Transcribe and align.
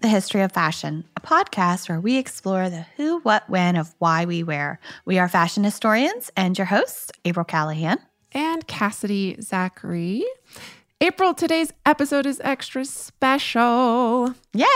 the 0.00 0.08
History 0.08 0.42
of 0.42 0.52
Fashion, 0.52 1.04
a 1.16 1.20
podcast 1.20 1.88
where 1.88 2.00
we 2.00 2.18
explore 2.18 2.70
the 2.70 2.86
who, 2.96 3.18
what, 3.20 3.48
when 3.50 3.74
of 3.74 3.94
why 3.98 4.24
we 4.24 4.42
wear. 4.42 4.78
We 5.04 5.18
are 5.18 5.28
fashion 5.28 5.64
historians 5.64 6.30
and 6.36 6.56
your 6.56 6.66
hosts, 6.66 7.10
April 7.24 7.44
Callahan 7.44 7.98
and 8.32 8.66
Cassidy 8.68 9.36
Zachary. 9.40 10.24
April, 11.00 11.32
today's 11.32 11.72
episode 11.86 12.26
is 12.26 12.40
extra 12.42 12.84
special. 12.84 14.34
Yay! 14.52 14.66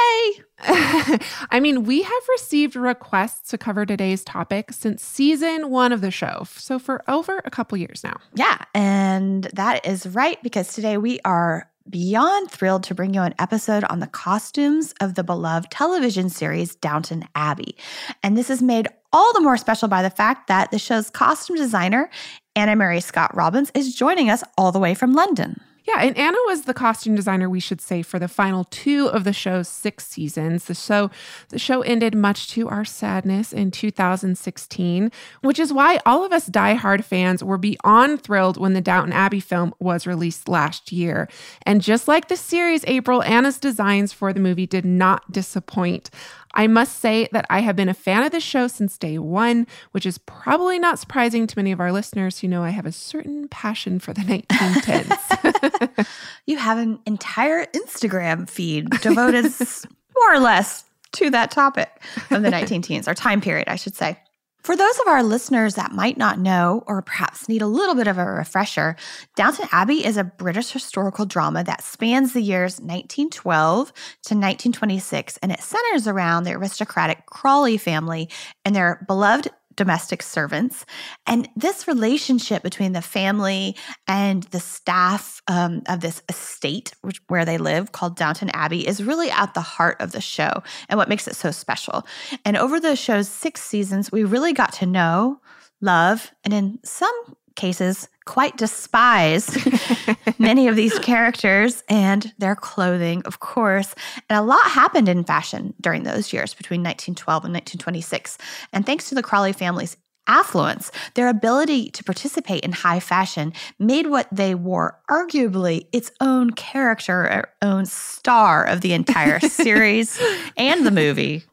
I 0.60 1.58
mean, 1.60 1.82
we 1.82 2.02
have 2.02 2.22
received 2.30 2.76
requests 2.76 3.50
to 3.50 3.58
cover 3.58 3.84
today's 3.84 4.24
topic 4.24 4.72
since 4.72 5.02
season 5.02 5.70
one 5.70 5.90
of 5.90 6.00
the 6.00 6.12
show. 6.12 6.44
So, 6.48 6.78
for 6.78 7.02
over 7.08 7.42
a 7.44 7.50
couple 7.50 7.76
years 7.76 8.04
now. 8.04 8.18
Yeah. 8.34 8.58
And 8.72 9.44
that 9.54 9.84
is 9.84 10.06
right 10.06 10.40
because 10.44 10.72
today 10.72 10.96
we 10.96 11.18
are 11.24 11.68
beyond 11.88 12.50
thrilled 12.50 12.84
to 12.84 12.94
bring 12.94 13.14
you 13.14 13.22
an 13.22 13.34
episode 13.38 13.84
on 13.84 14.00
the 14.00 14.06
costumes 14.06 14.94
of 15.00 15.14
the 15.14 15.24
beloved 15.24 15.70
television 15.70 16.28
series 16.28 16.74
Downton 16.76 17.24
Abbey. 17.34 17.76
And 18.22 18.36
this 18.36 18.50
is 18.50 18.62
made 18.62 18.88
all 19.12 19.32
the 19.32 19.40
more 19.40 19.56
special 19.56 19.88
by 19.88 20.02
the 20.02 20.10
fact 20.10 20.48
that 20.48 20.70
the 20.70 20.78
show's 20.78 21.10
costume 21.10 21.56
designer, 21.56 22.10
Anna 22.56 22.76
Mary 22.76 23.00
Scott 23.00 23.34
Robbins, 23.36 23.70
is 23.74 23.94
joining 23.94 24.30
us 24.30 24.42
all 24.56 24.72
the 24.72 24.78
way 24.78 24.94
from 24.94 25.12
London. 25.12 25.60
Yeah, 25.84 26.00
and 26.00 26.16
Anna 26.16 26.36
was 26.46 26.62
the 26.62 26.74
costume 26.74 27.16
designer, 27.16 27.50
we 27.50 27.58
should 27.58 27.80
say, 27.80 28.02
for 28.02 28.20
the 28.20 28.28
final 28.28 28.64
two 28.64 29.08
of 29.08 29.24
the 29.24 29.32
show's 29.32 29.66
six 29.66 30.06
seasons. 30.06 30.66
The 30.66 30.74
show, 30.74 31.10
the 31.48 31.58
show 31.58 31.82
ended 31.82 32.14
much 32.14 32.48
to 32.50 32.68
our 32.68 32.84
sadness 32.84 33.52
in 33.52 33.72
2016, 33.72 35.10
which 35.40 35.58
is 35.58 35.72
why 35.72 35.98
all 36.06 36.24
of 36.24 36.32
us 36.32 36.48
diehard 36.48 37.02
fans 37.02 37.42
were 37.42 37.58
beyond 37.58 38.22
thrilled 38.22 38.58
when 38.58 38.74
the 38.74 38.80
Downton 38.80 39.12
Abbey 39.12 39.40
film 39.40 39.74
was 39.80 40.06
released 40.06 40.48
last 40.48 40.92
year. 40.92 41.28
And 41.66 41.82
just 41.82 42.06
like 42.06 42.28
the 42.28 42.36
series, 42.36 42.84
April, 42.86 43.22
Anna's 43.24 43.58
designs 43.58 44.12
for 44.12 44.32
the 44.32 44.40
movie 44.40 44.66
did 44.66 44.84
not 44.84 45.32
disappoint. 45.32 46.10
I 46.54 46.66
must 46.66 46.98
say 46.98 47.28
that 47.32 47.46
I 47.48 47.60
have 47.60 47.76
been 47.76 47.88
a 47.88 47.94
fan 47.94 48.22
of 48.22 48.32
the 48.32 48.40
show 48.40 48.66
since 48.68 48.98
day 48.98 49.18
one, 49.18 49.66
which 49.92 50.06
is 50.06 50.18
probably 50.18 50.78
not 50.78 50.98
surprising 50.98 51.46
to 51.46 51.58
many 51.58 51.72
of 51.72 51.80
our 51.80 51.92
listeners 51.92 52.38
who 52.38 52.48
know 52.48 52.62
I 52.62 52.70
have 52.70 52.86
a 52.86 52.92
certain 52.92 53.48
passion 53.48 53.98
for 53.98 54.12
the 54.12 54.20
1910s. 54.50 56.06
you 56.46 56.56
have 56.58 56.78
an 56.78 56.98
entire 57.06 57.66
Instagram 57.66 58.48
feed 58.48 58.90
devoted 59.00 59.44
more 60.16 60.34
or 60.34 60.38
less 60.40 60.84
to 61.12 61.30
that 61.30 61.50
topic 61.50 61.90
of 62.30 62.42
the 62.42 62.50
19 62.50 62.82
teens, 62.82 63.06
or 63.06 63.14
time 63.14 63.40
period, 63.40 63.68
I 63.68 63.76
should 63.76 63.94
say. 63.94 64.18
For 64.62 64.76
those 64.76 64.96
of 65.00 65.08
our 65.08 65.24
listeners 65.24 65.74
that 65.74 65.90
might 65.90 66.16
not 66.16 66.38
know, 66.38 66.84
or 66.86 67.02
perhaps 67.02 67.48
need 67.48 67.62
a 67.62 67.66
little 67.66 67.96
bit 67.96 68.06
of 68.06 68.16
a 68.16 68.24
refresher, 68.24 68.94
Downton 69.34 69.68
Abbey 69.72 70.04
is 70.04 70.16
a 70.16 70.22
British 70.22 70.70
historical 70.70 71.26
drama 71.26 71.64
that 71.64 71.82
spans 71.82 72.32
the 72.32 72.42
years 72.42 72.78
1912 72.78 73.88
to 73.88 74.34
1926, 74.34 75.36
and 75.38 75.50
it 75.50 75.60
centers 75.60 76.06
around 76.06 76.44
the 76.44 76.52
aristocratic 76.52 77.26
Crawley 77.26 77.76
family 77.76 78.28
and 78.64 78.72
their 78.72 79.04
beloved 79.08 79.48
domestic 79.76 80.22
servants. 80.22 80.84
And 81.26 81.48
this 81.56 81.88
relationship 81.88 82.62
between 82.62 82.92
the 82.92 83.02
family 83.02 83.76
and 84.06 84.44
the 84.44 84.60
staff 84.60 85.42
um, 85.48 85.82
of 85.86 86.00
this 86.00 86.22
estate 86.28 86.92
which, 87.02 87.20
where 87.28 87.44
they 87.44 87.58
live, 87.58 87.92
called 87.92 88.16
Downton 88.16 88.50
Abbey, 88.50 88.86
is 88.86 89.02
really 89.02 89.30
at 89.30 89.54
the 89.54 89.60
heart 89.60 90.00
of 90.00 90.12
the 90.12 90.20
show 90.20 90.62
and 90.88 90.98
what 90.98 91.08
makes 91.08 91.26
it 91.26 91.36
so 91.36 91.50
special. 91.50 92.06
And 92.44 92.56
over 92.56 92.80
the 92.80 92.96
show's 92.96 93.28
six 93.28 93.62
seasons, 93.62 94.12
we 94.12 94.24
really 94.24 94.52
got 94.52 94.72
to 94.74 94.86
know, 94.86 95.40
love, 95.80 96.32
and 96.44 96.52
in 96.52 96.78
some 96.84 97.14
cases, 97.56 98.08
quite 98.24 98.56
despise 98.56 99.56
many 100.38 100.68
of 100.68 100.76
these 100.76 100.98
characters 101.00 101.82
and 101.88 102.32
their 102.38 102.56
clothing, 102.56 103.22
of 103.24 103.40
course. 103.40 103.94
And 104.28 104.38
a 104.38 104.42
lot 104.42 104.62
happened 104.62 105.08
in 105.08 105.24
fashion 105.24 105.74
during 105.80 106.02
those 106.02 106.32
years 106.32 106.54
between 106.54 106.80
1912 106.80 107.44
and 107.44 107.54
1926. 107.54 108.38
And 108.72 108.86
thanks 108.86 109.08
to 109.08 109.14
the 109.14 109.22
Crawley 109.22 109.52
family's 109.52 109.96
affluence, 110.26 110.92
their 111.14 111.28
ability 111.28 111.90
to 111.90 112.04
participate 112.04 112.62
in 112.62 112.72
high 112.72 113.00
fashion 113.00 113.52
made 113.78 114.06
what 114.06 114.28
they 114.30 114.54
wore 114.54 115.00
arguably 115.10 115.86
its 115.92 116.12
own 116.20 116.50
character, 116.52 117.50
own 117.60 117.86
star 117.86 118.64
of 118.64 118.80
the 118.80 118.92
entire 118.92 119.40
series 119.48 120.20
and 120.56 120.86
the 120.86 120.90
movie. 120.90 121.44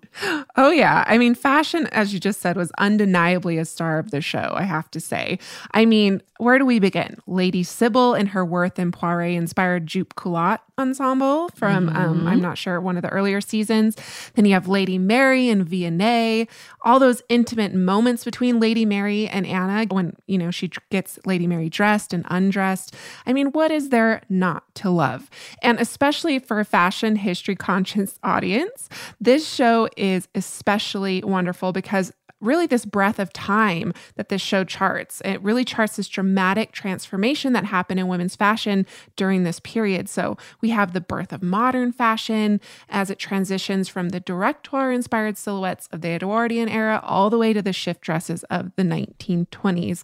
Oh, 0.55 0.71
yeah. 0.71 1.03
I 1.07 1.17
mean, 1.17 1.35
fashion, 1.35 1.87
as 1.87 2.13
you 2.13 2.19
just 2.19 2.41
said, 2.41 2.57
was 2.57 2.71
undeniably 2.77 3.57
a 3.57 3.65
star 3.65 3.99
of 3.99 4.11
the 4.11 4.21
show, 4.21 4.53
I 4.55 4.63
have 4.63 4.89
to 4.91 4.99
say. 4.99 5.39
I 5.71 5.85
mean, 5.85 6.21
where 6.39 6.57
do 6.57 6.65
we 6.65 6.79
begin? 6.79 7.17
Lady 7.27 7.63
Sybil 7.63 8.13
and 8.13 8.29
her 8.29 8.45
Worth 8.45 8.79
and 8.79 8.93
Poiret 8.93 9.35
inspired 9.35 9.85
jupe 9.85 10.15
culotte 10.15 10.61
ensemble 10.77 11.49
from, 11.49 11.89
um, 11.89 11.95
mm-hmm. 11.95 11.97
um, 11.97 12.27
I'm 12.27 12.41
not 12.41 12.57
sure, 12.57 12.79
one 12.79 12.95
of 12.95 13.03
the 13.03 13.09
earlier 13.09 13.41
seasons. 13.41 13.97
Then 14.35 14.45
you 14.45 14.53
have 14.53 14.67
Lady 14.67 14.97
Mary 14.97 15.49
and 15.49 15.65
Vionnet, 15.65 16.47
all 16.81 16.97
those 16.97 17.21
intimate 17.27 17.73
moments 17.73 18.23
between 18.23 18.59
Lady 18.59 18.85
Mary 18.85 19.27
and 19.27 19.45
Anna 19.45 19.85
when, 19.93 20.15
you 20.27 20.37
know, 20.37 20.49
she 20.49 20.71
gets 20.89 21.19
Lady 21.25 21.45
Mary 21.45 21.69
dressed 21.69 22.13
and 22.13 22.25
undressed. 22.29 22.95
I 23.25 23.33
mean, 23.33 23.47
what 23.51 23.69
is 23.69 23.89
there 23.89 24.21
not 24.29 24.63
to 24.75 24.89
love? 24.89 25.29
And 25.61 25.77
especially 25.79 26.39
for 26.39 26.61
a 26.61 26.65
fashion 26.65 27.17
history 27.17 27.55
conscious 27.55 28.17
audience, 28.23 28.87
this 29.19 29.47
show 29.47 29.89
is 29.97 30.08
especially 30.35 31.23
wonderful 31.23 31.71
because 31.71 32.11
really 32.41 32.65
this 32.65 32.85
breath 32.85 33.19
of 33.19 33.33
time 33.33 33.93
that 34.15 34.29
this 34.29 34.41
show 34.41 34.63
charts. 34.63 35.21
It 35.25 35.41
really 35.41 35.65
charts 35.65 35.97
this 35.97 36.07
dramatic 36.07 36.71
transformation 36.71 37.53
that 37.53 37.65
happened 37.65 37.99
in 37.99 38.07
women's 38.07 38.35
fashion 38.35 38.85
during 39.15 39.43
this 39.43 39.59
period. 39.59 40.07
So 40.09 40.37
we 40.61 40.69
have 40.69 40.93
the 40.93 41.01
birth 41.01 41.33
of 41.33 41.43
modern 41.43 41.91
fashion 41.91 42.61
as 42.87 43.09
it 43.09 43.19
transitions 43.19 43.89
from 43.89 44.09
the 44.09 44.19
directoire 44.19 44.91
inspired 44.91 45.37
silhouettes 45.37 45.87
of 45.91 46.01
the 46.01 46.09
Edwardian 46.09 46.69
era 46.69 47.01
all 47.03 47.29
the 47.29 47.37
way 47.37 47.53
to 47.53 47.61
the 47.61 47.73
shift 47.73 48.01
dresses 48.01 48.43
of 48.45 48.71
the 48.75 48.83
1920s 48.83 50.03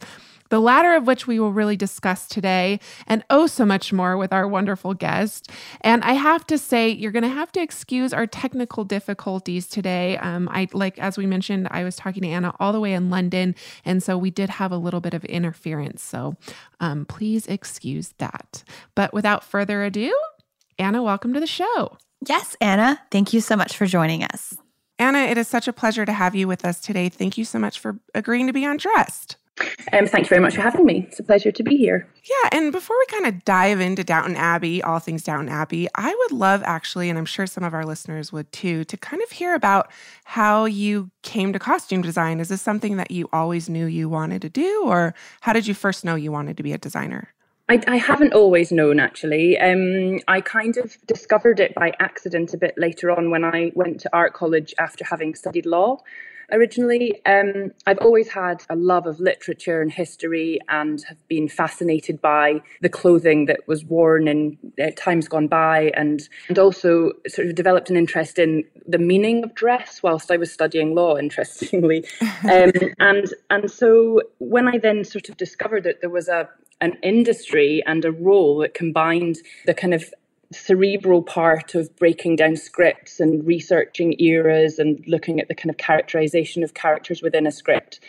the 0.50 0.60
latter 0.60 0.94
of 0.94 1.08
which 1.08 1.28
we 1.28 1.40
will 1.40 1.52
really 1.52 1.76
discuss 1.76 2.28
today, 2.28 2.80
and 3.08 3.24
oh, 3.30 3.48
so 3.48 3.66
much 3.66 3.92
more 3.92 4.18
with 4.18 4.32
our 4.32 4.48
wonderful 4.48 4.94
guest. 4.94 5.50
And 5.82 6.04
I 6.04 6.14
have 6.14 6.46
to 6.48 6.58
say, 6.58 6.90
you're 6.90 7.12
going 7.12 7.24
to 7.24 7.30
have 7.30 7.52
to 7.54 7.62
excuse 7.62 8.14
our 8.14 8.28
technical 8.28 8.84
difficulties 8.84 9.68
today. 9.68 10.18
Um, 10.18 10.48
I 10.52 10.68
like 10.74 11.00
as 11.00 11.18
we 11.18 11.26
mentioned, 11.26 11.68
I 11.72 11.84
was 11.84 11.96
talking 11.96 12.24
to 12.24 12.30
Anna 12.30 12.54
all 12.60 12.74
the 12.74 12.80
way 12.80 12.94
in 12.94 13.10
London, 13.10 13.56
and 13.84 14.02
so 14.02 14.18
we 14.18 14.32
did 14.32 14.50
have 14.50 14.72
a 14.72 14.78
little 14.78 15.02
bit 15.02 15.14
of 15.14 15.26
interference. 15.26 16.04
So 16.04 16.36
um, 16.80 17.06
please 17.06 17.48
excuse 17.48 18.14
that. 18.18 18.64
But 18.96 19.14
without 19.14 19.44
further 19.44 19.84
ado, 19.84 20.16
Anna, 20.78 21.02
welcome 21.02 21.34
to 21.34 21.40
the 21.40 21.48
show. 21.48 21.98
Yes, 22.28 22.56
Anna, 22.60 23.02
thank 23.12 23.34
you 23.34 23.42
so 23.42 23.56
much 23.56 23.78
for 23.78 23.86
joining 23.86 24.24
us. 24.24 24.56
Anna, 24.98 25.20
it 25.20 25.38
is 25.38 25.48
such 25.48 25.68
a 25.68 25.74
pleasure 25.74 26.06
to 26.06 26.14
have 26.14 26.36
you 26.36 26.48
with 26.48 26.64
us 26.64 26.80
today. 26.80 27.10
Thank 27.10 27.38
you 27.38 27.46
so 27.46 27.60
much 27.60 27.80
for 27.80 28.00
agreeing 28.14 28.48
to 28.48 28.54
be 28.54 28.66
on 28.66 28.78
Dressed. 28.78 29.38
Um, 29.94 30.06
thank 30.08 30.26
you 30.26 30.30
very 30.30 30.42
much 30.42 30.56
for 30.56 30.62
having 30.62 30.86
me. 30.86 31.06
It's 31.08 31.20
a 31.20 31.24
pleasure 31.24 31.52
to 31.52 31.64
be 31.64 31.78
here. 31.78 32.08
Yeah, 32.24 32.50
and 32.52 32.72
before 32.72 32.98
we 32.98 33.06
kind 33.06 33.26
of 33.26 33.46
dive 33.46 33.80
into 33.80 34.04
Downton 34.04 34.36
Abbey, 34.36 34.84
all 34.84 35.00
things 35.00 35.24
Downton 35.24 35.50
Abbey, 35.50 35.88
I 35.96 36.14
would 36.14 36.32
love 36.32 36.62
actually, 36.66 37.10
and 37.10 37.18
I'm 37.18 37.26
sure 37.26 37.48
some 37.48 37.64
of 37.64 37.74
our 37.74 37.86
listeners 37.86 38.34
would 38.34 38.52
too, 38.52 38.84
to 38.86 38.98
kind 38.98 39.22
of 39.22 39.32
hear 39.32 39.56
about 39.56 39.92
how 40.26 40.66
you 40.66 41.12
came 41.22 41.54
to 41.54 41.60
costume 41.60 42.02
design. 42.02 42.40
Is 42.40 42.50
this 42.50 42.62
something 42.62 42.98
that 42.98 43.12
you 43.12 43.30
always 43.32 43.70
knew 43.70 43.86
you 43.86 44.10
wanted 44.10 44.42
to 44.42 44.50
do, 44.50 44.84
or 44.86 45.14
how 45.42 45.54
did 45.54 45.68
you 45.68 45.74
first 45.74 46.04
know 46.04 46.16
you 46.16 46.32
wanted 46.32 46.58
to 46.58 46.64
be 46.64 46.74
a 46.74 46.78
designer? 46.78 47.30
I, 47.68 47.82
I 47.88 47.96
haven't 47.96 48.34
always 48.34 48.72
known 48.72 49.00
actually. 49.00 49.58
Um, 49.58 50.20
I 50.28 50.42
kind 50.42 50.78
of 50.78 50.98
discovered 51.08 51.60
it 51.60 51.74
by 51.74 51.94
accident 52.00 52.54
a 52.54 52.58
bit 52.58 52.76
later 52.78 53.10
on 53.10 53.32
when 53.32 53.44
I 53.44 53.72
went 53.74 54.00
to 54.02 54.10
art 54.14 54.34
college 54.34 54.74
after 54.78 55.04
having 55.06 55.34
studied 55.34 55.66
law 55.66 56.00
originally. 56.52 57.26
Um, 57.26 57.72
I've 57.86 57.98
always 58.00 58.30
had 58.30 58.64
a 58.70 58.76
love 58.76 59.08
of 59.08 59.20
literature 59.20 59.82
and 59.82 59.92
history 59.92 60.60
and 60.70 61.02
have 61.04 61.28
been 61.28 61.48
fascinated 61.48 62.22
by 62.22 62.62
the 62.82 62.90
clothing 62.90 63.46
that 63.46 63.68
was 63.68 63.86
worn 63.86 64.28
in 64.28 64.58
uh, 64.82 64.92
times 64.96 65.28
gone 65.28 65.48
by 65.48 65.92
and, 65.96 66.28
and 66.50 66.60
also 66.60 67.12
sort 67.28 67.48
of 67.48 67.56
developed 67.56 67.90
an 67.90 67.98
interest 67.98 68.40
in 68.40 68.64
the 68.88 68.98
meaning 68.98 69.44
of 69.44 69.56
dress 69.56 70.02
whilst 70.04 70.32
I 70.32 70.38
was 70.38 70.52
studying 70.52 70.96
law, 70.96 71.18
interestingly. 71.26 72.06
um, 72.44 72.72
and, 73.00 73.34
and 73.50 73.72
so 73.72 74.22
when 74.40 74.68
I 74.68 74.78
then 74.78 75.04
sort 75.04 75.30
of 75.30 75.38
discovered 75.38 75.84
that 75.84 76.02
there 76.02 76.10
was 76.10 76.28
a, 76.28 76.50
an 76.82 76.98
industry 77.04 77.84
and 77.86 78.04
a 78.06 78.12
role 78.12 78.60
that 78.60 78.74
combined 78.74 79.38
the 79.66 79.74
kind 79.74 79.94
of 79.94 80.14
cerebral 80.52 81.22
part 81.22 81.76
of 81.76 81.96
breaking 81.98 82.36
down 82.36 82.56
scripts 82.56 83.20
and 83.20 83.46
researching 83.46 84.20
eras 84.20 84.80
and 84.80 85.04
looking 85.08 85.40
at 85.40 85.48
the 85.48 85.56
kind 85.56 85.70
of 85.70 85.78
characterization 85.78 86.64
of 86.64 86.74
characters 86.74 87.22
within 87.22 87.48
a 87.48 87.52
script, 87.52 88.00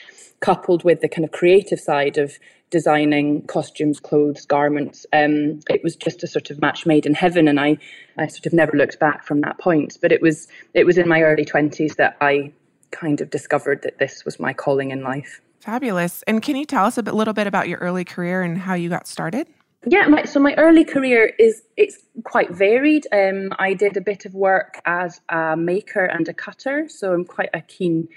coupled 0.40 0.84
with 0.84 1.00
the 1.00 1.08
kind 1.08 1.24
of 1.24 1.32
creative 1.32 1.80
side 1.80 2.18
of 2.18 2.38
designing 2.70 3.42
costumes, 3.46 4.00
clothes, 4.00 4.44
garments. 4.44 5.06
Um, 5.12 5.60
it 5.70 5.82
was 5.82 5.96
just 5.96 6.22
a 6.22 6.26
sort 6.26 6.50
of 6.50 6.60
match 6.60 6.84
made 6.84 7.06
in 7.06 7.14
heaven, 7.14 7.48
and 7.48 7.60
I, 7.60 7.78
I 8.18 8.26
sort 8.26 8.46
of 8.46 8.52
never 8.52 8.76
looked 8.76 8.98
back 8.98 9.24
from 9.24 9.40
that 9.42 9.58
point. 9.58 9.98
But 10.02 10.12
it 10.12 10.20
was 10.20 10.48
it 10.74 10.84
was 10.84 10.98
in 10.98 11.08
my 11.08 11.22
early 11.22 11.44
twenties 11.44 11.96
that 11.96 12.16
I 12.20 12.52
kind 12.90 13.20
of 13.20 13.30
discovered 13.30 13.82
that 13.82 13.98
this 13.98 14.24
was 14.24 14.40
my 14.40 14.52
calling 14.52 14.90
in 14.90 15.02
life. 15.02 15.40
Fabulous. 15.60 16.22
And 16.22 16.42
can 16.42 16.56
you 16.56 16.64
tell 16.64 16.84
us 16.84 16.96
a 16.98 17.02
bit, 17.02 17.14
little 17.14 17.34
bit 17.34 17.46
about 17.46 17.68
your 17.68 17.78
early 17.78 18.04
career 18.04 18.42
and 18.42 18.56
how 18.58 18.74
you 18.74 18.88
got 18.88 19.08
started? 19.08 19.48
Yeah, 19.88 20.08
my, 20.08 20.24
so 20.24 20.40
my 20.40 20.52
early 20.56 20.84
career 20.84 21.32
is 21.38 21.62
it's 21.76 21.98
quite 22.24 22.50
varied. 22.50 23.06
Um, 23.12 23.50
I 23.56 23.74
did 23.74 23.96
a 23.96 24.00
bit 24.00 24.24
of 24.24 24.34
work 24.34 24.80
as 24.84 25.20
a 25.28 25.56
maker 25.56 26.04
and 26.04 26.28
a 26.28 26.34
cutter, 26.34 26.88
so 26.88 27.12
I'm 27.12 27.24
quite 27.24 27.50
a 27.54 27.60
keen 27.60 28.08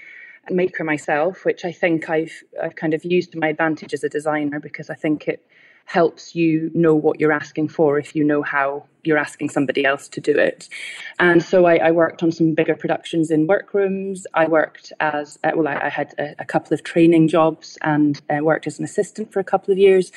maker 0.50 0.82
myself, 0.82 1.44
which 1.44 1.64
I 1.64 1.70
think 1.70 2.10
I've 2.10 2.42
I've 2.60 2.74
kind 2.74 2.92
of 2.92 3.04
used 3.04 3.30
to 3.32 3.38
my 3.38 3.48
advantage 3.48 3.94
as 3.94 4.02
a 4.02 4.08
designer 4.08 4.58
because 4.58 4.90
I 4.90 4.96
think 4.96 5.28
it 5.28 5.46
helps 5.90 6.36
you 6.36 6.70
know 6.72 6.94
what 6.94 7.18
you're 7.18 7.32
asking 7.32 7.68
for 7.68 7.98
if 7.98 8.14
you 8.14 8.22
know 8.22 8.42
how 8.42 8.86
you're 9.02 9.18
asking 9.18 9.48
somebody 9.48 9.84
else 9.84 10.06
to 10.06 10.20
do 10.20 10.30
it. 10.38 10.68
And 11.18 11.42
so 11.42 11.64
I, 11.64 11.78
I 11.78 11.90
worked 11.90 12.22
on 12.22 12.30
some 12.30 12.54
bigger 12.54 12.76
productions 12.76 13.28
in 13.28 13.48
workrooms. 13.48 14.24
I 14.32 14.46
worked 14.46 14.92
as, 15.00 15.36
uh, 15.42 15.50
well, 15.56 15.66
I, 15.66 15.86
I 15.86 15.88
had 15.88 16.14
a, 16.16 16.36
a, 16.38 16.44
couple 16.44 16.74
of 16.74 16.84
training 16.84 17.26
jobs 17.26 17.76
and 17.82 18.20
uh, 18.30 18.38
worked 18.40 18.68
as 18.68 18.78
an 18.78 18.84
assistant 18.84 19.32
for 19.32 19.40
a 19.40 19.44
couple 19.44 19.72
of 19.72 19.78
years. 19.78 20.12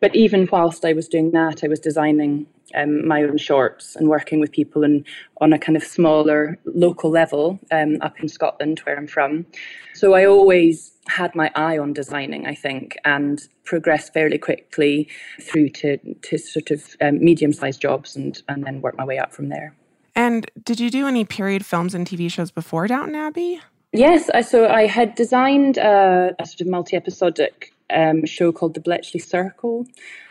But 0.00 0.16
even 0.16 0.48
whilst 0.50 0.86
I 0.86 0.94
was 0.94 1.08
doing 1.08 1.32
that, 1.32 1.62
I 1.62 1.68
was 1.68 1.78
designing 1.78 2.46
um, 2.74 3.06
my 3.06 3.22
own 3.22 3.38
shorts 3.38 3.96
and 3.96 4.08
working 4.08 4.40
with 4.40 4.52
people 4.52 4.84
and 4.84 5.04
on 5.40 5.52
a 5.52 5.58
kind 5.58 5.76
of 5.76 5.82
smaller 5.82 6.58
local 6.64 7.10
level 7.10 7.58
um, 7.70 7.98
up 8.00 8.20
in 8.20 8.28
Scotland, 8.28 8.80
where 8.80 8.96
I'm 8.96 9.06
from. 9.06 9.46
So 9.94 10.14
I 10.14 10.24
always 10.26 10.92
had 11.08 11.34
my 11.34 11.50
eye 11.54 11.78
on 11.78 11.92
designing, 11.92 12.46
I 12.46 12.54
think, 12.54 12.96
and 13.04 13.40
progressed 13.64 14.12
fairly 14.12 14.38
quickly 14.38 15.08
through 15.40 15.70
to, 15.70 15.98
to 16.14 16.38
sort 16.38 16.70
of 16.70 16.96
um, 17.00 17.18
medium 17.18 17.52
sized 17.52 17.80
jobs 17.80 18.14
and, 18.14 18.40
and 18.48 18.64
then 18.64 18.80
work 18.80 18.96
my 18.96 19.04
way 19.04 19.18
up 19.18 19.32
from 19.32 19.48
there. 19.48 19.74
And 20.14 20.50
did 20.64 20.80
you 20.80 20.90
do 20.90 21.06
any 21.06 21.24
period 21.24 21.64
films 21.64 21.94
and 21.94 22.06
TV 22.06 22.30
shows 22.30 22.50
before 22.50 22.86
Downton 22.86 23.14
Abbey? 23.14 23.60
Yes, 23.92 24.28
so 24.48 24.68
I 24.68 24.86
had 24.86 25.14
designed 25.14 25.78
a, 25.78 26.34
a 26.38 26.44
sort 26.44 26.60
of 26.60 26.66
multi 26.66 26.96
episodic 26.96 27.72
um, 27.90 28.26
show 28.26 28.52
called 28.52 28.74
The 28.74 28.80
Bletchley 28.80 29.20
Circle 29.20 29.86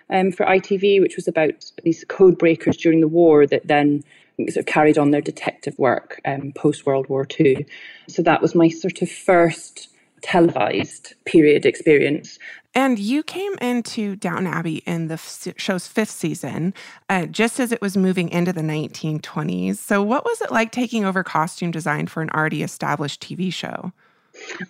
um, 0.09 0.31
for 0.31 0.45
ITV, 0.45 1.01
which 1.01 1.15
was 1.15 1.27
about 1.27 1.71
these 1.83 2.03
code 2.07 2.37
breakers 2.37 2.77
during 2.77 3.01
the 3.01 3.07
war 3.07 3.45
that 3.47 3.67
then 3.67 4.03
sort 4.37 4.57
of 4.57 4.65
carried 4.65 4.97
on 4.97 5.11
their 5.11 5.21
detective 5.21 5.77
work 5.79 6.21
um, 6.25 6.51
post 6.53 6.85
World 6.85 7.09
War 7.09 7.27
II. 7.39 7.65
So 8.07 8.21
that 8.21 8.41
was 8.41 8.55
my 8.55 8.69
sort 8.69 9.01
of 9.01 9.09
first 9.09 9.89
televised 10.21 11.13
period 11.25 11.65
experience. 11.65 12.39
And 12.73 12.99
you 12.99 13.23
came 13.23 13.53
into 13.59 14.15
Downton 14.15 14.45
Abbey 14.47 14.83
in 14.85 15.07
the 15.07 15.17
show's 15.57 15.87
fifth 15.87 16.11
season, 16.11 16.73
uh, 17.09 17.25
just 17.25 17.59
as 17.59 17.71
it 17.71 17.81
was 17.81 17.97
moving 17.97 18.29
into 18.29 18.53
the 18.53 18.61
1920s. 18.61 19.77
So, 19.77 20.03
what 20.03 20.25
was 20.25 20.41
it 20.41 20.51
like 20.51 20.71
taking 20.71 21.03
over 21.03 21.23
costume 21.23 21.71
design 21.71 22.05
for 22.05 22.21
an 22.21 22.29
already 22.31 22.61
established 22.61 23.21
TV 23.21 23.51
show? 23.51 23.93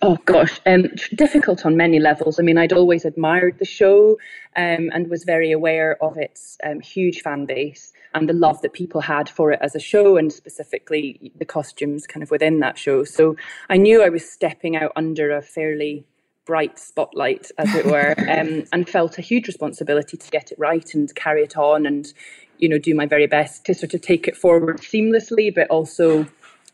Oh 0.02 0.18
gosh, 0.24 0.60
um, 0.66 0.88
difficult 1.14 1.64
on 1.64 1.76
many 1.76 1.98
levels. 1.98 2.38
I 2.38 2.42
mean, 2.42 2.58
I'd 2.58 2.72
always 2.72 3.04
admired 3.04 3.58
the 3.58 3.64
show 3.64 4.18
um, 4.56 4.90
and 4.92 5.08
was 5.08 5.24
very 5.24 5.52
aware 5.52 6.02
of 6.02 6.16
its 6.16 6.58
um, 6.64 6.80
huge 6.80 7.20
fan 7.20 7.46
base 7.46 7.92
and 8.14 8.28
the 8.28 8.32
love 8.32 8.60
that 8.62 8.72
people 8.72 9.00
had 9.00 9.28
for 9.28 9.52
it 9.52 9.60
as 9.62 9.74
a 9.74 9.80
show 9.80 10.16
and 10.16 10.32
specifically 10.32 11.32
the 11.36 11.44
costumes 11.44 12.06
kind 12.06 12.22
of 12.22 12.30
within 12.30 12.60
that 12.60 12.78
show. 12.78 13.04
So 13.04 13.36
I 13.68 13.76
knew 13.76 14.02
I 14.02 14.08
was 14.08 14.28
stepping 14.28 14.76
out 14.76 14.92
under 14.96 15.30
a 15.30 15.42
fairly 15.42 16.04
bright 16.48 16.78
spotlight, 16.78 17.50
as 17.58 17.74
it 17.74 17.84
were, 17.84 18.14
um, 18.28 18.64
and 18.72 18.88
felt 18.88 19.18
a 19.18 19.22
huge 19.22 19.46
responsibility 19.46 20.16
to 20.16 20.30
get 20.30 20.50
it 20.50 20.58
right 20.58 20.94
and 20.94 21.14
carry 21.14 21.42
it 21.42 21.56
on 21.56 21.84
and, 21.86 22.12
you 22.56 22.68
know, 22.68 22.78
do 22.78 22.94
my 22.94 23.06
very 23.06 23.26
best 23.26 23.66
to 23.66 23.74
sort 23.74 23.92
of 23.94 24.00
take 24.00 24.26
it 24.26 24.36
forward 24.36 24.78
seamlessly, 24.78 25.54
but 25.54 25.68
also, 25.68 26.26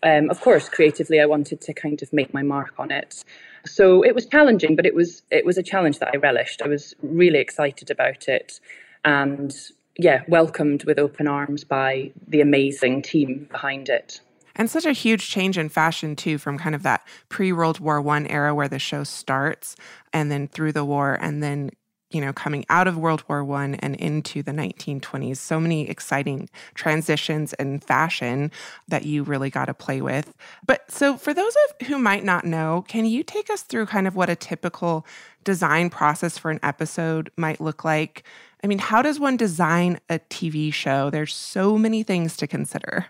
um, 0.04 0.30
of 0.30 0.40
course, 0.40 0.68
creatively, 0.68 1.20
I 1.20 1.26
wanted 1.26 1.60
to 1.62 1.72
kind 1.72 2.02
of 2.02 2.12
make 2.12 2.32
my 2.34 2.42
mark 2.42 2.74
on 2.78 2.90
it. 2.90 3.24
So 3.66 4.02
it 4.02 4.14
was 4.14 4.26
challenging, 4.26 4.76
but 4.76 4.84
it 4.84 4.94
was 4.94 5.22
it 5.30 5.46
was 5.46 5.56
a 5.56 5.62
challenge 5.62 5.98
that 5.98 6.10
I 6.12 6.18
relished. 6.18 6.60
I 6.62 6.68
was 6.68 6.94
really 7.02 7.38
excited 7.38 7.90
about 7.90 8.28
it, 8.28 8.60
and 9.04 9.56
yeah, 9.98 10.22
welcomed 10.28 10.84
with 10.84 10.98
open 10.98 11.26
arms 11.26 11.64
by 11.64 12.12
the 12.28 12.42
amazing 12.42 13.00
team 13.02 13.48
behind 13.50 13.88
it. 13.88 14.20
And 14.56 14.70
such 14.70 14.84
a 14.84 14.92
huge 14.92 15.30
change 15.30 15.58
in 15.58 15.68
fashion 15.68 16.14
too, 16.14 16.38
from 16.38 16.58
kind 16.58 16.74
of 16.74 16.82
that 16.82 17.06
pre-World 17.28 17.80
War 17.80 18.00
One 18.00 18.26
era 18.26 18.54
where 18.54 18.68
the 18.68 18.78
show 18.78 19.04
starts, 19.04 19.74
and 20.12 20.30
then 20.30 20.48
through 20.48 20.72
the 20.72 20.84
war, 20.84 21.18
and 21.18 21.42
then 21.42 21.70
you 22.14 22.20
know 22.20 22.32
coming 22.32 22.64
out 22.68 22.86
of 22.86 22.96
World 22.96 23.24
War 23.28 23.44
One 23.44 23.74
and 23.76 23.96
into 23.96 24.42
the 24.42 24.52
1920s. 24.52 25.36
So 25.36 25.60
many 25.60 25.88
exciting 25.88 26.48
transitions 26.74 27.52
in 27.54 27.80
fashion 27.80 28.50
that 28.88 29.04
you 29.04 29.22
really 29.22 29.50
got 29.50 29.66
to 29.66 29.74
play 29.74 30.00
with. 30.00 30.32
But 30.64 30.90
so 30.90 31.16
for 31.16 31.34
those 31.34 31.54
of 31.68 31.86
who 31.88 31.98
might 31.98 32.24
not 32.24 32.44
know, 32.44 32.84
can 32.88 33.04
you 33.04 33.22
take 33.22 33.50
us 33.50 33.62
through 33.62 33.86
kind 33.86 34.06
of 34.06 34.14
what 34.14 34.30
a 34.30 34.36
typical 34.36 35.06
design 35.42 35.90
process 35.90 36.38
for 36.38 36.50
an 36.50 36.60
episode 36.62 37.30
might 37.36 37.60
look 37.60 37.84
like? 37.84 38.24
I 38.62 38.66
mean, 38.66 38.78
how 38.78 39.02
does 39.02 39.20
one 39.20 39.36
design 39.36 40.00
a 40.08 40.18
TV 40.18 40.72
show? 40.72 41.10
There's 41.10 41.34
so 41.34 41.76
many 41.76 42.02
things 42.02 42.36
to 42.38 42.46
consider. 42.46 43.06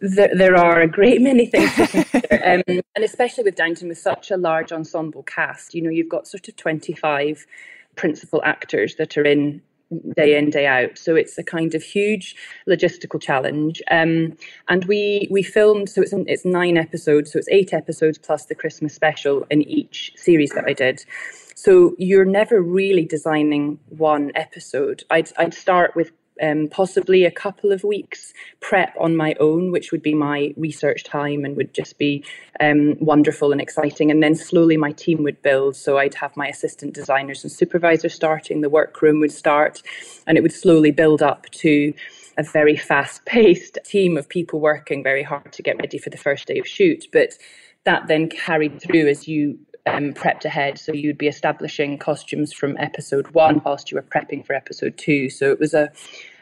There, 0.00 0.30
there 0.34 0.56
are 0.56 0.80
a 0.80 0.86
great 0.86 1.20
many 1.20 1.46
things 1.46 1.74
to 1.74 1.86
consider, 1.86 2.62
um, 2.68 2.82
and 2.94 3.04
especially 3.04 3.44
with 3.44 3.56
Downton, 3.56 3.88
with 3.88 3.98
such 3.98 4.30
a 4.30 4.36
large 4.36 4.70
ensemble 4.70 5.22
cast. 5.22 5.74
You 5.74 5.82
know, 5.82 5.90
you've 5.90 6.08
got 6.08 6.28
sort 6.28 6.46
of 6.48 6.56
25 6.56 7.46
principal 7.98 8.40
actors 8.44 8.96
that 8.96 9.18
are 9.18 9.24
in 9.24 9.60
day 10.16 10.36
in 10.36 10.50
day 10.50 10.66
out. 10.66 10.98
So 10.98 11.16
it's 11.16 11.36
a 11.38 11.42
kind 11.42 11.74
of 11.74 11.82
huge 11.82 12.36
logistical 12.68 13.20
challenge. 13.20 13.82
Um, 13.90 14.36
and 14.68 14.84
we 14.84 15.28
we 15.30 15.42
filmed 15.42 15.88
so 15.88 16.02
it's 16.02 16.12
it's 16.12 16.44
nine 16.44 16.76
episodes 16.76 17.32
so 17.32 17.38
it's 17.38 17.48
eight 17.48 17.72
episodes 17.72 18.18
plus 18.18 18.46
the 18.46 18.54
christmas 18.54 18.94
special 18.94 19.46
in 19.50 19.62
each 19.62 20.12
series 20.16 20.50
that 20.50 20.64
i 20.66 20.72
did. 20.72 21.04
So 21.58 21.96
you're 21.98 22.24
never 22.24 22.62
really 22.62 23.04
designing 23.04 23.80
one 23.88 24.30
episode. 24.36 25.02
I'd, 25.10 25.32
I'd 25.36 25.52
start 25.52 25.96
with 25.96 26.12
um, 26.42 26.68
possibly 26.68 27.24
a 27.24 27.30
couple 27.30 27.72
of 27.72 27.84
weeks 27.84 28.32
prep 28.60 28.94
on 28.98 29.16
my 29.16 29.34
own, 29.40 29.70
which 29.70 29.92
would 29.92 30.02
be 30.02 30.14
my 30.14 30.52
research 30.56 31.04
time 31.04 31.44
and 31.44 31.56
would 31.56 31.74
just 31.74 31.98
be 31.98 32.24
um, 32.60 32.96
wonderful 33.00 33.52
and 33.52 33.60
exciting. 33.60 34.10
And 34.10 34.22
then 34.22 34.34
slowly 34.34 34.76
my 34.76 34.92
team 34.92 35.22
would 35.22 35.40
build. 35.42 35.76
So 35.76 35.98
I'd 35.98 36.14
have 36.14 36.36
my 36.36 36.48
assistant 36.48 36.94
designers 36.94 37.44
and 37.44 37.52
supervisors 37.52 38.14
starting, 38.14 38.60
the 38.60 38.68
workroom 38.68 39.20
would 39.20 39.32
start, 39.32 39.82
and 40.26 40.36
it 40.36 40.42
would 40.42 40.52
slowly 40.52 40.90
build 40.90 41.22
up 41.22 41.46
to 41.50 41.92
a 42.36 42.42
very 42.42 42.76
fast 42.76 43.24
paced 43.24 43.78
team 43.84 44.16
of 44.16 44.28
people 44.28 44.60
working 44.60 45.02
very 45.02 45.24
hard 45.24 45.52
to 45.52 45.62
get 45.62 45.76
ready 45.78 45.98
for 45.98 46.10
the 46.10 46.16
first 46.16 46.46
day 46.46 46.58
of 46.58 46.66
shoot. 46.66 47.06
But 47.12 47.36
that 47.84 48.06
then 48.06 48.28
carried 48.28 48.80
through 48.80 49.08
as 49.08 49.26
you 49.26 49.58
um, 49.88 50.12
prepped 50.12 50.44
ahead. 50.44 50.78
So 50.78 50.92
you'd 50.92 51.18
be 51.18 51.28
establishing 51.28 51.98
costumes 51.98 52.52
from 52.52 52.76
episode 52.78 53.28
one 53.28 53.62
whilst 53.64 53.90
you 53.90 53.96
were 53.96 54.02
prepping 54.02 54.46
for 54.46 54.54
episode 54.54 54.96
two. 54.96 55.30
So 55.30 55.50
it 55.50 55.58
was 55.58 55.74
a, 55.74 55.90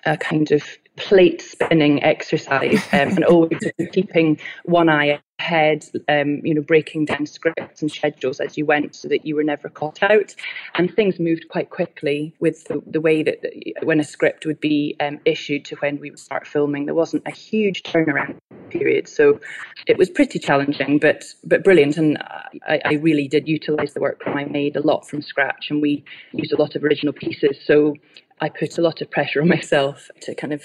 a 0.05 0.17
kind 0.17 0.51
of 0.53 0.63
plate 0.97 1.43
spinning 1.43 2.03
exercise 2.03 2.83
um, 2.93 3.09
and 3.09 3.25
always 3.25 3.61
keeping 3.93 4.39
one 4.65 4.89
eye 4.89 5.21
ahead, 5.39 5.85
um, 6.09 6.41
you 6.45 6.55
know, 6.55 6.63
breaking 6.63 7.05
down 7.05 7.27
scripts 7.27 7.83
and 7.83 7.91
schedules 7.91 8.41
as 8.41 8.57
you 8.57 8.65
went 8.65 8.95
so 8.95 9.09
that 9.09 9.27
you 9.27 9.37
were 9.37 9.45
never 9.45 9.69
caught 9.69 10.03
out. 10.03 10.35
And 10.75 10.95
things 10.95 11.21
moved 11.21 11.49
quite 11.49 11.71
quickly 11.71 12.35
with 12.41 12.65
the, 12.65 12.83
the 12.87 13.01
way 13.01 13.23
that 13.23 13.45
when 13.83 14.01
a 14.01 14.05
script 14.05 14.47
would 14.47 14.61
be 14.61 14.97
um, 15.01 15.21
issued 15.25 15.65
to 15.67 15.77
when 15.77 16.01
we 16.01 16.11
would 16.11 16.19
start 16.19 16.47
filming, 16.47 16.87
there 16.87 16.95
wasn't 16.95 17.23
a 17.27 17.31
huge 17.31 17.83
turnaround 17.83 18.37
period. 18.79 19.09
So 19.09 19.41
it 19.87 19.99
was 19.99 20.11
pretty 20.11 20.39
challenging, 20.39 20.99
but 20.99 21.25
but 21.45 21.65
brilliant. 21.65 21.97
And 21.97 22.19
uh, 22.19 22.43
I, 22.67 22.81
I 22.85 22.93
really 22.95 23.29
did 23.29 23.49
utilize 23.49 23.95
the 23.95 24.01
workroom 24.01 24.37
I 24.37 24.45
made 24.45 24.77
a 24.77 24.81
lot 24.81 25.09
from 25.09 25.23
scratch, 25.23 25.67
and 25.71 25.81
we 25.81 26.05
used 26.33 26.53
a 26.53 26.61
lot 26.61 26.77
of 26.77 26.85
original 26.85 27.13
pieces. 27.13 27.59
So 27.65 27.95
I 28.41 28.49
put 28.49 28.79
a 28.79 28.83
lot 28.83 29.01
of 29.01 29.11
pressure 29.11 29.41
on 29.41 29.49
myself 29.57 30.11
to 30.23 30.35
kind 30.35 30.53
of 30.53 30.63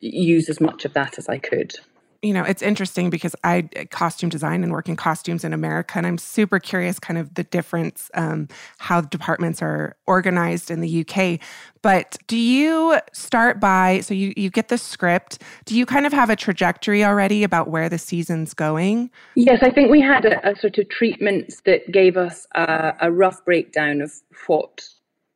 use 0.00 0.48
as 0.48 0.60
much 0.60 0.84
of 0.84 0.92
that 0.94 1.18
as 1.18 1.28
I 1.28 1.38
could. 1.38 1.74
You 2.22 2.32
know, 2.32 2.44
it's 2.44 2.62
interesting 2.62 3.10
because 3.10 3.34
I 3.42 3.62
costume 3.90 4.28
design 4.28 4.62
and 4.62 4.72
work 4.72 4.88
in 4.88 4.94
costumes 4.94 5.42
in 5.42 5.52
America, 5.52 5.98
and 5.98 6.06
I'm 6.06 6.18
super 6.18 6.60
curious 6.60 7.00
kind 7.00 7.18
of 7.18 7.34
the 7.34 7.42
difference, 7.42 8.10
um, 8.14 8.48
how 8.78 9.00
departments 9.00 9.60
are 9.60 9.96
organized 10.06 10.70
in 10.70 10.80
the 10.80 11.04
UK. 11.04 11.40
But 11.82 12.16
do 12.28 12.36
you 12.36 13.00
start 13.12 13.58
by, 13.58 14.00
so 14.00 14.14
you, 14.14 14.32
you 14.36 14.50
get 14.50 14.68
the 14.68 14.78
script, 14.78 15.42
do 15.64 15.76
you 15.76 15.84
kind 15.84 16.06
of 16.06 16.12
have 16.12 16.30
a 16.30 16.36
trajectory 16.36 17.04
already 17.04 17.42
about 17.42 17.68
where 17.68 17.88
the 17.88 17.98
season's 17.98 18.54
going? 18.54 19.10
Yes, 19.34 19.58
I 19.62 19.70
think 19.70 19.90
we 19.90 20.00
had 20.00 20.24
a, 20.24 20.50
a 20.50 20.56
sort 20.56 20.78
of 20.78 20.88
treatment 20.88 21.54
that 21.64 21.90
gave 21.90 22.16
us 22.16 22.46
a, 22.54 22.94
a 23.00 23.10
rough 23.10 23.44
breakdown 23.44 24.00
of 24.00 24.12
what 24.46 24.88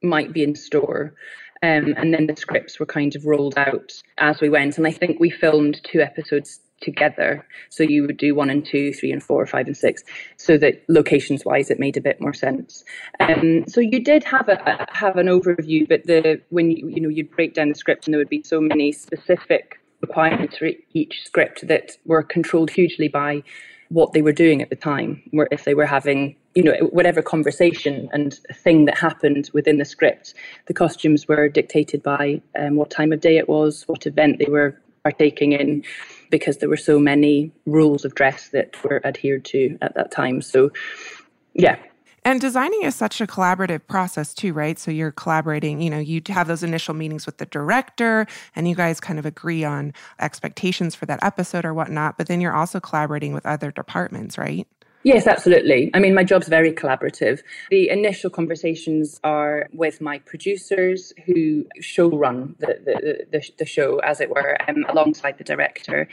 might 0.02 0.32
be 0.32 0.44
in 0.44 0.54
store. 0.54 1.14
Um, 1.62 1.94
and 1.96 2.12
then 2.12 2.26
the 2.26 2.36
scripts 2.36 2.78
were 2.78 2.86
kind 2.86 3.16
of 3.16 3.26
rolled 3.26 3.56
out 3.56 3.92
as 4.18 4.40
we 4.40 4.48
went. 4.48 4.78
And 4.78 4.86
I 4.86 4.92
think 4.92 5.18
we 5.18 5.30
filmed 5.30 5.80
two 5.84 6.00
episodes 6.00 6.60
together. 6.80 7.46
So 7.70 7.82
you 7.82 8.02
would 8.02 8.16
do 8.16 8.34
one 8.34 8.50
and 8.50 8.64
two, 8.64 8.92
three 8.92 9.12
and 9.12 9.22
four, 9.22 9.46
five 9.46 9.66
and 9.66 9.76
six, 9.76 10.02
so 10.36 10.58
that 10.58 10.82
locations 10.88 11.44
wise 11.44 11.70
it 11.70 11.78
made 11.78 11.96
a 11.96 12.00
bit 12.00 12.20
more 12.20 12.34
sense. 12.34 12.84
Um, 13.20 13.66
so 13.66 13.80
you 13.80 14.00
did 14.00 14.24
have 14.24 14.48
a 14.48 14.86
have 14.90 15.16
an 15.16 15.26
overview, 15.26 15.88
but 15.88 16.06
the 16.06 16.40
when 16.50 16.70
you 16.70 16.88
you 16.88 17.00
know 17.00 17.08
you'd 17.08 17.30
break 17.30 17.54
down 17.54 17.68
the 17.68 17.74
script 17.74 18.06
and 18.06 18.14
there 18.14 18.18
would 18.18 18.28
be 18.28 18.42
so 18.42 18.60
many 18.60 18.92
specific 18.92 19.80
requirements 20.00 20.58
for 20.58 20.70
each 20.92 21.24
script 21.24 21.66
that 21.66 21.92
were 22.04 22.22
controlled 22.22 22.70
hugely 22.70 23.08
by 23.08 23.42
what 23.88 24.12
they 24.12 24.22
were 24.22 24.32
doing 24.32 24.60
at 24.60 24.68
the 24.68 24.76
time, 24.76 25.22
where 25.30 25.48
if 25.50 25.64
they 25.64 25.74
were 25.74 25.86
having 25.86 26.36
you 26.54 26.62
know 26.62 26.74
whatever 26.90 27.22
conversation 27.22 28.08
and 28.12 28.34
thing 28.52 28.84
that 28.86 28.98
happened 28.98 29.50
within 29.52 29.78
the 29.78 29.84
script, 29.84 30.34
the 30.66 30.74
costumes 30.74 31.28
were 31.28 31.48
dictated 31.48 32.02
by 32.02 32.40
um, 32.58 32.76
what 32.76 32.90
time 32.90 33.12
of 33.12 33.20
day 33.20 33.36
it 33.38 33.48
was, 33.48 33.84
what 33.86 34.06
event 34.06 34.38
they 34.38 34.50
were 34.50 34.78
partaking 35.02 35.52
in, 35.52 35.84
because 36.30 36.58
there 36.58 36.68
were 36.68 36.76
so 36.76 36.98
many 36.98 37.52
rules 37.66 38.04
of 38.04 38.14
dress 38.14 38.48
that 38.50 38.82
were 38.84 39.04
adhered 39.06 39.44
to 39.46 39.78
at 39.82 39.94
that 39.94 40.10
time. 40.10 40.42
So, 40.42 40.70
yeah, 41.54 41.76
and 42.26 42.40
designing 42.40 42.82
is 42.82 42.96
such 42.96 43.20
a 43.20 43.26
collaborative 43.28 43.86
process 43.86 44.34
too, 44.34 44.52
right? 44.52 44.76
So 44.80 44.90
you're 44.90 45.12
collaborating, 45.12 45.80
you 45.80 45.88
know, 45.88 46.00
you 46.00 46.20
have 46.26 46.48
those 46.48 46.64
initial 46.64 46.92
meetings 46.92 47.24
with 47.24 47.38
the 47.38 47.46
director 47.46 48.26
and 48.56 48.68
you 48.68 48.74
guys 48.74 48.98
kind 48.98 49.20
of 49.20 49.24
agree 49.24 49.62
on 49.62 49.94
expectations 50.18 50.96
for 50.96 51.06
that 51.06 51.22
episode 51.22 51.64
or 51.64 51.72
whatnot, 51.72 52.18
but 52.18 52.26
then 52.26 52.40
you're 52.40 52.52
also 52.52 52.80
collaborating 52.80 53.32
with 53.32 53.46
other 53.46 53.70
departments, 53.70 54.36
right? 54.36 54.66
Yes, 55.06 55.28
absolutely. 55.28 55.88
I 55.94 56.00
mean, 56.00 56.14
my 56.14 56.24
job's 56.24 56.48
very 56.48 56.72
collaborative. 56.72 57.40
The 57.70 57.90
initial 57.90 58.28
conversations 58.28 59.20
are 59.22 59.68
with 59.72 60.00
my 60.00 60.18
producers 60.18 61.12
who 61.24 61.64
show 61.80 62.08
run 62.08 62.56
the, 62.58 62.80
the, 62.84 63.26
the, 63.30 63.50
the 63.56 63.64
show, 63.64 63.98
as 63.98 64.20
it 64.20 64.30
were, 64.30 64.56
um, 64.68 64.84
alongside 64.88 65.38
the 65.38 65.44
director. 65.44 66.08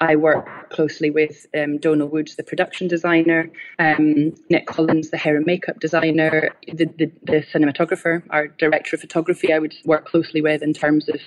I 0.00 0.16
work 0.16 0.70
closely 0.70 1.10
with 1.10 1.46
um, 1.54 1.76
Donal 1.76 2.08
Woods, 2.08 2.36
the 2.36 2.42
production 2.42 2.88
designer, 2.88 3.50
um, 3.78 4.32
Nick 4.48 4.66
Collins, 4.66 5.10
the 5.10 5.18
hair 5.18 5.36
and 5.36 5.44
makeup 5.44 5.78
designer, 5.78 6.48
the, 6.72 6.86
the, 6.86 7.12
the 7.24 7.44
cinematographer, 7.52 8.22
our 8.30 8.48
director 8.48 8.96
of 8.96 9.02
photography, 9.02 9.52
I 9.52 9.58
would 9.58 9.74
work 9.84 10.06
closely 10.06 10.40
with 10.40 10.62
in 10.62 10.72
terms 10.72 11.10
of 11.10 11.20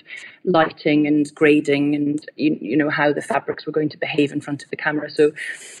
lighting 0.44 1.06
and 1.06 1.32
grading 1.36 1.94
and, 1.94 2.26
you, 2.34 2.58
you 2.60 2.76
know, 2.76 2.90
how 2.90 3.12
the 3.12 3.22
fabrics 3.22 3.64
were 3.64 3.72
going 3.72 3.90
to 3.90 3.98
behave 3.98 4.32
in 4.32 4.40
front 4.40 4.64
of 4.64 4.70
the 4.70 4.76
camera. 4.76 5.08
So 5.08 5.30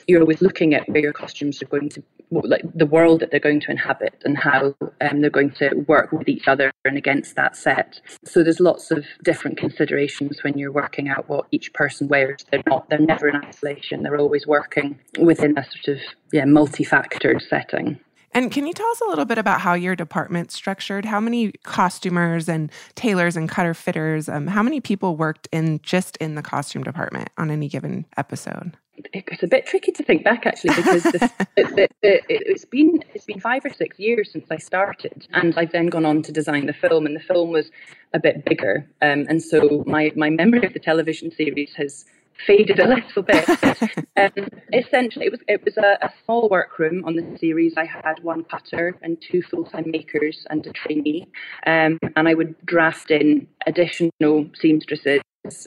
you're 0.06 0.20
always 0.20 0.40
looking 0.40 0.72
at 0.72 0.88
where 0.88 1.00
your 1.00 1.12
costumes 1.32 1.62
are 1.62 1.66
going 1.66 1.88
to 1.88 2.02
like 2.30 2.62
the 2.74 2.86
world 2.86 3.20
that 3.20 3.30
they're 3.30 3.40
going 3.40 3.60
to 3.60 3.70
inhabit 3.70 4.14
and 4.24 4.38
how 4.38 4.74
um, 5.02 5.20
they're 5.20 5.28
going 5.28 5.50
to 5.50 5.74
work 5.86 6.12
with 6.12 6.28
each 6.28 6.48
other 6.48 6.72
and 6.86 6.96
against 6.96 7.36
that 7.36 7.54
set. 7.56 8.00
So 8.24 8.42
there's 8.42 8.58
lots 8.58 8.90
of 8.90 9.04
different 9.22 9.58
considerations 9.58 10.42
when 10.42 10.56
you're 10.56 10.72
working 10.72 11.10
out 11.10 11.28
what 11.28 11.46
each 11.50 11.74
person 11.74 12.08
wears. 12.08 12.44
They're 12.50 12.62
not 12.66 12.88
they're 12.88 12.98
never 12.98 13.28
in 13.28 13.36
isolation. 13.36 14.02
They're 14.02 14.18
always 14.18 14.46
working 14.46 14.98
within 15.18 15.58
a 15.58 15.64
sort 15.64 15.96
of 15.96 16.02
yeah 16.32 16.44
multi-factored 16.46 17.42
setting. 17.48 18.00
And 18.34 18.50
can 18.50 18.66
you 18.66 18.72
tell 18.72 18.88
us 18.88 19.02
a 19.02 19.10
little 19.10 19.26
bit 19.26 19.36
about 19.36 19.60
how 19.60 19.74
your 19.74 19.94
department's 19.94 20.54
structured? 20.54 21.04
How 21.04 21.20
many 21.20 21.52
costumers 21.64 22.48
and 22.48 22.72
tailors 22.94 23.36
and 23.36 23.46
cutter 23.46 23.74
fitters? 23.74 24.26
Um, 24.26 24.46
how 24.46 24.62
many 24.62 24.80
people 24.80 25.18
worked 25.18 25.48
in 25.52 25.80
just 25.82 26.16
in 26.16 26.34
the 26.34 26.40
costume 26.40 26.82
department 26.82 27.28
on 27.36 27.50
any 27.50 27.68
given 27.68 28.06
episode? 28.16 28.78
It's 29.12 29.42
a 29.42 29.46
bit 29.46 29.66
tricky 29.66 29.92
to 29.92 30.02
think 30.02 30.24
back 30.24 30.46
actually 30.46 30.74
because 30.74 31.02
the, 31.02 31.30
the, 31.56 31.88
the, 32.02 32.20
it's 32.28 32.64
been 32.64 33.02
it's 33.14 33.24
been 33.24 33.40
five 33.40 33.64
or 33.64 33.72
six 33.72 33.98
years 33.98 34.30
since 34.32 34.46
I 34.50 34.56
started, 34.56 35.26
and 35.32 35.54
I've 35.56 35.72
then 35.72 35.86
gone 35.86 36.04
on 36.04 36.22
to 36.22 36.32
design 36.32 36.66
the 36.66 36.72
film, 36.72 37.06
and 37.06 37.16
the 37.16 37.20
film 37.20 37.50
was 37.50 37.70
a 38.12 38.18
bit 38.18 38.44
bigger, 38.44 38.86
um, 39.00 39.26
and 39.28 39.42
so 39.42 39.84
my 39.86 40.12
my 40.16 40.30
memory 40.30 40.64
of 40.66 40.72
the 40.72 40.80
television 40.80 41.30
series 41.30 41.74
has 41.74 42.04
faded 42.46 42.78
a 42.78 42.88
little 42.88 43.22
bit. 43.22 43.48
um, 44.16 44.48
essentially, 44.72 45.26
it 45.26 45.32
was 45.32 45.40
it 45.48 45.64
was 45.64 45.76
a, 45.76 45.98
a, 46.02 46.12
small 46.24 46.48
workroom 46.48 47.04
on 47.04 47.16
the 47.16 47.38
series. 47.38 47.74
I 47.76 47.84
had 47.84 48.22
one 48.22 48.44
cutter 48.44 48.96
and 49.02 49.20
two 49.20 49.42
full 49.42 49.64
time 49.64 49.84
makers 49.86 50.46
and 50.50 50.66
a 50.66 50.72
trainee, 50.72 51.28
um, 51.66 51.98
and 52.16 52.28
I 52.28 52.34
would 52.34 52.54
draft 52.64 53.10
in 53.10 53.46
additional 53.66 54.46
seamstresses 54.54 55.22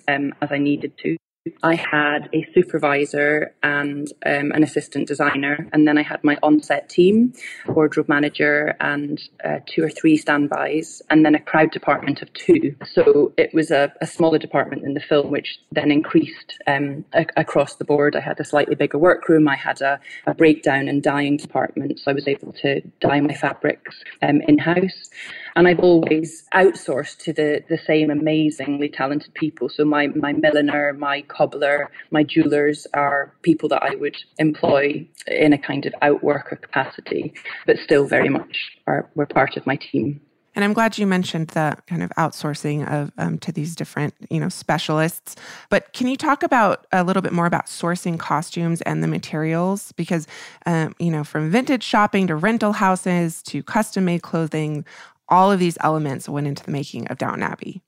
um, 0.07 0.33
as 0.41 0.51
I 0.51 0.57
needed 0.57 0.97
to. 0.99 1.17
I 1.61 1.75
had 1.75 2.27
a 2.33 2.43
supervisor 2.55 3.53
and 3.61 4.11
um, 4.25 4.51
an 4.51 4.63
assistant 4.63 5.07
designer, 5.07 5.69
and 5.73 5.87
then 5.87 5.95
I 5.95 6.01
had 6.01 6.23
my 6.23 6.39
on-set 6.41 6.89
team, 6.89 7.33
wardrobe 7.67 8.09
manager, 8.09 8.75
and 8.79 9.21
uh, 9.43 9.59
two 9.67 9.83
or 9.83 9.89
three 9.89 10.17
standbys, 10.17 11.03
and 11.11 11.23
then 11.23 11.35
a 11.35 11.39
crowd 11.39 11.69
department 11.71 12.23
of 12.23 12.33
two. 12.33 12.75
So 12.91 13.31
it 13.37 13.53
was 13.53 13.69
a, 13.69 13.93
a 14.01 14.07
smaller 14.07 14.39
department 14.39 14.85
in 14.85 14.95
the 14.95 14.99
film, 14.99 15.29
which 15.29 15.59
then 15.71 15.91
increased 15.91 16.57
um, 16.65 17.05
a- 17.13 17.27
across 17.37 17.75
the 17.75 17.85
board. 17.85 18.15
I 18.15 18.21
had 18.21 18.39
a 18.39 18.45
slightly 18.45 18.73
bigger 18.73 18.97
workroom. 18.97 19.47
I 19.47 19.55
had 19.55 19.81
a, 19.81 19.99
a, 20.25 20.33
breakdown 20.33 20.87
and 20.87 21.03
dyeing 21.03 21.37
department, 21.37 21.99
so 21.99 22.09
I 22.09 22.15
was 22.15 22.27
able 22.27 22.53
to 22.53 22.81
dye 23.01 23.19
my 23.19 23.35
fabrics 23.35 24.03
um, 24.23 24.41
in-house. 24.41 25.09
And 25.55 25.67
I've 25.69 25.79
always 25.79 26.43
outsourced 26.53 27.19
to 27.19 27.33
the 27.33 27.63
the 27.69 27.77
same 27.77 28.09
amazingly 28.09 28.89
talented 28.89 29.33
people. 29.33 29.69
So 29.69 29.85
my 29.85 30.07
my 30.07 30.33
milliner, 30.33 30.93
my 30.93 31.21
cobbler, 31.21 31.89
my 32.11 32.23
jewelers 32.23 32.87
are 32.93 33.33
people 33.41 33.69
that 33.69 33.81
I 33.81 33.95
would 33.95 34.17
employ 34.37 35.07
in 35.27 35.53
a 35.53 35.57
kind 35.57 35.85
of 35.85 35.93
outworker 36.01 36.61
capacity, 36.61 37.33
but 37.65 37.77
still 37.77 38.05
very 38.05 38.29
much 38.29 38.71
are 38.85 39.09
were 39.15 39.25
part 39.25 39.55
of 39.55 39.65
my 39.65 39.77
team. 39.77 40.19
And 40.55 40.63
I'm 40.63 40.71
glad 40.71 40.97
you 40.97 41.05
mentioned 41.05 41.49
the 41.49 41.77
kind 41.85 42.01
of 42.01 42.09
outsourcing 42.11 42.89
of 42.89 43.11
um, 43.17 43.37
to 43.39 43.51
these 43.51 43.75
different, 43.75 44.13
you 44.29 44.39
know, 44.39 44.47
specialists. 44.47 45.35
But 45.69 45.91
can 45.91 46.07
you 46.07 46.15
talk 46.15 46.43
about 46.43 46.87
a 46.93 47.03
little 47.03 47.21
bit 47.21 47.33
more 47.33 47.45
about 47.45 47.65
sourcing 47.65 48.17
costumes 48.17 48.81
and 48.83 49.03
the 49.03 49.07
materials? 49.07 49.91
Because, 49.93 50.27
um, 50.65 50.95
you 50.97 51.11
know, 51.11 51.25
from 51.25 51.51
vintage 51.51 51.83
shopping 51.83 52.27
to 52.27 52.35
rental 52.35 52.71
houses 52.71 53.41
to 53.43 53.61
custom 53.63 54.05
made 54.05 54.21
clothing, 54.21 54.85
all 55.27 55.51
of 55.51 55.59
these 55.59 55.77
elements 55.81 56.29
went 56.29 56.47
into 56.47 56.63
the 56.63 56.71
making 56.71 57.07
of 57.07 57.17
Downton 57.17 57.43
Abbey. 57.43 57.81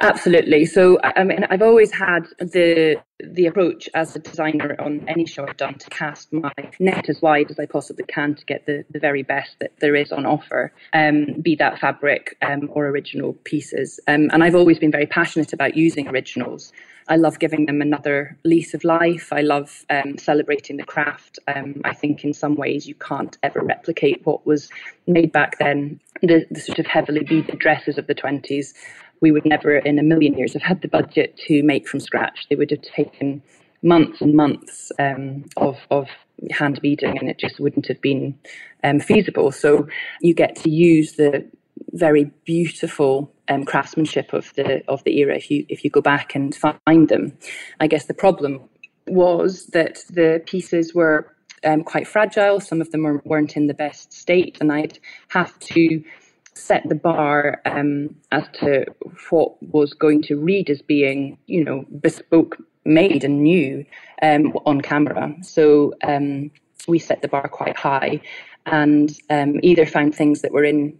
Absolutely. 0.00 0.64
So, 0.64 0.98
I 1.02 1.24
mean, 1.24 1.44
I've 1.50 1.62
always 1.62 1.92
had 1.92 2.26
the 2.38 2.96
the 3.22 3.46
approach 3.46 3.86
as 3.92 4.16
a 4.16 4.18
designer 4.18 4.74
on 4.78 5.04
any 5.06 5.26
show 5.26 5.46
I've 5.46 5.58
done 5.58 5.74
to 5.74 5.90
cast 5.90 6.32
my 6.32 6.52
net 6.78 7.10
as 7.10 7.20
wide 7.20 7.50
as 7.50 7.58
I 7.58 7.66
possibly 7.66 8.04
can 8.04 8.34
to 8.34 8.44
get 8.46 8.64
the, 8.64 8.82
the 8.90 8.98
very 8.98 9.22
best 9.22 9.56
that 9.60 9.72
there 9.80 9.94
is 9.94 10.10
on 10.10 10.24
offer, 10.24 10.72
um, 10.94 11.26
be 11.42 11.54
that 11.56 11.78
fabric 11.78 12.38
um, 12.40 12.70
or 12.72 12.86
original 12.86 13.34
pieces. 13.44 14.00
Um, 14.08 14.30
and 14.32 14.42
I've 14.42 14.54
always 14.54 14.78
been 14.78 14.90
very 14.90 15.06
passionate 15.06 15.52
about 15.52 15.76
using 15.76 16.08
originals. 16.08 16.72
I 17.08 17.16
love 17.16 17.38
giving 17.40 17.66
them 17.66 17.82
another 17.82 18.38
lease 18.44 18.72
of 18.72 18.84
life. 18.84 19.32
I 19.32 19.40
love 19.40 19.84
um, 19.90 20.16
celebrating 20.16 20.76
the 20.76 20.84
craft. 20.84 21.40
Um, 21.48 21.82
I 21.84 21.92
think 21.92 22.24
in 22.24 22.32
some 22.32 22.54
ways 22.54 22.86
you 22.86 22.94
can't 22.94 23.36
ever 23.42 23.60
replicate 23.60 24.24
what 24.24 24.46
was 24.46 24.70
made 25.06 25.32
back 25.32 25.58
then. 25.58 26.00
The, 26.22 26.46
the 26.50 26.60
sort 26.60 26.78
of 26.78 26.86
heavily 26.86 27.24
beaded 27.24 27.58
dresses 27.58 27.98
of 27.98 28.06
the 28.06 28.14
20s 28.14 28.74
we 29.20 29.32
would 29.32 29.44
never 29.44 29.76
in 29.76 29.98
a 29.98 30.02
million 30.02 30.36
years 30.36 30.52
have 30.54 30.62
had 30.62 30.82
the 30.82 30.88
budget 30.88 31.36
to 31.46 31.62
make 31.62 31.88
from 31.88 32.00
scratch. 32.00 32.46
They 32.48 32.56
would 32.56 32.70
have 32.70 32.82
taken 32.82 33.42
months 33.82 34.20
and 34.20 34.34
months 34.34 34.92
um, 34.98 35.44
of, 35.56 35.78
of 35.90 36.08
hand 36.50 36.80
beading 36.80 37.18
and 37.18 37.28
it 37.28 37.38
just 37.38 37.60
wouldn't 37.60 37.86
have 37.86 38.00
been 38.00 38.38
um, 38.84 39.00
feasible. 39.00 39.52
So 39.52 39.88
you 40.20 40.34
get 40.34 40.56
to 40.56 40.70
use 40.70 41.14
the 41.14 41.46
very 41.92 42.24
beautiful 42.44 43.32
um, 43.48 43.64
craftsmanship 43.64 44.32
of 44.32 44.52
the 44.54 44.82
of 44.88 45.02
the 45.04 45.18
era 45.18 45.34
if 45.36 45.50
you 45.50 45.64
if 45.68 45.82
you 45.84 45.90
go 45.90 46.00
back 46.00 46.34
and 46.34 46.54
find 46.54 47.08
them. 47.08 47.36
I 47.80 47.86
guess 47.86 48.06
the 48.06 48.14
problem 48.14 48.60
was 49.06 49.66
that 49.68 50.00
the 50.10 50.42
pieces 50.46 50.94
were 50.94 51.34
um, 51.64 51.82
quite 51.82 52.06
fragile. 52.06 52.60
Some 52.60 52.80
of 52.80 52.90
them 52.90 53.02
were, 53.02 53.20
weren't 53.24 53.56
in 53.56 53.66
the 53.66 53.74
best 53.74 54.12
state, 54.12 54.58
and 54.60 54.72
I'd 54.72 54.98
have 55.28 55.58
to 55.60 56.02
set 56.54 56.88
the 56.88 56.94
bar 56.94 57.60
um, 57.64 58.14
as 58.32 58.44
to 58.54 58.84
what 59.30 59.62
was 59.62 59.94
going 59.94 60.22
to 60.22 60.36
read 60.36 60.70
as 60.70 60.82
being, 60.82 61.38
you 61.46 61.64
know, 61.64 61.84
bespoke, 62.00 62.56
made 62.84 63.24
and 63.24 63.42
new 63.42 63.84
um, 64.22 64.52
on 64.66 64.80
camera. 64.80 65.34
So 65.42 65.94
um, 66.02 66.50
we 66.88 66.98
set 66.98 67.22
the 67.22 67.28
bar 67.28 67.48
quite 67.48 67.76
high, 67.76 68.20
and 68.66 69.10
um, 69.28 69.60
either 69.62 69.86
found 69.86 70.14
things 70.14 70.42
that 70.42 70.52
were 70.52 70.64
in 70.64 70.98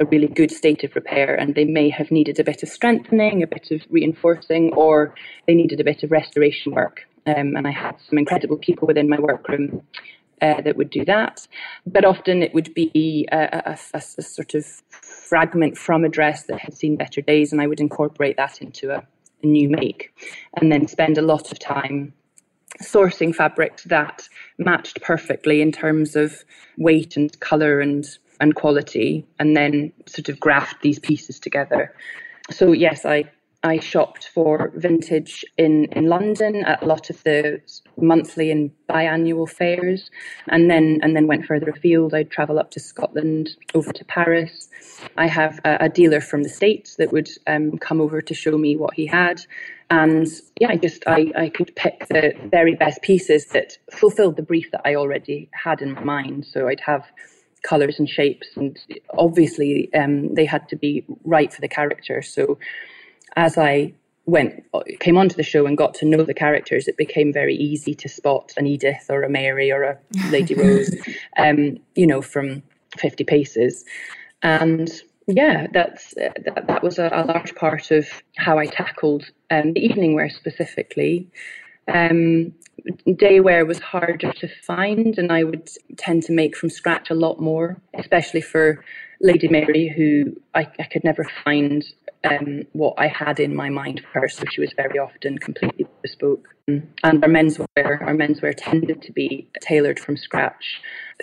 a 0.00 0.04
really 0.06 0.26
good 0.26 0.50
state 0.50 0.82
of 0.84 0.94
repair 0.94 1.34
and 1.34 1.54
they 1.54 1.64
may 1.64 1.88
have 1.88 2.10
needed 2.10 2.40
a 2.40 2.44
bit 2.44 2.62
of 2.62 2.68
strengthening, 2.68 3.42
a 3.42 3.46
bit 3.46 3.70
of 3.70 3.82
reinforcing, 3.88 4.72
or 4.74 5.14
they 5.46 5.54
needed 5.54 5.80
a 5.80 5.84
bit 5.84 6.02
of 6.02 6.10
restoration 6.10 6.72
work. 6.72 7.06
Um, 7.26 7.56
and 7.56 7.66
I 7.66 7.72
had 7.72 7.96
some 8.08 8.18
incredible 8.18 8.56
people 8.56 8.86
within 8.86 9.08
my 9.08 9.18
workroom 9.18 9.82
uh, 10.42 10.60
that 10.62 10.76
would 10.76 10.90
do 10.90 11.04
that. 11.04 11.46
But 11.86 12.04
often 12.04 12.42
it 12.42 12.54
would 12.54 12.74
be 12.74 13.26
a, 13.32 13.36
a, 13.36 13.78
a, 13.94 13.98
a, 13.98 14.00
sort 14.00 14.54
of 14.54 14.64
fragment 14.90 15.76
from 15.76 16.04
a 16.04 16.08
dress 16.08 16.44
that 16.44 16.60
had 16.60 16.74
seen 16.74 16.96
better 16.96 17.20
days, 17.20 17.52
and 17.52 17.60
I 17.60 17.66
would 17.66 17.80
incorporate 17.80 18.36
that 18.36 18.60
into 18.60 18.90
a, 18.90 19.06
new 19.42 19.68
make 19.68 20.12
and 20.54 20.72
then 20.72 20.88
spend 20.88 21.18
a 21.18 21.22
lot 21.22 21.52
of 21.52 21.58
time 21.58 22.12
sourcing 22.82 23.32
fabrics 23.32 23.84
that 23.84 24.28
matched 24.58 25.00
perfectly 25.02 25.60
in 25.60 25.70
terms 25.70 26.16
of 26.16 26.42
weight 26.76 27.16
and 27.16 27.38
color 27.38 27.80
and 27.80 28.18
and 28.40 28.54
quality, 28.54 29.24
and 29.38 29.56
then 29.56 29.92
sort 30.06 30.28
of 30.28 30.40
graft 30.40 30.82
these 30.82 30.98
pieces 30.98 31.38
together. 31.38 31.94
So 32.50 32.72
yes, 32.72 33.04
I 33.04 33.30
I 33.62 33.78
shopped 33.78 34.28
for 34.32 34.72
vintage 34.76 35.44
in, 35.56 35.86
in 35.86 36.06
London 36.06 36.64
at 36.64 36.82
a 36.82 36.86
lot 36.86 37.10
of 37.10 37.22
the 37.24 37.60
monthly 37.96 38.50
and 38.50 38.70
biannual 38.88 39.48
fairs, 39.48 40.10
and 40.48 40.70
then 40.70 41.00
and 41.02 41.16
then 41.16 41.26
went 41.26 41.46
further 41.46 41.70
afield. 41.70 42.14
I'd 42.14 42.30
travel 42.30 42.58
up 42.58 42.70
to 42.72 42.80
Scotland, 42.80 43.56
over 43.74 43.92
to 43.92 44.04
Paris. 44.04 44.68
I 45.16 45.26
have 45.26 45.60
a, 45.64 45.76
a 45.80 45.88
dealer 45.88 46.20
from 46.20 46.42
the 46.42 46.48
States 46.48 46.96
that 46.96 47.12
would 47.12 47.28
um, 47.46 47.78
come 47.78 48.00
over 48.00 48.20
to 48.20 48.34
show 48.34 48.56
me 48.58 48.76
what 48.76 48.94
he 48.94 49.06
had, 49.06 49.40
and 49.90 50.26
yeah, 50.60 50.68
I 50.70 50.76
just 50.76 51.04
I, 51.06 51.32
I 51.36 51.48
could 51.48 51.74
pick 51.76 52.06
the 52.08 52.34
very 52.44 52.74
best 52.74 53.02
pieces 53.02 53.46
that 53.46 53.78
fulfilled 53.92 54.36
the 54.36 54.42
brief 54.42 54.70
that 54.72 54.82
I 54.84 54.94
already 54.94 55.48
had 55.52 55.80
in 55.82 56.04
mind. 56.04 56.46
So 56.46 56.68
I'd 56.68 56.80
have 56.80 57.04
colors 57.62 57.98
and 57.98 58.08
shapes, 58.08 58.48
and 58.56 58.78
obviously 59.10 59.92
um, 59.94 60.34
they 60.34 60.44
had 60.44 60.68
to 60.68 60.76
be 60.76 61.04
right 61.24 61.52
for 61.52 61.60
the 61.60 61.68
character. 61.68 62.22
So 62.22 62.58
as 63.36 63.58
I 63.58 63.94
went 64.26 64.64
came 65.00 65.16
onto 65.16 65.36
the 65.36 65.42
show 65.42 65.66
and 65.66 65.78
got 65.78 65.94
to 65.94 66.06
know 66.06 66.22
the 66.24 66.34
characters, 66.34 66.88
it 66.88 66.96
became 66.96 67.32
very 67.32 67.54
easy 67.54 67.94
to 67.94 68.08
spot 68.08 68.52
an 68.56 68.66
Edith 68.66 69.06
or 69.08 69.22
a 69.22 69.30
Mary 69.30 69.70
or 69.72 69.82
a 69.84 69.98
Lady 70.30 70.54
Rose, 70.62 70.94
um, 71.38 71.78
you 71.94 72.06
know, 72.06 72.20
from 72.20 72.62
fifty 72.98 73.24
paces, 73.24 73.84
and 74.42 74.90
yeah, 75.26 75.66
that's 75.72 76.16
uh, 76.16 76.30
that, 76.44 76.66
that 76.66 76.82
was 76.82 76.98
a, 76.98 77.08
a, 77.12 77.24
large 77.24 77.54
part 77.54 77.90
of 77.90 78.08
how 78.36 78.58
I 78.58 78.66
tackled 78.66 79.24
um, 79.50 79.72
the 79.72 79.84
evening 79.84 80.14
wear 80.14 80.30
specifically. 80.30 81.28
Um, 81.88 82.52
day 83.16 83.40
wear 83.40 83.64
was 83.64 83.78
harder 83.78 84.32
to 84.32 84.48
find, 84.48 85.18
and 85.18 85.32
I 85.32 85.44
would 85.44 85.68
tend 85.96 86.22
to 86.24 86.32
make 86.32 86.56
from 86.56 86.70
scratch 86.70 87.10
a 87.10 87.14
lot 87.14 87.40
more, 87.40 87.80
especially 87.94 88.40
for 88.40 88.84
Lady 89.20 89.48
Mary, 89.48 89.88
who 89.88 90.40
I, 90.54 90.68
I 90.78 90.84
could 90.84 91.04
never 91.04 91.26
find 91.44 91.84
um, 92.24 92.64
what 92.72 92.94
I 92.98 93.06
had 93.06 93.40
in 93.40 93.54
my 93.54 93.68
mind 93.68 94.00
for 94.00 94.20
her. 94.20 94.28
So 94.28 94.44
she 94.50 94.60
was 94.60 94.72
very 94.76 94.98
often 94.98 95.38
completely 95.38 95.86
bespoke. 96.02 96.48
And 96.68 97.24
our 97.24 97.30
menswear, 97.30 97.68
our 97.76 98.14
menswear 98.14 98.52
tended 98.56 99.00
to 99.02 99.12
be 99.12 99.48
tailored 99.60 100.00
from 100.00 100.16
scratch 100.16 100.80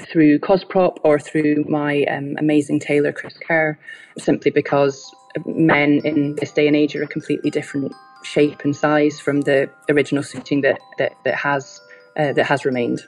through 0.08 0.40
Cosprop 0.40 0.98
or 1.04 1.20
through 1.20 1.66
my 1.68 2.04
um, 2.06 2.36
amazing 2.40 2.80
tailor 2.80 3.12
Chris 3.12 3.38
Kerr, 3.46 3.78
simply 4.18 4.52
because 4.52 5.14
men 5.46 6.02
in 6.06 6.36
this 6.36 6.52
day 6.54 6.68
and 6.68 6.76
age 6.76 6.96
are 6.96 7.04
a 7.04 7.08
completely 7.08 7.50
different 7.50 7.94
shape 8.24 8.64
and 8.64 8.76
size 8.76 9.20
from 9.20 9.42
the 9.42 9.70
original 9.90 10.24
suiting 10.24 10.62
that 10.62 10.80
that, 10.98 11.14
that 11.26 11.36
has 11.36 11.82
uh, 12.18 12.32
that 12.34 12.46
has 12.46 12.64
remained. 12.64 13.02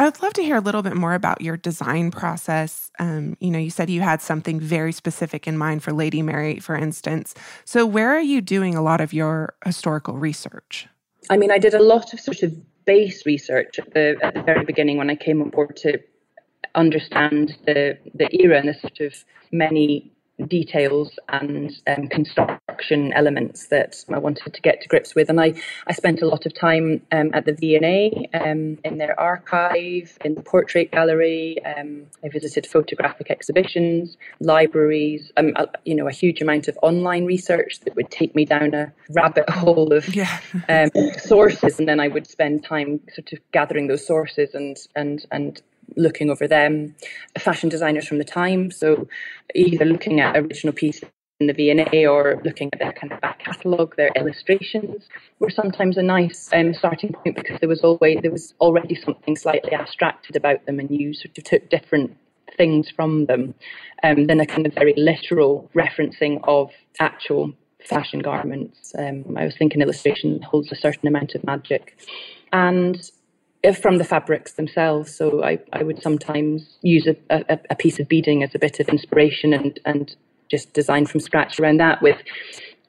I 0.00 0.04
would 0.04 0.22
love 0.22 0.32
to 0.32 0.42
hear 0.42 0.56
a 0.56 0.60
little 0.60 0.80
bit 0.80 0.96
more 0.96 1.12
about 1.12 1.42
your 1.42 1.58
design 1.58 2.10
process. 2.10 2.90
Um, 2.98 3.36
you 3.38 3.50
know, 3.50 3.58
you 3.58 3.68
said 3.68 3.90
you 3.90 4.00
had 4.00 4.22
something 4.22 4.58
very 4.58 4.92
specific 4.92 5.46
in 5.46 5.58
mind 5.58 5.82
for 5.82 5.92
Lady 5.92 6.22
Mary, 6.22 6.58
for 6.58 6.74
instance. 6.74 7.34
So, 7.66 7.84
where 7.84 8.08
are 8.08 8.22
you 8.22 8.40
doing 8.40 8.74
a 8.74 8.80
lot 8.80 9.02
of 9.02 9.12
your 9.12 9.52
historical 9.62 10.16
research? 10.16 10.88
I 11.28 11.36
mean, 11.36 11.50
I 11.50 11.58
did 11.58 11.74
a 11.74 11.82
lot 11.82 12.14
of 12.14 12.20
sort 12.20 12.42
of 12.42 12.54
base 12.86 13.26
research 13.26 13.78
at 13.78 13.92
the 13.92 14.16
at 14.22 14.32
the 14.32 14.42
very 14.42 14.64
beginning 14.64 14.96
when 14.96 15.10
I 15.10 15.16
came 15.16 15.42
on 15.42 15.50
board 15.50 15.76
to 15.84 15.98
understand 16.74 17.58
the 17.66 17.98
the 18.14 18.28
era 18.42 18.58
and 18.58 18.70
the 18.70 18.74
sort 18.80 19.00
of 19.00 19.22
many 19.52 20.10
details 20.46 21.18
and 21.28 21.72
um, 21.86 22.08
construction 22.08 23.12
elements 23.12 23.68
that 23.68 24.04
I 24.08 24.18
wanted 24.18 24.54
to 24.54 24.60
get 24.60 24.80
to 24.82 24.88
grips 24.88 25.14
with. 25.14 25.28
And 25.28 25.40
I, 25.40 25.54
I 25.86 25.92
spent 25.92 26.22
a 26.22 26.26
lot 26.26 26.46
of 26.46 26.54
time 26.54 27.02
um, 27.12 27.30
at 27.32 27.44
the 27.44 27.52
V&A 27.52 28.28
um, 28.34 28.78
in 28.84 28.98
their 28.98 29.18
archive, 29.18 30.16
in 30.24 30.34
the 30.34 30.42
portrait 30.42 30.90
gallery. 30.90 31.58
Um, 31.64 32.06
I 32.24 32.28
visited 32.28 32.66
photographic 32.66 33.30
exhibitions, 33.30 34.16
libraries, 34.40 35.32
um, 35.36 35.52
a, 35.56 35.68
you 35.84 35.94
know, 35.94 36.08
a 36.08 36.12
huge 36.12 36.40
amount 36.40 36.68
of 36.68 36.78
online 36.82 37.26
research 37.26 37.80
that 37.80 37.96
would 37.96 38.10
take 38.10 38.34
me 38.34 38.44
down 38.44 38.74
a 38.74 38.92
rabbit 39.10 39.48
hole 39.50 39.92
of 39.92 40.14
yeah. 40.14 40.40
Um, 40.68 40.90
sources. 41.18 41.78
And 41.78 41.88
then 41.88 42.00
I 42.00 42.08
would 42.08 42.26
spend 42.26 42.64
time 42.64 43.00
sort 43.14 43.32
of 43.32 43.38
gathering 43.52 43.88
those 43.88 44.06
sources 44.06 44.54
and, 44.54 44.76
and, 44.94 45.24
and 45.30 45.62
looking 45.96 46.30
over 46.30 46.46
them, 46.46 46.94
fashion 47.38 47.68
designers 47.68 48.06
from 48.06 48.18
the 48.18 48.24
time. 48.24 48.70
So 48.70 49.08
either 49.54 49.84
looking 49.84 50.20
at 50.20 50.36
original 50.36 50.72
pieces 50.72 51.04
in 51.40 51.46
the 51.46 51.54
V&A 51.54 52.06
or 52.06 52.40
looking 52.44 52.68
at 52.72 52.78
their 52.78 52.92
kind 52.92 53.12
of 53.12 53.20
back 53.20 53.38
catalogue, 53.38 53.96
their 53.96 54.10
illustrations 54.14 55.08
were 55.38 55.50
sometimes 55.50 55.96
a 55.96 56.02
nice 56.02 56.50
um, 56.52 56.74
starting 56.74 57.12
point 57.12 57.36
because 57.36 57.58
there 57.60 57.68
was 57.68 57.80
always 57.80 58.18
there 58.22 58.30
was 58.30 58.54
already 58.60 58.94
something 58.94 59.34
slightly 59.36 59.72
abstracted 59.72 60.36
about 60.36 60.64
them, 60.66 60.78
and 60.78 60.90
you 60.90 61.14
sort 61.14 61.36
of 61.36 61.44
took 61.44 61.68
different 61.70 62.16
things 62.56 62.90
from 62.90 63.26
them 63.26 63.54
um, 64.02 64.26
than 64.26 64.40
a 64.40 64.46
kind 64.46 64.66
of 64.66 64.74
very 64.74 64.94
literal 64.96 65.70
referencing 65.74 66.40
of 66.44 66.70
actual 66.98 67.52
fashion 67.88 68.20
garments. 68.20 68.92
Um, 68.98 69.36
I 69.36 69.46
was 69.46 69.56
thinking 69.56 69.80
illustration 69.80 70.42
holds 70.42 70.70
a 70.70 70.76
certain 70.76 71.08
amount 71.08 71.34
of 71.34 71.42
magic, 71.44 71.96
and 72.52 73.10
from 73.80 73.98
the 73.98 74.04
fabrics 74.04 74.52
themselves. 74.52 75.14
So 75.14 75.44
I, 75.44 75.58
I 75.72 75.82
would 75.82 76.02
sometimes 76.02 76.78
use 76.82 77.06
a, 77.06 77.16
a, 77.30 77.58
a, 77.70 77.76
piece 77.76 77.98
of 78.00 78.08
beading 78.08 78.42
as 78.42 78.54
a 78.54 78.58
bit 78.58 78.80
of 78.80 78.88
inspiration 78.88 79.52
and, 79.52 79.78
and 79.84 80.14
just 80.50 80.72
design 80.72 81.06
from 81.06 81.20
scratch 81.20 81.60
around 81.60 81.78
that 81.78 82.02
with, 82.02 82.16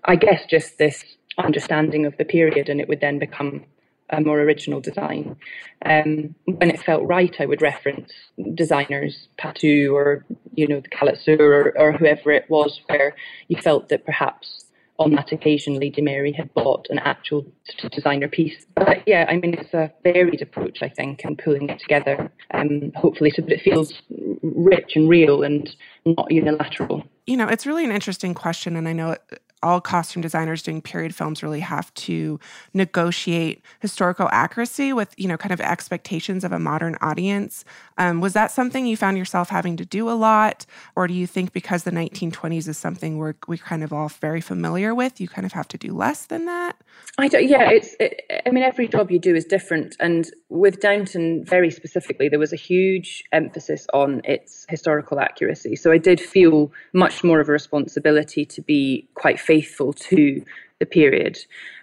I 0.05 0.15
guess, 0.15 0.45
just 0.49 0.77
this 0.77 1.03
understanding 1.37 2.05
of 2.05 2.17
the 2.17 2.25
period, 2.25 2.69
and 2.69 2.79
it 2.79 2.87
would 2.87 3.01
then 3.01 3.19
become 3.19 3.65
a 4.09 4.21
more 4.21 4.41
original 4.41 4.81
design. 4.81 5.37
Um, 5.85 6.35
when 6.45 6.69
it 6.69 6.81
felt 6.81 7.07
right, 7.07 7.33
I 7.39 7.45
would 7.45 7.61
reference 7.61 8.11
designers, 8.55 9.27
Patou 9.39 9.93
or 9.93 10.25
you 10.55 10.67
know 10.67 10.81
the 10.81 10.89
Callot 10.89 11.17
Soeurs 11.23 11.39
or, 11.39 11.79
or 11.79 11.91
whoever 11.93 12.31
it 12.31 12.49
was, 12.49 12.81
where 12.87 13.15
you 13.47 13.57
felt 13.61 13.89
that 13.89 14.05
perhaps 14.05 14.65
on 15.01 15.11
that 15.15 15.31
occasion, 15.31 15.79
Lady 15.79 16.01
Mary 16.01 16.31
had 16.31 16.53
bought 16.53 16.87
an 16.89 16.99
actual 16.99 17.45
designer 17.91 18.27
piece. 18.27 18.65
But 18.75 19.05
yeah, 19.07 19.25
I 19.27 19.37
mean, 19.37 19.53
it's 19.53 19.73
a 19.73 19.91
varied 20.03 20.41
approach, 20.41 20.81
I 20.81 20.89
think, 20.89 21.23
and 21.23 21.37
pulling 21.37 21.69
it 21.69 21.79
together, 21.79 22.31
um, 22.53 22.91
hopefully, 22.95 23.31
so 23.31 23.41
that 23.41 23.51
it 23.51 23.61
feels 23.61 24.01
rich 24.41 24.95
and 24.95 25.09
real 25.09 25.43
and 25.43 25.69
not 26.05 26.31
unilateral. 26.31 27.03
You 27.25 27.37
know, 27.37 27.47
it's 27.47 27.65
really 27.65 27.85
an 27.85 27.91
interesting 27.91 28.33
question, 28.33 28.75
and 28.75 28.87
I 28.87 28.93
know 28.93 29.15
all 29.63 29.81
costume 29.81 30.21
designers 30.21 30.61
doing 30.61 30.81
period 30.81 31.13
films 31.13 31.43
really 31.43 31.59
have 31.59 31.93
to 31.93 32.39
negotiate 32.73 33.61
historical 33.79 34.27
accuracy 34.31 34.93
with 34.93 35.13
you 35.17 35.27
know 35.27 35.37
kind 35.37 35.53
of 35.53 35.61
expectations 35.61 36.43
of 36.43 36.51
a 36.51 36.59
modern 36.59 36.97
audience. 37.01 37.63
Um, 37.97 38.21
was 38.21 38.33
that 38.33 38.51
something 38.51 38.85
you 38.85 38.97
found 38.97 39.17
yourself 39.17 39.49
having 39.49 39.77
to 39.77 39.85
do 39.85 40.09
a 40.09 40.13
lot? 40.13 40.65
Or 40.95 41.07
do 41.07 41.13
you 41.13 41.27
think 41.27 41.53
because 41.53 41.83
the 41.83 41.91
1920s 41.91 42.67
is 42.67 42.77
something 42.77 43.17
we're 43.17 43.35
we 43.47 43.57
kind 43.57 43.83
of 43.83 43.93
all 43.93 44.09
very 44.09 44.41
familiar 44.41 44.95
with 44.95 45.21
you 45.21 45.27
kind 45.27 45.45
of 45.45 45.53
have 45.53 45.67
to 45.69 45.77
do 45.77 45.93
less 45.93 46.25
than 46.25 46.45
that? 46.45 46.77
I 47.17 47.27
don't 47.27 47.47
yeah 47.47 47.69
it's 47.69 47.95
it, 47.99 48.21
i 48.45 48.49
mean 48.49 48.63
every 48.63 48.87
job 48.87 49.11
you 49.11 49.19
do 49.19 49.35
is 49.35 49.45
different. 49.45 49.95
And 49.99 50.29
with 50.49 50.79
downton 50.79 51.43
very 51.45 51.71
specifically 51.71 52.29
there 52.29 52.39
was 52.39 52.53
a 52.53 52.57
huge 52.57 53.23
emphasis 53.31 53.87
on 53.93 54.21
its 54.23 54.65
historical 54.69 55.19
accuracy. 55.19 55.75
So 55.75 55.91
i 55.91 55.97
did 55.97 56.19
feel 56.19 56.71
much 56.93 57.23
more 57.23 57.39
of 57.39 57.49
a 57.49 57.51
responsibility 57.51 58.45
to 58.45 58.61
be 58.61 59.07
quite 59.15 59.39
faithful 59.51 59.91
to 59.91 60.41
the 60.79 60.85
period. 60.85 61.37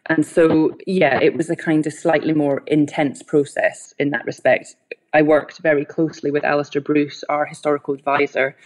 And 0.07 0.25
so, 0.25 0.75
yeah, 0.87 1.21
it 1.21 1.37
was 1.37 1.51
a 1.51 1.57
kind 1.57 1.87
of 1.87 1.93
slightly 1.93 2.33
more 2.33 2.63
intense 2.67 3.23
process 3.23 3.95
in 3.99 4.09
that 4.13 4.25
respect. 4.25 4.75
I 5.13 5.21
worked 5.21 5.59
very 5.59 5.85
closely 5.85 6.31
with 6.31 6.45
Alastair 6.45 6.81
Bruce, 6.81 7.23
our 7.29 7.45
historical 7.45 7.93
advisor, 7.93 8.57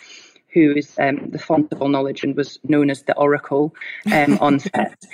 who 0.55 0.73
is 0.77 0.97
um, 1.01 1.31
the 1.31 1.39
font 1.41 1.73
of 1.73 1.83
all 1.83 1.89
knowledge 1.89 2.23
and 2.23 2.37
was 2.37 2.61
known 2.63 2.91
as 2.91 3.03
the 3.03 3.17
Oracle 3.17 3.75
um, 4.13 4.39
on 4.47 4.61
set. 4.61 5.05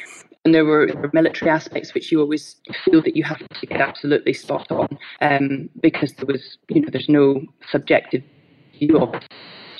And 0.44 0.54
there 0.54 0.66
were, 0.66 0.86
there 0.86 1.00
were, 1.00 1.10
military 1.14 1.50
aspects 1.50 1.94
which 1.94 2.12
you 2.12 2.20
always 2.20 2.56
feel 2.84 3.00
that 3.02 3.16
you 3.16 3.24
have 3.24 3.38
to 3.38 3.66
get 3.66 3.80
absolutely 3.80 4.34
spot 4.34 4.70
on 4.70 4.98
um, 5.22 5.70
because 5.80 6.12
there 6.12 6.26
was, 6.26 6.58
you 6.68 6.82
know, 6.82 6.88
there's 6.92 7.08
no 7.08 7.42
subjective 7.70 8.22
view 8.78 8.98
of 8.98 9.14
it 9.14 9.24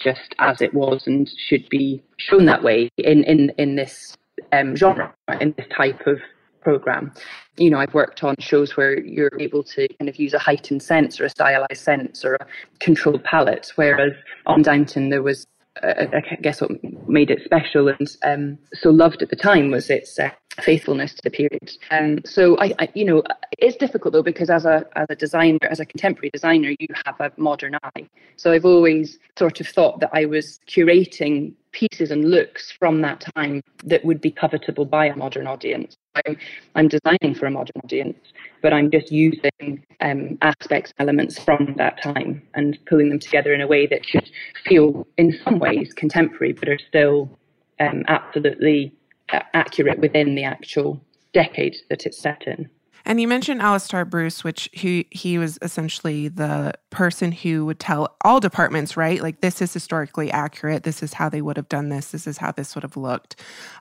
just 0.03 0.35
as 0.39 0.61
it 0.61 0.75
was 0.75 1.07
and 1.07 1.31
should 1.37 1.69
be 1.69 2.03
shown 2.19 2.47
that 2.47 2.63
way 2.63 2.89
in, 2.99 3.25
in, 3.25 3.51
in 3.59 3.77
this 3.77 4.17
um, 4.53 4.77
genre, 4.77 5.13
in 5.41 5.55
this 5.57 5.67
type 5.77 6.07
of 6.07 6.19
program. 6.61 7.13
You 7.57 7.71
know, 7.71 7.79
I've 7.79 7.95
worked 7.95 8.23
on 8.23 8.37
shows 8.39 8.77
where 8.77 9.01
you're 9.01 9.33
able 9.39 9.63
to 9.65 9.89
kind 9.99 10.09
of 10.09 10.17
use 10.17 10.35
a 10.35 10.39
heightened 10.39 10.83
sense 10.83 11.21
or 11.21 11.25
a 11.25 11.31
stylized 11.31 11.83
sense 11.83 12.25
or 12.25 12.35
a 12.35 12.47
controlled 12.79 13.25
palette, 13.25 13.73
whereas 13.77 14.13
on 14.47 14.63
Downton 14.63 15.11
there 15.11 15.23
was 15.23 15.47
I 15.83 16.39
guess 16.41 16.61
what 16.61 16.71
made 17.09 17.31
it 17.31 17.43
special 17.45 17.89
and 17.89 18.17
um, 18.25 18.59
so 18.75 18.91
loved 18.91 19.23
at 19.23 19.31
the 19.31 19.37
time 19.37 19.71
was 19.71 19.91
its 19.91 20.19
uh, 20.19 20.31
faithfulness 20.61 21.15
to 21.15 21.23
the 21.23 21.31
period. 21.31 21.71
Um, 21.91 22.19
so 22.25 22.59
I, 22.59 22.75
I, 22.79 22.89
you 22.95 23.05
know, 23.05 23.23
it's 23.59 23.77
difficult 23.77 24.13
though 24.13 24.23
because 24.23 24.51
as 24.51 24.65
a 24.65 24.85
as 24.97 25.07
a 25.11 25.15
designer, 25.15 25.59
as 25.71 25.81
a 25.81 25.87
contemporary 25.87 26.31
designer, 26.31 26.75
you 26.79 26.89
have 27.07 27.21
a 27.21 27.33
modern 27.37 27.77
eye. 27.83 28.09
So 28.37 28.53
I've 28.53 28.65
always 28.65 29.19
sort 29.39 29.61
of 29.61 29.69
thought 29.69 30.01
that 30.01 30.11
I 30.13 30.25
was 30.25 30.61
curating 30.69 31.53
pieces 31.73 32.11
and 32.11 32.31
looks 32.31 32.73
from 32.73 33.01
that 33.03 33.25
time 33.37 33.63
that 33.85 34.05
would 34.05 34.21
be 34.21 34.31
covetable 34.31 34.89
by 34.89 35.07
a 35.07 35.17
modern 35.17 35.47
audience. 35.47 35.97
I'm, 36.27 36.37
I'm 36.75 36.89
designing 36.89 37.35
for 37.35 37.47
a 37.47 37.51
modern 37.51 37.81
audience, 37.85 38.19
but 38.63 38.73
I'm 38.73 38.91
just 38.91 39.13
using 39.13 39.85
um, 40.01 40.39
aspects, 40.43 40.93
elements 40.99 41.39
from 41.39 41.75
that 41.77 42.03
time 42.03 42.43
and 42.55 42.79
pulling 42.87 43.09
them 43.09 43.19
together 43.19 43.53
in 43.55 43.61
a 43.61 43.67
way 43.67 43.87
that 43.87 44.05
should 44.05 44.31
feel, 44.65 45.07
in 45.17 45.39
some 45.45 45.59
ways, 45.59 45.93
contemporary, 45.93 46.53
but 46.53 46.69
are 46.69 46.79
still 46.89 47.31
um, 47.81 48.05
absolutely 48.09 48.93
uh, 49.33 49.41
accurate 49.55 49.99
within 49.99 50.35
the 50.35 50.45
actual 50.45 51.01
decade 51.33 51.77
that 51.91 52.07
it's 52.07 52.19
set 52.19 52.47
in. 52.47 52.69
And 53.05 53.21
you 53.21 53.29
mentioned 53.29 53.63
Alastair 53.63 54.05
Bruce, 54.05 54.45
which 54.45 54.69
he 54.73 55.07
he 55.11 55.39
was 55.39 55.59
essentially 55.63 56.29
the 56.29 56.75
person 56.91 57.33
who 57.33 57.65
would 57.67 57.79
tell 57.79 58.17
all 58.25 58.41
departments, 58.41 58.97
right? 58.97 59.23
Like 59.23 59.41
this 59.41 59.63
is 59.63 59.73
historically 59.73 60.31
accurate. 60.31 60.83
This 60.83 61.03
is 61.03 61.15
how 61.15 61.29
they 61.29 61.43
would 61.43 61.57
have 61.57 61.69
done 61.69 61.89
this. 61.89 62.11
This 62.11 62.27
is 62.27 62.39
how 62.39 62.53
this 62.53 62.75
would 62.75 62.83
have 62.83 62.97
looked. 62.97 63.37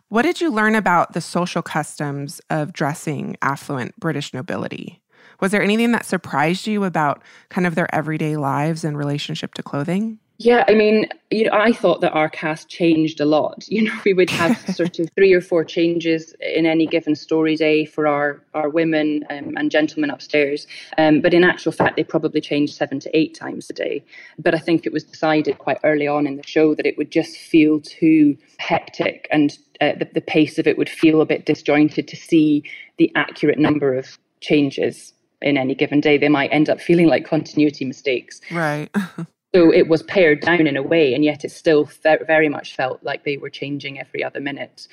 What 0.10 0.22
did 0.22 0.40
you 0.40 0.52
learn 0.52 0.76
about 0.76 1.14
the 1.14 1.22
social 1.22 1.62
customs 1.62 2.40
of 2.50 2.74
dressing 2.74 3.36
affluent 3.42 4.00
British 4.00 4.34
nobility? 4.34 5.02
Was 5.40 5.52
there 5.52 5.62
anything 5.62 5.92
that 5.92 6.06
surprised 6.06 6.66
you 6.66 6.84
about 6.84 7.22
kind 7.50 7.68
of 7.68 7.76
their 7.76 7.94
everyday 7.94 8.38
lives 8.38 8.84
and 8.84 8.98
relationship 8.98 9.54
to 9.56 9.64
clothing? 9.64 10.20
Yeah, 10.40 10.64
I 10.68 10.76
mean, 10.76 11.10
you 11.32 11.46
know, 11.46 11.52
I 11.54 11.74
thought 11.74 12.02
that 12.02 12.12
our 12.12 12.30
cast 12.30 12.70
changed 12.70 13.20
a 13.20 13.26
lot. 13.26 13.66
You 13.78 13.84
know, 13.84 14.00
we 14.06 14.14
would 14.14 14.30
have 14.32 14.58
sort 14.76 14.98
of 14.98 15.10
three 15.14 15.34
or 15.34 15.42
four 15.42 15.64
changes 15.64 16.34
in 16.40 16.66
any 16.66 16.88
given 16.88 17.16
story 17.16 17.56
day 17.56 17.86
for 17.86 18.08
our 18.08 18.42
our 18.56 18.70
women 18.70 19.24
um, 19.30 19.56
and 19.56 19.70
gentlemen 19.70 20.10
upstairs. 20.10 20.66
Um, 20.98 21.22
but 21.22 21.34
in 21.34 21.44
actual 21.44 21.72
fact, 21.72 21.96
they 21.96 22.04
probably 22.04 22.42
changed 22.42 22.74
seven 22.74 23.00
to 23.02 23.18
eight 23.18 23.36
times 23.36 23.70
a 23.70 23.74
day. 23.74 24.04
But 24.40 24.56
I 24.56 24.60
think 24.60 24.86
it 24.86 24.94
was 24.94 25.04
decided 25.04 25.60
quite 25.60 25.78
early 25.84 26.08
on 26.08 26.26
in 26.26 26.38
the 26.38 26.48
show 26.48 26.74
that 26.74 26.88
it 26.88 26.98
would 26.98 27.12
just 27.12 27.38
feel 27.38 27.80
too 27.82 28.36
hectic, 28.58 29.28
and 29.32 29.58
uh, 29.80 29.94
the, 30.00 30.10
the 30.14 30.22
pace 30.22 30.58
of 30.58 30.66
it 30.66 30.78
would 30.78 30.90
feel 30.90 31.22
a 31.22 31.26
bit 31.26 31.46
disjointed 31.46 32.08
to 32.08 32.16
see 32.16 32.64
the 32.98 33.12
accurate 33.16 33.60
number 33.60 33.94
of 33.96 34.18
changes 34.42 35.14
in 35.42 35.58
any 35.58 35.76
given 35.76 36.00
day. 36.02 36.18
They 36.18 36.30
might 36.30 36.52
end 36.52 36.68
up 36.70 36.82
feeling 36.82 37.08
like 37.08 37.26
continuity 37.26 37.86
mistakes. 37.86 38.42
Right. 38.52 38.90
So 39.58 39.74
it 39.74 39.88
was 39.88 40.04
pared 40.04 40.42
down 40.42 40.68
in 40.68 40.78
a 40.78 40.84
way, 40.84 41.16
and 41.16 41.24
yet 41.26 41.44
it 41.44 41.50
still 41.50 41.90
very 42.04 42.48
much 42.48 42.76
felt 42.76 43.02
like 43.02 43.24
they 43.24 43.38
were 43.38 43.50
changing 43.50 44.00
every 44.00 44.24
other 44.24 44.40
minute. 44.40 44.88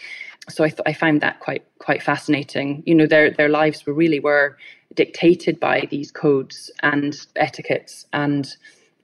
So 0.48 0.64
I, 0.64 0.70
th- 0.70 0.80
I 0.86 0.94
found 0.94 1.20
that 1.20 1.38
quite 1.40 1.66
quite 1.80 2.02
fascinating. 2.02 2.82
You 2.86 2.94
know, 2.94 3.06
their 3.06 3.30
their 3.30 3.50
lives 3.50 3.84
were 3.84 3.92
really 3.92 4.20
were 4.20 4.56
dictated 4.94 5.60
by 5.60 5.86
these 5.90 6.10
codes 6.10 6.70
and 6.82 7.14
etiquettes, 7.36 8.06
and 8.14 8.48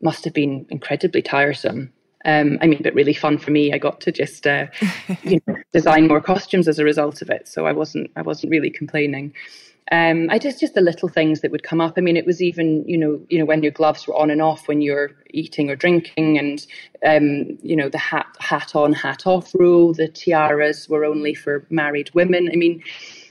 must 0.00 0.24
have 0.24 0.32
been 0.32 0.64
incredibly 0.70 1.20
tiresome. 1.20 1.92
Um, 2.24 2.56
I 2.62 2.66
mean, 2.66 2.80
but 2.82 2.94
really 2.94 3.12
fun 3.12 3.36
for 3.36 3.50
me. 3.50 3.70
I 3.70 3.76
got 3.76 4.00
to 4.00 4.12
just 4.12 4.46
uh, 4.46 4.68
you 5.24 5.42
know, 5.46 5.56
design 5.74 6.08
more 6.08 6.22
costumes 6.22 6.68
as 6.68 6.78
a 6.78 6.84
result 6.84 7.20
of 7.20 7.28
it, 7.28 7.48
so 7.48 7.66
I 7.66 7.72
wasn't 7.72 8.10
I 8.16 8.22
wasn't 8.22 8.50
really 8.50 8.70
complaining. 8.70 9.34
Um, 9.92 10.28
I 10.30 10.38
just 10.38 10.60
just 10.60 10.74
the 10.74 10.80
little 10.80 11.08
things 11.08 11.40
that 11.40 11.50
would 11.50 11.64
come 11.64 11.80
up. 11.80 11.94
I 11.96 12.00
mean, 12.00 12.16
it 12.16 12.26
was 12.26 12.40
even 12.40 12.84
you 12.86 12.96
know 12.96 13.20
you 13.28 13.38
know 13.38 13.44
when 13.44 13.62
your 13.62 13.72
gloves 13.72 14.06
were 14.06 14.14
on 14.16 14.30
and 14.30 14.40
off 14.40 14.68
when 14.68 14.80
you're 14.80 15.10
eating 15.30 15.68
or 15.70 15.76
drinking, 15.76 16.38
and 16.38 16.66
um, 17.04 17.58
you 17.62 17.74
know 17.74 17.88
the 17.88 17.98
hat 17.98 18.26
hat 18.38 18.76
on 18.76 18.92
hat 18.92 19.26
off 19.26 19.54
rule. 19.54 19.92
The 19.92 20.08
tiaras 20.08 20.88
were 20.88 21.04
only 21.04 21.34
for 21.34 21.66
married 21.70 22.10
women. 22.14 22.48
I 22.52 22.56
mean, 22.56 22.82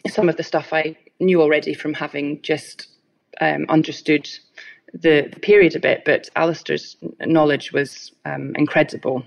some 0.07 0.27
of 0.27 0.37
the 0.37 0.43
stuff 0.43 0.73
I 0.73 0.97
knew 1.19 1.41
already 1.41 1.73
from 1.73 1.93
having 1.93 2.41
just 2.41 2.87
um, 3.41 3.65
understood 3.69 4.29
the, 4.93 5.29
the, 5.31 5.39
period 5.39 5.75
a 5.75 5.79
bit, 5.79 6.03
but 6.05 6.29
Alastair's 6.35 6.97
knowledge 7.21 7.71
was 7.71 8.11
um, 8.25 8.55
incredible 8.55 9.23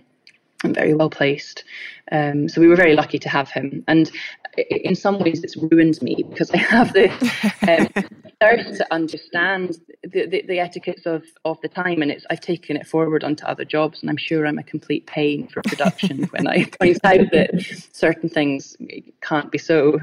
and 0.65 0.75
very 0.75 0.95
well 0.95 1.11
placed. 1.11 1.65
Um, 2.11 2.49
so 2.49 2.61
we 2.61 2.69
were 2.69 2.77
very 2.77 2.95
lucky 2.95 3.19
to 3.19 3.29
have 3.29 3.51
him. 3.51 3.85
And 3.89 4.11
in 4.57 4.95
some 4.95 5.19
ways, 5.19 5.43
it's 5.43 5.57
ruined 5.57 6.01
me 6.03 6.25
because 6.29 6.51
I 6.51 6.59
have 6.59 6.93
the 6.93 7.09
um, 7.69 8.23
thirst 8.41 8.79
to 8.79 8.93
understand 8.93 9.79
the, 10.03 10.27
the, 10.27 10.43
the, 10.47 10.59
etiquettes 10.59 11.07
of, 11.07 11.25
of 11.45 11.61
the 11.63 11.69
time, 11.69 12.03
and 12.03 12.11
it's 12.11 12.27
I've 12.29 12.41
taken 12.41 12.77
it 12.77 12.87
forward 12.87 13.25
onto 13.25 13.45
other 13.47 13.65
jobs, 13.65 14.03
and 14.03 14.11
I'm 14.11 14.17
sure 14.17 14.47
I'm 14.47 14.59
a 14.59 14.63
complete 14.63 15.07
pain 15.07 15.49
for 15.49 15.63
production 15.63 16.25
when 16.31 16.47
I 16.47 16.65
point 16.65 16.99
out 17.05 17.31
that 17.33 17.89
certain 17.93 18.29
things 18.29 18.77
can't 19.21 19.51
be 19.51 19.59
so. 19.59 19.99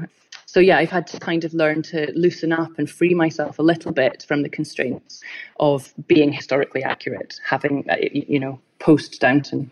So 0.46 0.58
yeah, 0.58 0.78
I've 0.78 0.90
had 0.90 1.06
to 1.08 1.20
kind 1.20 1.44
of 1.44 1.54
learn 1.54 1.82
to 1.84 2.10
loosen 2.16 2.52
up 2.52 2.76
and 2.76 2.90
free 2.90 3.14
myself 3.14 3.60
a 3.60 3.62
little 3.62 3.92
bit 3.92 4.24
from 4.26 4.42
the 4.42 4.48
constraints 4.48 5.22
of 5.60 5.94
being 6.08 6.32
historically 6.32 6.82
accurate, 6.82 7.38
having 7.46 7.88
uh, 7.88 7.96
you 8.10 8.40
know 8.40 8.58
post 8.80 9.20
Downton. 9.20 9.70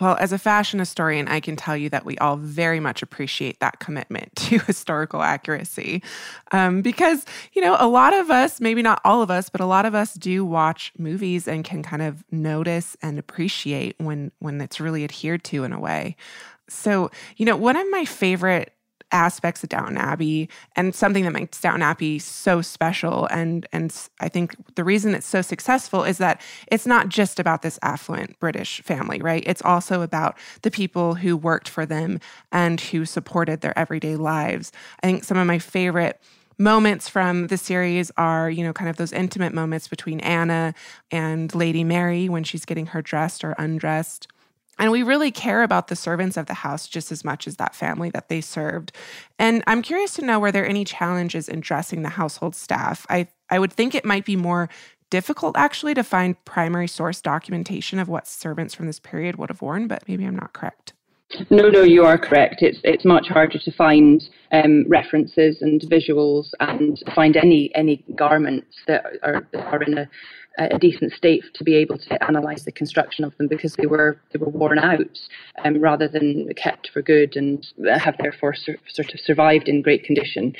Well, 0.00 0.16
as 0.18 0.32
a 0.32 0.38
fashion 0.38 0.78
historian, 0.78 1.28
I 1.28 1.40
can 1.40 1.56
tell 1.56 1.76
you 1.76 1.90
that 1.90 2.06
we 2.06 2.16
all 2.18 2.36
very 2.36 2.80
much 2.80 3.02
appreciate 3.02 3.60
that 3.60 3.80
commitment 3.80 4.34
to 4.36 4.58
historical 4.60 5.22
accuracy. 5.22 6.02
Um, 6.52 6.82
because, 6.82 7.26
you 7.52 7.62
know, 7.62 7.76
a 7.78 7.86
lot 7.86 8.14
of 8.14 8.30
us, 8.30 8.60
maybe 8.60 8.82
not 8.82 9.00
all 9.04 9.22
of 9.22 9.30
us, 9.30 9.50
but 9.50 9.60
a 9.60 9.66
lot 9.66 9.84
of 9.86 9.94
us 9.94 10.14
do 10.14 10.44
watch 10.44 10.92
movies 10.98 11.46
and 11.46 11.64
can 11.64 11.82
kind 11.82 12.02
of 12.02 12.24
notice 12.30 12.96
and 13.02 13.18
appreciate 13.18 13.94
when 13.98 14.32
when 14.38 14.60
it's 14.60 14.80
really 14.80 15.04
adhered 15.04 15.44
to 15.44 15.64
in 15.64 15.72
a 15.72 15.78
way. 15.78 16.16
So, 16.68 17.10
you 17.36 17.44
know, 17.44 17.56
one 17.56 17.76
of 17.76 17.86
my 17.90 18.04
favorite 18.04 18.72
aspects 19.12 19.62
of 19.62 19.68
Downton 19.68 19.96
Abbey 19.96 20.48
and 20.76 20.94
something 20.94 21.24
that 21.24 21.32
makes 21.32 21.60
Downton 21.60 21.82
Abbey 21.82 22.18
so 22.18 22.62
special 22.62 23.26
and 23.30 23.66
and 23.72 23.94
I 24.20 24.28
think 24.28 24.54
the 24.74 24.84
reason 24.84 25.14
it's 25.14 25.26
so 25.26 25.42
successful 25.42 26.04
is 26.04 26.18
that 26.18 26.40
it's 26.68 26.86
not 26.86 27.08
just 27.08 27.40
about 27.40 27.62
this 27.62 27.78
affluent 27.82 28.38
British 28.40 28.82
family, 28.82 29.20
right? 29.20 29.42
It's 29.46 29.62
also 29.62 30.02
about 30.02 30.36
the 30.62 30.70
people 30.70 31.14
who 31.14 31.36
worked 31.36 31.68
for 31.68 31.86
them 31.86 32.20
and 32.52 32.80
who 32.80 33.04
supported 33.04 33.60
their 33.60 33.78
everyday 33.78 34.16
lives. 34.16 34.72
I 35.02 35.06
think 35.06 35.24
some 35.24 35.38
of 35.38 35.46
my 35.46 35.58
favorite 35.58 36.20
moments 36.58 37.08
from 37.08 37.46
the 37.46 37.56
series 37.56 38.12
are, 38.18 38.50
you 38.50 38.62
know, 38.62 38.72
kind 38.72 38.90
of 38.90 38.96
those 38.96 39.12
intimate 39.12 39.54
moments 39.54 39.88
between 39.88 40.20
Anna 40.20 40.74
and 41.10 41.52
Lady 41.54 41.82
Mary 41.84 42.28
when 42.28 42.44
she's 42.44 42.66
getting 42.66 42.86
her 42.86 43.00
dressed 43.00 43.42
or 43.42 43.52
undressed 43.52 44.28
and 44.80 44.90
we 44.90 45.02
really 45.02 45.30
care 45.30 45.62
about 45.62 45.88
the 45.88 45.94
servants 45.94 46.36
of 46.36 46.46
the 46.46 46.54
house 46.54 46.88
just 46.88 47.12
as 47.12 47.22
much 47.22 47.46
as 47.46 47.56
that 47.56 47.74
family 47.74 48.10
that 48.10 48.28
they 48.28 48.40
served. 48.40 48.92
And 49.38 49.62
I'm 49.66 49.82
curious 49.82 50.14
to 50.14 50.24
know 50.24 50.40
were 50.40 50.50
there 50.50 50.66
any 50.66 50.84
challenges 50.84 51.48
in 51.48 51.60
dressing 51.60 52.02
the 52.02 52.08
household 52.08 52.56
staff? 52.56 53.06
I, 53.10 53.28
I 53.50 53.58
would 53.58 53.72
think 53.72 53.94
it 53.94 54.04
might 54.04 54.24
be 54.24 54.36
more 54.36 54.70
difficult 55.10 55.56
actually 55.56 55.92
to 55.94 56.02
find 56.02 56.42
primary 56.44 56.88
source 56.88 57.20
documentation 57.20 57.98
of 57.98 58.08
what 58.08 58.26
servants 58.26 58.74
from 58.74 58.86
this 58.86 58.98
period 58.98 59.36
would 59.36 59.50
have 59.50 59.60
worn, 59.60 59.86
but 59.86 60.08
maybe 60.08 60.24
I'm 60.24 60.36
not 60.36 60.54
correct. 60.54 60.94
No, 61.48 61.68
no, 61.68 61.82
you 61.82 62.04
are 62.04 62.18
correct. 62.18 62.56
It's 62.60 62.80
it's 62.82 63.04
much 63.04 63.28
harder 63.28 63.58
to 63.58 63.72
find 63.72 64.20
um, 64.50 64.84
references 64.88 65.58
and 65.60 65.80
visuals 65.82 66.48
and 66.58 67.00
find 67.14 67.36
any 67.36 67.70
any 67.76 68.04
garments 68.16 68.74
that 68.88 69.04
are 69.22 69.46
are 69.54 69.82
in 69.82 69.98
a 69.98 70.08
a 70.60 70.78
decent 70.78 71.12
state 71.12 71.44
to 71.54 71.64
be 71.64 71.74
able 71.74 71.96
to 71.96 72.24
analyze 72.24 72.64
the 72.64 72.72
construction 72.72 73.24
of 73.24 73.36
them 73.38 73.48
because 73.48 73.76
they 73.76 73.86
were 73.86 74.20
they 74.32 74.38
were 74.38 74.48
worn 74.48 74.78
out 74.78 75.18
um, 75.64 75.78
rather 75.78 76.06
than 76.06 76.52
kept 76.54 76.90
for 76.90 77.02
good 77.02 77.36
and 77.36 77.66
have 77.98 78.16
therefore 78.18 78.54
sur- 78.54 78.78
sort 78.88 79.12
of 79.14 79.20
survived 79.20 79.68
in 79.68 79.82
great 79.82 80.04
condition. 80.04 80.54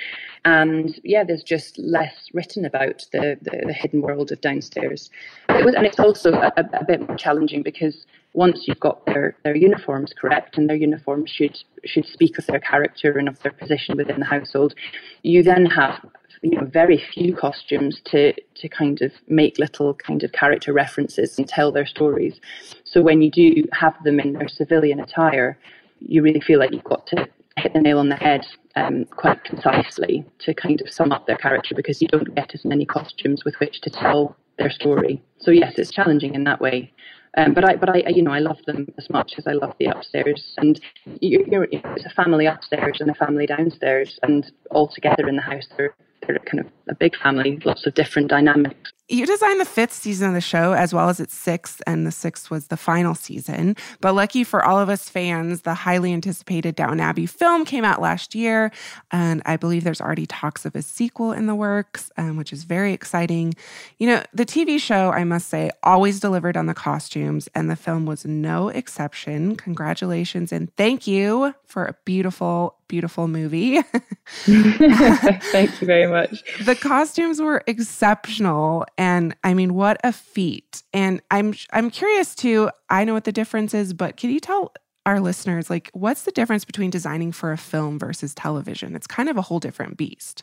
And 0.45 0.99
yeah, 1.05 1.25
there's 1.25 1.43
just 1.43 1.79
less 1.79 2.31
written 2.33 2.65
about 2.65 3.05
the, 3.13 3.39
the, 3.43 3.67
the 3.67 3.73
hidden 3.75 4.01
world 4.01 4.33
of 4.33 4.41
downstairs. 4.41 5.11
It 5.51 5.65
was, 5.65 5.75
and 5.75 5.87
it's 5.87 6.01
also 6.01 6.33
a, 6.33 6.53
a 6.57 6.85
bit 6.85 7.07
more 7.07 7.17
challenging 7.17 7.63
because 7.63 8.07
once 8.33 8.67
you've 8.67 8.81
got 8.81 9.05
their, 9.07 9.37
their 9.43 9.57
uniforms 9.57 10.13
correct 10.19 10.57
and 10.57 10.69
their 10.69 10.77
uniforms 10.77 11.31
should 11.31 11.59
should 11.85 12.07
speak 12.07 12.39
of 12.39 12.47
their 12.47 12.61
character 12.61 13.19
and 13.19 13.29
of 13.29 13.39
their 13.43 13.53
position 13.53 13.97
within 13.97 14.21
the 14.21 14.27
household, 14.27 14.75
you 15.23 15.43
then 15.43 15.67
have 15.67 16.05
you 16.43 16.53
know 16.53 16.65
very 16.65 17.03
few 17.13 17.35
costumes 17.37 18.01
to 18.07 18.33
to 18.55 18.69
kind 18.69 19.03
of 19.03 19.13
make 19.29 19.59
little 19.59 19.95
kind 19.95 20.23
of 20.23 20.33
character 20.33 20.73
references 20.73 21.39
and 21.39 21.49
tell 21.49 21.71
their 21.73 21.87
stories. 21.87 22.41
So 22.85 23.03
when 23.03 23.23
you 23.23 23.31
do 23.31 23.65
have 23.73 23.95
them 24.05 24.21
in 24.21 24.33
their 24.33 24.49
civilian 24.49 25.01
attire, 25.01 25.59
you 26.01 26.23
really 26.23 26.41
feel 26.41 26.59
like 26.59 26.73
you've 26.73 26.85
got 26.85 27.07
to 27.09 27.29
hit 27.57 27.73
the 27.75 27.81
nail 27.81 27.99
on 27.99 28.09
the 28.09 28.17
head 28.17 28.47
um, 28.77 29.05
quite 29.05 29.45
concisely 29.45 30.25
to 30.39 30.55
kind 30.55 30.81
of 30.81 30.91
sum 30.91 31.13
up 31.13 31.27
their 31.27 31.37
character 31.37 31.75
because 31.75 32.01
you 32.01 32.09
don't 32.09 32.35
get 32.35 32.55
as 32.55 32.65
many 32.65 32.87
costumes 32.87 33.45
with 33.45 33.55
which 33.61 33.81
to 33.83 33.91
tell 33.91 34.37
their 34.59 34.71
story. 34.71 35.23
So 35.39 35.51
yes, 35.51 35.75
it's 35.77 35.91
challenging 35.91 36.35
in 36.35 36.45
that 36.45 36.61
way. 36.61 36.93
Um, 37.37 37.55
but 37.55 37.65
I, 37.65 37.77
but 37.77 37.89
I, 37.89 38.03
you 38.09 38.23
know, 38.23 38.33
I 38.33 38.41
love 38.41 38.59
them 38.67 38.93
as 38.99 39.09
much 39.09 39.35
as 39.39 39.47
I 39.47 39.53
love 39.53 39.75
the 39.79 39.87
upstairs. 39.87 40.55
And 40.59 40.81
you, 41.21 41.45
you're, 41.49 41.69
it's 41.71 42.05
a 42.05 42.11
family 42.11 42.47
upstairs 42.47 42.99
and 43.01 43.09
a 43.11 43.15
family 43.15 43.47
downstairs, 43.47 44.19
and 44.23 44.51
all 44.71 44.89
together 44.89 45.29
in 45.29 45.37
the 45.37 45.43
house, 45.43 45.69
they're 45.77 45.95
they're 46.27 46.39
kind 46.41 46.61
of 46.61 46.67
a 46.89 46.95
big 46.95 47.17
family, 47.17 47.59
lots 47.65 47.87
of 47.87 47.95
different 47.95 48.29
dynamics. 48.29 48.93
You 49.09 49.27
designed 49.27 49.61
the 49.61 49.65
fifth 49.65 49.93
season 49.93 50.29
of 50.29 50.35
the 50.35 50.41
show 50.41 50.73
as 50.73 50.95
well 50.95 51.09
as 51.09 51.19
its 51.19 51.35
sixth, 51.35 51.83
and 51.85 52.07
the 52.07 52.13
sixth 52.13 52.49
was 52.49 52.69
the 52.69 52.77
final 52.77 53.17
season. 53.17 53.75
But 54.01 54.15
lucky 54.15 54.45
for 54.45 54.65
all 54.65 54.79
of 54.79 54.89
us 54.89 55.09
fans, 55.09 55.63
the 55.63 55.75
highly 55.75 56.13
anticipated 56.13 56.77
Downton 56.77 57.01
Abbey 57.01 57.27
film 57.27 57.65
came 57.65 57.85
out 57.85 58.01
last 58.01 58.37
year, 58.37 58.71
and 59.11 59.43
I 59.47 59.57
believe 59.57 59.83
there's 59.83 60.01
already 60.01 60.27
talks 60.27 60.65
of 60.65 60.77
a 60.77 60.83
sequel 60.83 61.33
in 61.33 61.47
the 61.47 61.57
works, 61.57 62.13
um, 62.17 62.37
which 62.37 62.53
is 62.53 62.63
very 62.63 62.93
exciting. 62.93 63.55
You 63.99 64.07
know, 64.07 64.23
the 64.33 64.47
TV 64.47 64.79
show, 64.79 65.11
I 65.11 65.25
must 65.25 65.49
say, 65.49 65.73
always 65.83 66.21
delivered 66.21 66.57
on 66.57 66.67
the 66.67 66.75
costumes, 66.75 67.49
and 67.53 67.69
the 67.69 67.75
film 67.75 68.07
was 68.07 68.25
no 68.25 68.69
exception. 68.69 69.57
Congratulations 69.57 70.53
and 70.53 70.75
thank 70.77 71.07
you 71.07 71.55
for 71.67 71.85
a 71.85 71.95
beautiful, 72.05 72.77
beautiful 72.91 73.29
movie. 73.29 73.81
Thank 74.45 75.81
you 75.81 75.87
very 75.87 76.09
much. 76.09 76.43
The 76.65 76.75
costumes 76.75 77.41
were 77.41 77.63
exceptional 77.69 78.85
and 78.99 79.35
I 79.45 79.55
mean 79.55 79.75
what 79.75 79.99
a 80.03 80.13
feat. 80.13 80.83
And 80.93 81.23
I'm 81.31 81.55
I'm 81.73 81.91
curious 81.91 82.35
too, 82.35 82.69
I 82.91 83.05
know 83.05 83.15
what 83.15 83.25
the 83.25 83.33
difference 83.33 83.73
is, 83.73 83.95
but 83.95 84.17
can 84.17 84.31
you 84.31 84.41
tell 84.41 84.73
our 85.07 85.21
listeners 85.21 85.71
like 85.71 85.91
what's 85.95 86.23
the 86.23 86.33
difference 86.33 86.65
between 86.65 86.91
designing 86.91 87.31
for 87.33 87.53
a 87.53 87.59
film 87.59 87.99
versus 87.99 88.35
television? 88.35 88.97
It's 88.97 89.07
kind 89.07 89.29
of 89.29 89.37
a 89.37 89.43
whole 89.43 89.61
different 89.61 89.97
beast. 89.97 90.43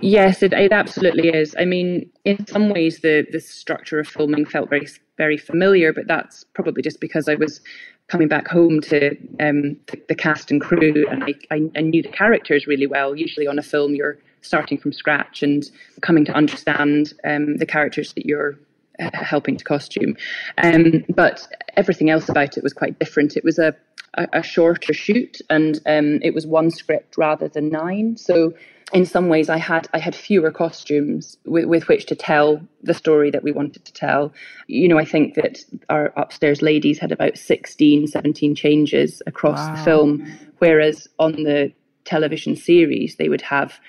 Yes, 0.00 0.42
it, 0.42 0.52
it 0.52 0.72
absolutely 0.72 1.30
is. 1.30 1.56
I 1.58 1.64
mean, 1.64 2.10
in 2.24 2.46
some 2.46 2.68
ways, 2.68 3.00
the 3.00 3.26
the 3.32 3.40
structure 3.40 3.98
of 3.98 4.06
filming 4.06 4.44
felt 4.44 4.70
very 4.70 4.86
very 5.16 5.38
familiar, 5.38 5.92
but 5.92 6.06
that's 6.06 6.44
probably 6.54 6.82
just 6.82 7.00
because 7.00 7.28
I 7.28 7.34
was 7.34 7.60
coming 8.08 8.28
back 8.28 8.48
home 8.48 8.80
to 8.80 9.16
um, 9.40 9.76
the, 9.86 10.02
the, 10.08 10.14
cast 10.14 10.50
and 10.50 10.60
crew, 10.60 11.06
and 11.10 11.24
I, 11.24 11.34
I, 11.50 11.70
I, 11.76 11.80
knew 11.80 12.02
the 12.02 12.10
characters 12.10 12.66
really 12.66 12.86
well. 12.86 13.16
Usually 13.16 13.46
on 13.46 13.58
a 13.58 13.62
film, 13.62 13.94
you're 13.94 14.18
starting 14.42 14.76
from 14.76 14.92
scratch 14.92 15.42
and 15.42 15.70
coming 16.02 16.24
to 16.26 16.32
understand 16.32 17.14
um, 17.24 17.56
the 17.56 17.66
characters 17.66 18.12
that 18.12 18.26
you're 18.26 18.58
uh, 19.00 19.10
helping 19.12 19.56
to 19.56 19.64
costume. 19.64 20.16
Um, 20.58 21.04
but 21.14 21.48
everything 21.76 22.10
else 22.10 22.28
about 22.28 22.56
it 22.56 22.62
was 22.62 22.72
quite 22.72 22.98
different. 22.98 23.36
It 23.36 23.44
was 23.44 23.58
a, 23.58 23.74
a, 24.14 24.28
a 24.34 24.42
shorter 24.42 24.92
shoot, 24.92 25.40
and 25.48 25.80
um, 25.86 26.20
it 26.22 26.34
was 26.34 26.46
one 26.46 26.70
script 26.70 27.16
rather 27.16 27.48
than 27.48 27.70
nine. 27.70 28.16
So 28.16 28.52
in 28.92 29.06
some 29.06 29.28
ways 29.28 29.48
I 29.48 29.56
had 29.56 29.88
I 29.94 29.98
had 29.98 30.14
fewer 30.14 30.50
costumes 30.50 31.36
with, 31.44 31.64
with 31.64 31.88
which 31.88 32.06
to 32.06 32.14
tell 32.14 32.60
the 32.82 32.94
story 32.94 33.30
that 33.30 33.42
we 33.42 33.52
wanted 33.52 33.84
to 33.84 33.92
tell. 33.92 34.32
You 34.66 34.88
know, 34.88 34.98
I 34.98 35.04
think 35.04 35.34
that 35.34 35.64
our 35.88 36.12
upstairs 36.16 36.62
ladies 36.62 36.98
had 36.98 37.12
about 37.12 37.38
16, 37.38 38.06
17 38.06 38.54
changes 38.54 39.22
across 39.26 39.58
wow. 39.58 39.76
the 39.76 39.82
film, 39.82 40.38
whereas 40.58 41.08
on 41.18 41.32
the 41.32 41.72
television 42.04 42.54
series 42.56 43.16
they 43.16 43.28
would 43.28 43.42
have 43.42 43.80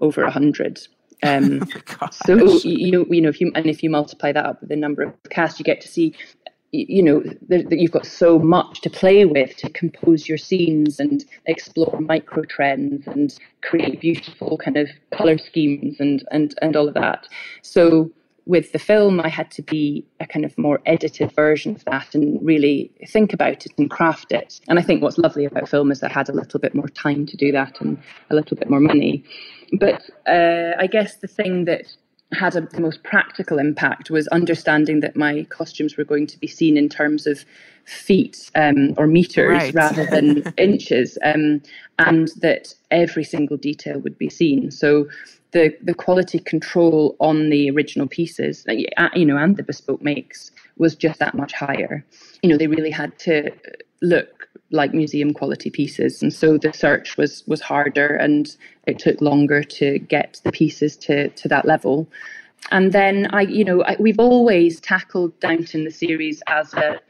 over 0.00 0.22
a 0.22 0.30
hundred. 0.30 0.80
Um, 1.22 1.68
oh 2.00 2.08
so 2.10 2.34
you 2.66 2.90
know, 2.90 3.04
you 3.10 3.20
know, 3.20 3.28
if 3.28 3.42
you 3.42 3.52
and 3.54 3.66
if 3.66 3.82
you 3.82 3.90
multiply 3.90 4.32
that 4.32 4.46
up 4.46 4.60
with 4.62 4.70
the 4.70 4.76
number 4.76 5.02
of 5.02 5.12
cast, 5.28 5.58
you 5.58 5.64
get 5.66 5.82
to 5.82 5.86
see 5.86 6.14
you 6.72 7.02
know 7.02 7.22
that 7.48 7.78
you've 7.78 7.90
got 7.90 8.06
so 8.06 8.38
much 8.38 8.80
to 8.82 8.90
play 8.90 9.24
with 9.24 9.56
to 9.56 9.68
compose 9.70 10.28
your 10.28 10.38
scenes 10.38 11.00
and 11.00 11.24
explore 11.46 11.98
micro 12.00 12.44
trends 12.44 13.06
and 13.08 13.36
create 13.62 14.00
beautiful 14.00 14.56
kind 14.56 14.76
of 14.76 14.88
color 15.10 15.36
schemes 15.36 15.98
and 15.98 16.24
and 16.30 16.54
and 16.62 16.76
all 16.76 16.88
of 16.88 16.94
that. 16.94 17.26
So 17.62 18.10
with 18.46 18.72
the 18.72 18.78
film 18.78 19.20
i 19.20 19.28
had 19.28 19.50
to 19.50 19.62
be 19.62 20.04
a 20.18 20.26
kind 20.26 20.44
of 20.44 20.56
more 20.56 20.80
edited 20.86 21.30
version 21.32 21.74
of 21.74 21.84
that 21.84 22.14
and 22.14 22.38
really 22.42 22.90
think 23.06 23.32
about 23.32 23.66
it 23.66 23.72
and 23.76 23.90
craft 23.90 24.32
it. 24.32 24.60
And 24.68 24.78
i 24.78 24.82
think 24.82 25.02
what's 25.02 25.18
lovely 25.18 25.44
about 25.44 25.68
film 25.68 25.90
is 25.90 26.00
that 26.00 26.10
i 26.10 26.14
had 26.14 26.28
a 26.28 26.32
little 26.32 26.60
bit 26.60 26.74
more 26.74 26.88
time 26.88 27.26
to 27.26 27.36
do 27.36 27.52
that 27.52 27.80
and 27.80 27.98
a 28.30 28.34
little 28.34 28.56
bit 28.56 28.70
more 28.70 28.80
money. 28.80 29.24
But 29.78 30.08
uh, 30.26 30.72
i 30.78 30.86
guess 30.86 31.16
the 31.16 31.28
thing 31.28 31.64
that 31.66 31.84
had 32.32 32.54
a, 32.54 32.60
the 32.60 32.80
most 32.80 33.02
practical 33.02 33.58
impact 33.58 34.10
was 34.10 34.28
understanding 34.28 35.00
that 35.00 35.16
my 35.16 35.44
costumes 35.50 35.96
were 35.96 36.04
going 36.04 36.26
to 36.28 36.38
be 36.38 36.46
seen 36.46 36.76
in 36.76 36.88
terms 36.88 37.26
of 37.26 37.44
feet 37.84 38.50
um, 38.54 38.94
or 38.96 39.06
meters 39.06 39.50
right. 39.50 39.74
rather 39.74 40.06
than 40.06 40.42
inches, 40.56 41.18
um, 41.24 41.60
and 41.98 42.28
that 42.40 42.74
every 42.90 43.24
single 43.24 43.56
detail 43.56 43.98
would 43.98 44.16
be 44.16 44.30
seen. 44.30 44.70
So 44.70 45.08
the 45.52 45.76
the 45.82 45.94
quality 45.94 46.38
control 46.38 47.16
on 47.18 47.50
the 47.50 47.70
original 47.70 48.06
pieces, 48.06 48.64
uh, 48.68 49.08
you 49.14 49.24
know, 49.24 49.36
and 49.36 49.56
the 49.56 49.62
bespoke 49.62 50.02
makes 50.02 50.52
was 50.76 50.94
just 50.94 51.18
that 51.18 51.34
much 51.34 51.52
higher. 51.52 52.04
You 52.42 52.50
know, 52.50 52.56
they 52.56 52.68
really 52.68 52.90
had 52.90 53.18
to 53.20 53.50
look 54.02 54.48
like 54.70 54.94
museum 54.94 55.32
quality 55.32 55.70
pieces 55.70 56.22
and 56.22 56.32
so 56.32 56.56
the 56.56 56.72
search 56.72 57.16
was 57.16 57.42
was 57.46 57.60
harder 57.60 58.14
and 58.16 58.56
it 58.86 58.98
took 58.98 59.20
longer 59.20 59.62
to 59.62 59.98
get 59.98 60.40
the 60.44 60.52
pieces 60.52 60.96
to 60.96 61.28
to 61.30 61.48
that 61.48 61.64
level 61.64 62.06
and 62.70 62.92
then 62.92 63.26
i 63.32 63.42
you 63.42 63.64
know 63.64 63.82
I, 63.84 63.96
we've 63.98 64.18
always 64.18 64.80
tackled 64.80 65.38
downton 65.40 65.84
the 65.84 65.90
series 65.90 66.42
as 66.46 66.72
a 66.74 67.00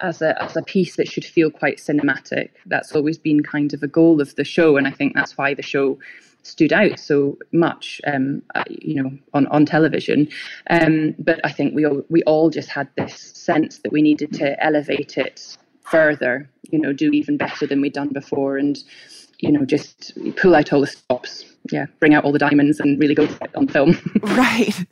as 0.00 0.22
a 0.22 0.40
as 0.42 0.56
a 0.56 0.62
piece 0.62 0.96
that 0.96 1.08
should 1.08 1.24
feel 1.24 1.50
quite 1.50 1.78
cinematic 1.78 2.50
that's 2.66 2.94
always 2.94 3.18
been 3.18 3.42
kind 3.42 3.74
of 3.74 3.82
a 3.82 3.88
goal 3.88 4.20
of 4.20 4.34
the 4.36 4.44
show 4.44 4.76
and 4.76 4.86
i 4.86 4.90
think 4.90 5.14
that's 5.14 5.36
why 5.36 5.54
the 5.54 5.62
show 5.62 5.98
stood 6.42 6.72
out 6.72 6.98
so 6.98 7.38
much, 7.52 8.00
um, 8.06 8.42
you 8.68 9.02
know, 9.02 9.10
on, 9.34 9.46
on 9.48 9.66
television. 9.66 10.28
Um, 10.68 11.14
but 11.18 11.40
I 11.44 11.52
think 11.52 11.74
we 11.74 11.84
all 11.84 12.02
we 12.08 12.22
all 12.22 12.50
just 12.50 12.70
had 12.70 12.88
this 12.96 13.14
sense 13.14 13.78
that 13.80 13.92
we 13.92 14.02
needed 14.02 14.32
to 14.34 14.62
elevate 14.64 15.18
it 15.18 15.58
further, 15.82 16.48
you 16.70 16.78
know, 16.78 16.92
do 16.92 17.10
even 17.10 17.36
better 17.36 17.66
than 17.66 17.80
we'd 17.80 17.92
done 17.92 18.08
before 18.08 18.56
and, 18.56 18.78
you 19.38 19.50
know, 19.50 19.64
just 19.64 20.12
pull 20.36 20.54
out 20.54 20.72
all 20.72 20.80
the 20.80 20.86
stops. 20.86 21.44
Yeah, 21.70 21.86
bring 21.98 22.14
out 22.14 22.24
all 22.24 22.32
the 22.32 22.38
diamonds 22.38 22.80
and 22.80 22.98
really 22.98 23.14
go 23.14 23.28
on 23.54 23.68
film. 23.68 23.98
right. 24.22 24.86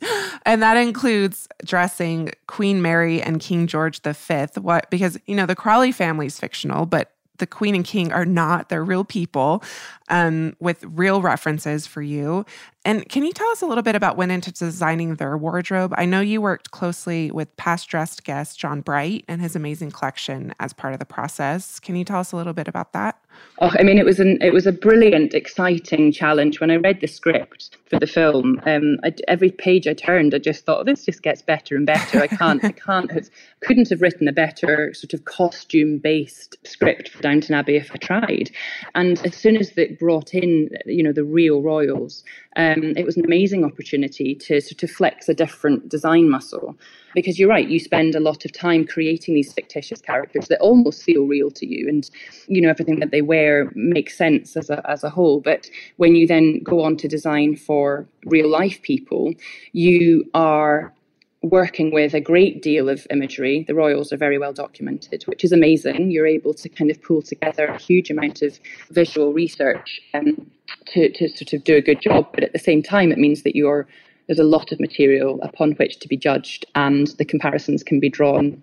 And 0.45 0.61
that 0.61 0.77
includes 0.77 1.47
dressing 1.65 2.31
Queen 2.47 2.81
Mary 2.81 3.21
and 3.21 3.39
King 3.39 3.65
George 3.65 4.01
V. 4.01 4.45
What 4.61 4.89
because, 4.91 5.17
you 5.25 5.35
know, 5.35 5.47
the 5.47 5.55
Crawley 5.55 5.91
family 5.91 6.27
is 6.27 6.39
fictional, 6.39 6.85
but 6.85 7.11
the 7.39 7.47
queen 7.47 7.75
and 7.75 7.85
king 7.85 8.11
are 8.11 8.25
not 8.25 8.69
they're 8.69 8.83
real 8.83 9.03
people 9.03 9.63
um, 10.09 10.55
with 10.59 10.83
real 10.85 11.21
references 11.21 11.85
for 11.85 12.01
you 12.01 12.45
and 12.85 13.07
can 13.09 13.25
you 13.25 13.33
tell 13.33 13.49
us 13.49 13.61
a 13.61 13.65
little 13.65 13.81
bit 13.81 13.95
about 13.95 14.15
went 14.15 14.31
into 14.31 14.51
designing 14.51 15.15
their 15.15 15.37
wardrobe? 15.37 15.93
I 15.97 16.05
know 16.05 16.21
you 16.21 16.41
worked 16.41 16.71
closely 16.71 17.29
with 17.29 17.55
past 17.57 17.89
dressed 17.89 18.23
guest 18.23 18.57
John 18.57 18.81
Bright 18.81 19.25
and 19.27 19.41
his 19.41 19.55
amazing 19.55 19.91
collection 19.91 20.55
as 20.59 20.71
part 20.71 20.93
of 20.93 20.99
the 20.99 21.05
process. 21.05 21.79
Can 21.79 21.97
you 21.97 22.05
tell 22.05 22.21
us 22.21 22.31
a 22.31 22.37
little 22.37 22.53
bit 22.53 22.69
about 22.69 22.93
that? 22.93 23.19
Oh, 23.61 23.71
I 23.77 23.83
mean, 23.83 23.97
it 23.97 24.05
was 24.05 24.21
an 24.21 24.37
it 24.41 24.53
was 24.53 24.65
a 24.65 24.71
brilliant, 24.71 25.33
exciting 25.33 26.13
challenge. 26.13 26.61
When 26.61 26.71
I 26.71 26.77
read 26.77 27.01
the 27.01 27.07
script 27.07 27.75
for 27.87 27.99
the 27.99 28.07
film, 28.07 28.61
um, 28.65 28.97
I, 29.03 29.13
every 29.27 29.51
page 29.51 29.85
I 29.85 29.93
turned, 29.93 30.33
I 30.33 30.37
just 30.37 30.63
thought, 30.63 30.79
oh, 30.79 30.83
this 30.85 31.03
just 31.03 31.23
gets 31.23 31.41
better 31.41 31.75
and 31.75 31.85
better. 31.85 32.21
I 32.21 32.27
can't, 32.27 32.63
I 32.63 32.71
can't 32.71 33.11
have, 33.11 33.29
couldn't 33.59 33.89
have 33.89 34.01
written 34.01 34.29
a 34.29 34.31
better 34.31 34.93
sort 34.93 35.13
of 35.13 35.25
costume 35.25 35.97
based 35.97 36.55
script 36.65 37.09
for 37.09 37.21
Downton 37.21 37.53
Abbey 37.53 37.75
if 37.75 37.91
I 37.91 37.97
tried. 37.97 38.49
And 38.95 39.19
as 39.25 39.35
soon 39.35 39.57
as 39.57 39.77
it 39.77 39.99
brought 39.99 40.33
in, 40.33 40.69
you 40.85 41.03
know, 41.03 41.11
the 41.11 41.25
real 41.25 41.61
royals, 41.61 42.23
um, 42.55 42.93
it 42.95 43.05
was 43.05 43.17
an 43.17 43.25
amazing 43.25 43.65
opportunity 43.65 44.35
to 44.35 44.61
sort 44.61 44.83
of 44.83 44.91
flex 44.91 45.27
a 45.27 45.33
different 45.33 45.89
design 45.89 46.29
muscle. 46.29 46.77
Because 47.15 47.39
you're 47.39 47.49
right, 47.49 47.67
you 47.67 47.79
spend 47.79 48.15
a 48.15 48.19
lot 48.19 48.45
of 48.45 48.51
time 48.51 48.85
creating 48.85 49.33
these 49.33 49.53
fictitious 49.53 50.01
characters 50.01 50.47
that 50.47 50.59
almost 50.59 51.03
feel 51.03 51.25
real 51.25 51.51
to 51.51 51.65
you, 51.65 51.87
and 51.87 52.09
you 52.47 52.61
know 52.61 52.69
everything 52.69 52.99
that 52.99 53.11
they 53.11 53.21
wear 53.21 53.71
makes 53.75 54.17
sense 54.17 54.55
as 54.55 54.69
a 54.69 54.87
as 54.89 55.03
a 55.03 55.09
whole. 55.09 55.39
But 55.39 55.69
when 55.97 56.15
you 56.15 56.27
then 56.27 56.61
go 56.63 56.83
on 56.83 56.97
to 56.97 57.07
design 57.07 57.55
for 57.55 58.07
real 58.25 58.49
life 58.49 58.81
people, 58.81 59.33
you 59.73 60.29
are 60.33 60.93
working 61.41 61.91
with 61.91 62.13
a 62.13 62.19
great 62.19 62.61
deal 62.61 62.89
of 62.89 63.07
imagery. 63.09 63.63
The 63.67 63.75
royals 63.75 64.11
are 64.11 64.17
very 64.17 64.37
well 64.37 64.53
documented, 64.53 65.23
which 65.23 65.43
is 65.43 65.51
amazing. 65.51 66.11
You're 66.11 66.27
able 66.27 66.53
to 66.55 66.67
kind 66.67 66.91
of 66.91 67.01
pull 67.01 67.21
together 67.21 67.65
a 67.65 67.77
huge 67.77 68.09
amount 68.09 68.41
of 68.41 68.59
visual 68.91 69.31
research 69.31 70.01
um, 70.13 70.49
to, 70.87 71.09
to 71.11 71.29
sort 71.29 71.53
of 71.53 71.63
do 71.63 71.75
a 71.77 71.81
good 71.81 72.01
job. 72.01 72.27
But 72.33 72.43
at 72.43 72.53
the 72.53 72.59
same 72.59 72.83
time, 72.83 73.11
it 73.11 73.17
means 73.17 73.43
that 73.43 73.55
you're 73.55 73.87
there's 74.29 74.39
a 74.39 74.43
lot 74.43 74.71
of 74.71 74.79
material 74.79 75.39
upon 75.41 75.71
which 75.71 75.97
to 75.99 76.07
be 76.07 76.15
judged, 76.15 76.63
and 76.75 77.07
the 77.17 77.25
comparisons 77.25 77.81
can 77.81 77.99
be 77.99 78.09
drawn 78.09 78.61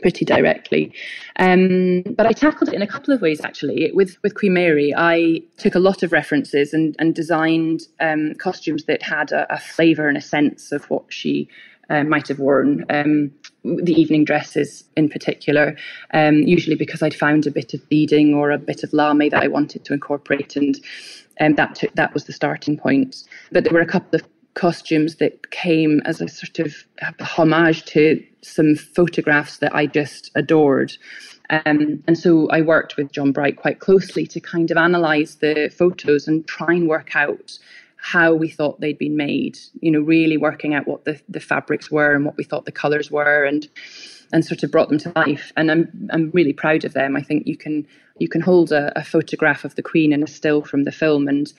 pretty 0.00 0.24
directly. 0.24 0.90
Um, 1.38 2.02
but 2.16 2.24
I 2.24 2.32
tackled 2.32 2.70
it 2.70 2.74
in 2.74 2.80
a 2.80 2.86
couple 2.86 3.12
of 3.12 3.20
ways 3.20 3.42
actually. 3.44 3.92
With 3.92 4.16
with 4.22 4.34
Queen 4.34 4.54
Mary, 4.54 4.94
I 4.96 5.42
took 5.58 5.74
a 5.74 5.78
lot 5.78 6.02
of 6.02 6.12
references 6.12 6.72
and 6.72 6.96
and 6.98 7.14
designed 7.14 7.82
um, 8.00 8.34
costumes 8.36 8.84
that 8.84 9.02
had 9.02 9.32
a, 9.32 9.52
a 9.52 9.58
flavour 9.58 10.08
and 10.08 10.16
a 10.16 10.22
sense 10.22 10.72
of 10.72 10.86
what 10.86 11.04
she 11.10 11.46
uh, 11.90 12.04
might 12.04 12.28
have 12.28 12.38
worn. 12.38 12.86
Um, 12.88 13.32
the 13.64 13.92
evening 13.92 14.24
dresses 14.24 14.84
in 14.96 15.10
particular, 15.10 15.76
um, 16.14 16.36
usually 16.38 16.74
because 16.74 17.02
I'd 17.02 17.14
found 17.14 17.46
a 17.46 17.50
bit 17.50 17.74
of 17.74 17.86
beading 17.90 18.32
or 18.32 18.50
a 18.50 18.58
bit 18.58 18.82
of 18.82 18.92
lamé 18.92 19.30
that 19.30 19.42
I 19.42 19.48
wanted 19.48 19.84
to 19.84 19.92
incorporate, 19.92 20.56
and 20.56 20.80
um, 21.38 21.54
that 21.56 21.74
took, 21.74 21.94
that 21.96 22.14
was 22.14 22.24
the 22.24 22.32
starting 22.32 22.78
point. 22.78 23.24
But 23.50 23.64
there 23.64 23.74
were 23.74 23.80
a 23.80 23.86
couple 23.86 24.18
of 24.18 24.26
costumes 24.54 25.16
that 25.16 25.50
came 25.50 26.00
as 26.04 26.20
a 26.20 26.28
sort 26.28 26.58
of 26.58 26.74
homage 27.20 27.84
to 27.86 28.22
some 28.42 28.74
photographs 28.74 29.58
that 29.58 29.74
I 29.74 29.86
just 29.86 30.30
adored. 30.34 30.92
Um, 31.50 32.02
and 32.06 32.16
so 32.18 32.48
I 32.50 32.60
worked 32.62 32.96
with 32.96 33.12
John 33.12 33.32
Bright 33.32 33.56
quite 33.56 33.78
closely 33.78 34.26
to 34.26 34.40
kind 34.40 34.70
of 34.70 34.76
analyze 34.76 35.36
the 35.36 35.72
photos 35.76 36.26
and 36.26 36.46
try 36.46 36.74
and 36.74 36.88
work 36.88 37.14
out 37.14 37.58
how 37.96 38.34
we 38.34 38.48
thought 38.48 38.80
they'd 38.80 38.98
been 38.98 39.16
made. 39.16 39.58
You 39.80 39.90
know, 39.92 40.00
really 40.00 40.36
working 40.36 40.74
out 40.74 40.88
what 40.88 41.04
the, 41.04 41.20
the 41.28 41.40
fabrics 41.40 41.90
were 41.90 42.14
and 42.14 42.24
what 42.24 42.36
we 42.36 42.44
thought 42.44 42.64
the 42.64 42.72
colours 42.72 43.10
were, 43.10 43.44
and 43.44 43.68
and 44.32 44.44
sort 44.44 44.62
of 44.62 44.70
brought 44.70 44.88
them 44.88 44.98
to 44.98 45.12
life. 45.14 45.52
And 45.56 45.70
I'm 45.70 46.08
I'm 46.10 46.30
really 46.32 46.52
proud 46.52 46.84
of 46.84 46.94
them. 46.94 47.16
I 47.16 47.22
think 47.22 47.46
you 47.46 47.56
can 47.56 47.86
you 48.18 48.28
can 48.28 48.40
hold 48.40 48.72
a, 48.72 48.98
a 48.98 49.04
photograph 49.04 49.64
of 49.64 49.74
the 49.76 49.82
Queen 49.82 50.12
and 50.12 50.24
a 50.24 50.26
still 50.26 50.62
from 50.62 50.84
the 50.84 50.92
film, 50.92 51.28
and 51.28 51.52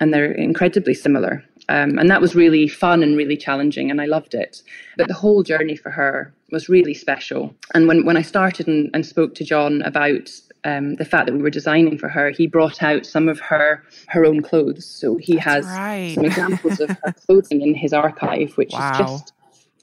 and 0.00 0.14
they're 0.14 0.32
incredibly 0.32 0.94
similar. 0.94 1.44
Um, 1.68 1.98
and 1.98 2.10
that 2.10 2.20
was 2.20 2.34
really 2.34 2.66
fun 2.66 3.02
and 3.02 3.16
really 3.16 3.36
challenging, 3.36 3.90
and 3.90 4.00
I 4.00 4.06
loved 4.06 4.34
it. 4.34 4.62
But 4.96 5.08
the 5.08 5.14
whole 5.14 5.42
journey 5.42 5.76
for 5.76 5.90
her 5.90 6.32
was 6.50 6.68
really 6.68 6.94
special. 6.94 7.54
And 7.74 7.86
when, 7.86 8.06
when 8.06 8.16
I 8.16 8.22
started 8.22 8.66
and, 8.68 8.90
and 8.94 9.04
spoke 9.04 9.34
to 9.36 9.44
John 9.44 9.82
about 9.82 10.30
um, 10.64 10.94
the 10.94 11.04
fact 11.04 11.26
that 11.26 11.34
we 11.34 11.42
were 11.42 11.50
designing 11.50 11.98
for 11.98 12.08
her, 12.08 12.30
he 12.30 12.46
brought 12.46 12.82
out 12.82 13.04
some 13.06 13.28
of 13.28 13.38
her 13.40 13.82
her 14.08 14.24
own 14.24 14.42
clothes. 14.42 14.86
So 14.86 15.16
he 15.16 15.34
That's 15.34 15.44
has 15.44 15.66
right. 15.66 16.12
some 16.14 16.24
examples 16.24 16.80
of 16.80 16.90
her 17.02 17.12
clothing 17.26 17.60
in 17.60 17.74
his 17.74 17.92
archive, 17.92 18.56
which 18.56 18.72
Wow. 18.72 18.92
is 18.92 18.98
just 18.98 19.32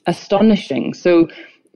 astonishing. 0.07 0.93
So 0.93 1.27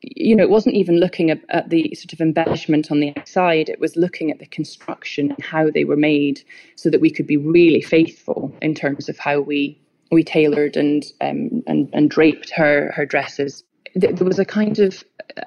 you 0.01 0.33
know, 0.33 0.43
it 0.43 0.49
wasn't 0.49 0.75
even 0.75 0.95
looking 0.95 1.29
at, 1.29 1.41
at 1.49 1.69
the 1.69 1.93
sort 1.93 2.13
of 2.13 2.21
embellishment 2.21 2.89
on 2.89 3.01
the 3.01 3.13
outside. 3.17 3.67
It 3.67 3.81
was 3.81 3.97
looking 3.97 4.31
at 4.31 4.39
the 4.39 4.45
construction 4.45 5.31
and 5.31 5.43
how 5.43 5.69
they 5.69 5.83
were 5.83 5.97
made, 5.97 6.41
so 6.75 6.89
that 6.89 7.01
we 7.01 7.09
could 7.09 7.27
be 7.27 7.35
really 7.37 7.81
faithful 7.81 8.55
in 8.61 8.73
terms 8.73 9.09
of 9.09 9.17
how 9.19 9.41
we 9.41 9.77
we 10.11 10.23
tailored 10.23 10.77
and 10.77 11.05
um, 11.21 11.63
and 11.67 11.89
and 11.93 12.09
draped 12.09 12.51
her 12.51 12.91
her 12.95 13.05
dresses. 13.05 13.63
There 13.95 14.25
was 14.25 14.39
a 14.39 14.45
kind 14.45 14.79
of 14.79 15.03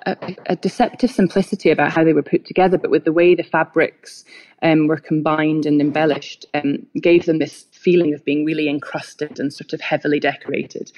a, 0.06 0.16
a 0.46 0.56
deceptive 0.56 1.10
simplicity 1.10 1.70
about 1.70 1.92
how 1.92 2.04
they 2.04 2.12
were 2.12 2.22
put 2.22 2.44
together, 2.44 2.78
but 2.78 2.90
with 2.90 3.04
the 3.04 3.12
way 3.12 3.34
the 3.34 3.42
fabrics 3.42 4.24
um, 4.62 4.86
were 4.86 4.96
combined 4.96 5.66
and 5.66 5.80
embellished, 5.80 6.46
um, 6.54 6.86
gave 7.00 7.26
them 7.26 7.38
this 7.38 7.66
feeling 7.72 8.14
of 8.14 8.24
being 8.24 8.44
really 8.44 8.68
encrusted 8.68 9.38
and 9.38 9.52
sort 9.52 9.72
of 9.72 9.80
heavily 9.80 10.20
decorated 10.20 10.92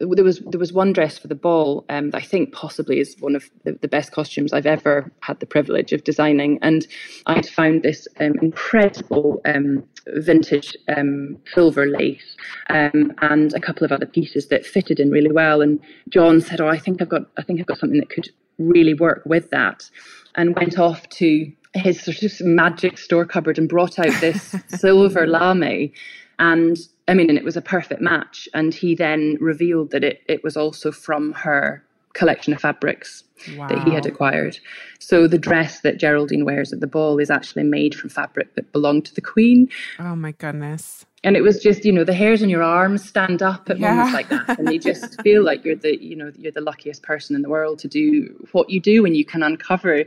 there 0.00 0.24
was 0.24 0.40
there 0.40 0.58
was 0.58 0.72
one 0.72 0.92
dress 0.92 1.18
for 1.18 1.28
the 1.28 1.34
ball 1.34 1.84
um, 1.90 2.10
that 2.10 2.22
I 2.22 2.24
think 2.24 2.52
possibly 2.52 3.00
is 3.00 3.16
one 3.20 3.36
of 3.36 3.50
the, 3.64 3.72
the 3.72 3.88
best 3.88 4.12
costumes 4.12 4.52
I've 4.52 4.66
ever 4.66 5.12
had 5.20 5.40
the 5.40 5.46
privilege 5.46 5.92
of 5.92 6.04
designing, 6.04 6.58
and 6.62 6.86
I'd 7.26 7.46
found 7.46 7.82
this 7.82 8.08
um, 8.18 8.34
incredible 8.40 9.42
um, 9.44 9.84
vintage 10.08 10.76
um, 10.96 11.38
silver 11.52 11.86
lace 11.86 12.36
um, 12.68 13.12
and 13.22 13.52
a 13.54 13.60
couple 13.60 13.84
of 13.84 13.92
other 13.92 14.06
pieces 14.06 14.48
that 14.48 14.66
fitted 14.66 15.00
in 15.00 15.10
really 15.10 15.32
well. 15.32 15.60
And 15.60 15.80
John 16.08 16.40
said, 16.40 16.60
"Oh, 16.60 16.68
I 16.68 16.78
think 16.78 17.00
I've 17.00 17.08
got 17.08 17.22
I 17.36 17.42
think 17.42 17.60
I've 17.60 17.66
got 17.66 17.78
something 17.78 18.00
that 18.00 18.10
could 18.10 18.30
really 18.58 18.94
work 18.94 19.22
with 19.24 19.50
that," 19.50 19.90
and 20.34 20.56
went 20.56 20.78
off 20.78 21.08
to 21.10 21.50
his 21.74 22.00
sort 22.02 22.22
of 22.22 22.40
magic 22.40 22.98
store 22.98 23.24
cupboard 23.24 23.56
and 23.56 23.68
brought 23.68 23.98
out 23.98 24.20
this 24.20 24.56
silver 24.68 25.26
lamé 25.26 25.92
and 26.40 26.78
I 27.06 27.14
mean, 27.14 27.28
and 27.28 27.38
it 27.38 27.44
was 27.44 27.56
a 27.56 27.62
perfect 27.62 28.00
match. 28.00 28.48
And 28.54 28.72
he 28.72 28.94
then 28.94 29.36
revealed 29.40 29.90
that 29.90 30.02
it, 30.02 30.22
it 30.26 30.42
was 30.42 30.56
also 30.56 30.90
from 30.90 31.32
her 31.32 31.84
collection 32.14 32.52
of 32.52 32.60
fabrics 32.60 33.24
that 33.68 33.78
he 33.78 33.90
had 33.92 34.04
acquired. 34.04 34.58
So 34.98 35.26
the 35.26 35.38
dress 35.38 35.80
that 35.80 35.98
Geraldine 35.98 36.44
wears 36.44 36.72
at 36.72 36.80
the 36.80 36.86
ball 36.86 37.18
is 37.18 37.30
actually 37.30 37.62
made 37.64 37.94
from 37.94 38.10
fabric 38.10 38.54
that 38.54 38.70
belonged 38.72 39.06
to 39.06 39.14
the 39.14 39.20
Queen. 39.20 39.68
Oh 39.98 40.14
my 40.14 40.32
goodness. 40.32 41.06
And 41.22 41.36
it 41.36 41.42
was 41.42 41.62
just, 41.62 41.84
you 41.84 41.92
know, 41.92 42.04
the 42.04 42.14
hairs 42.14 42.42
on 42.42 42.48
your 42.48 42.62
arms 42.62 43.06
stand 43.06 43.42
up 43.42 43.68
at 43.70 43.78
Yeah. 43.78 43.90
moments 43.90 44.14
like 44.14 44.28
that. 44.30 44.58
And 44.58 44.72
you 44.72 44.78
just 44.78 45.20
feel 45.22 45.42
like 45.42 45.64
you're 45.64 45.76
the, 45.76 46.02
you 46.02 46.16
know, 46.16 46.32
you're 46.36 46.52
the 46.52 46.60
luckiest 46.60 47.02
person 47.02 47.36
in 47.36 47.42
the 47.42 47.48
world 47.48 47.78
to 47.80 47.88
do 47.88 48.46
what 48.52 48.70
you 48.70 48.80
do 48.80 49.02
when 49.02 49.14
you 49.14 49.24
can 49.24 49.42
uncover 49.42 50.04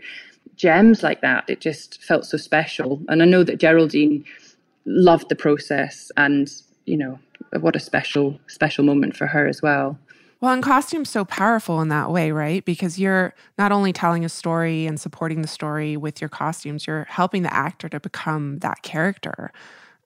gems 0.55 1.03
like 1.03 1.21
that. 1.21 1.45
It 1.47 1.59
just 1.61 2.03
felt 2.03 2.25
so 2.25 2.37
special. 2.37 3.01
And 3.07 3.21
I 3.21 3.25
know 3.25 3.43
that 3.43 3.59
Geraldine 3.59 4.25
loved 4.85 5.29
the 5.29 5.35
process 5.35 6.11
and, 6.17 6.51
you 6.85 6.97
know, 6.97 7.19
what 7.59 7.75
a 7.75 7.79
special, 7.79 8.39
special 8.47 8.83
moment 8.83 9.15
for 9.15 9.27
her 9.27 9.47
as 9.47 9.61
well. 9.61 9.97
Well, 10.43 10.51
and 10.51 10.61
costume's 10.61 11.09
so 11.09 11.23
powerful 11.23 11.79
in 11.79 11.87
that 11.87 12.11
way, 12.11 12.33
right? 12.33 12.65
Because 12.65 12.99
you're 12.99 13.33
not 13.57 13.71
only 13.71 13.93
telling 13.93 14.25
a 14.25 14.29
story 14.29 14.85
and 14.85 14.99
supporting 14.99 15.41
the 15.41 15.47
story 15.47 15.95
with 15.95 16.19
your 16.19 16.27
costumes, 16.27 16.85
you're 16.85 17.05
helping 17.05 17.43
the 17.43 17.53
actor 17.53 17.87
to 17.87 17.97
become 18.01 18.59
that 18.59 18.81
character. 18.81 19.53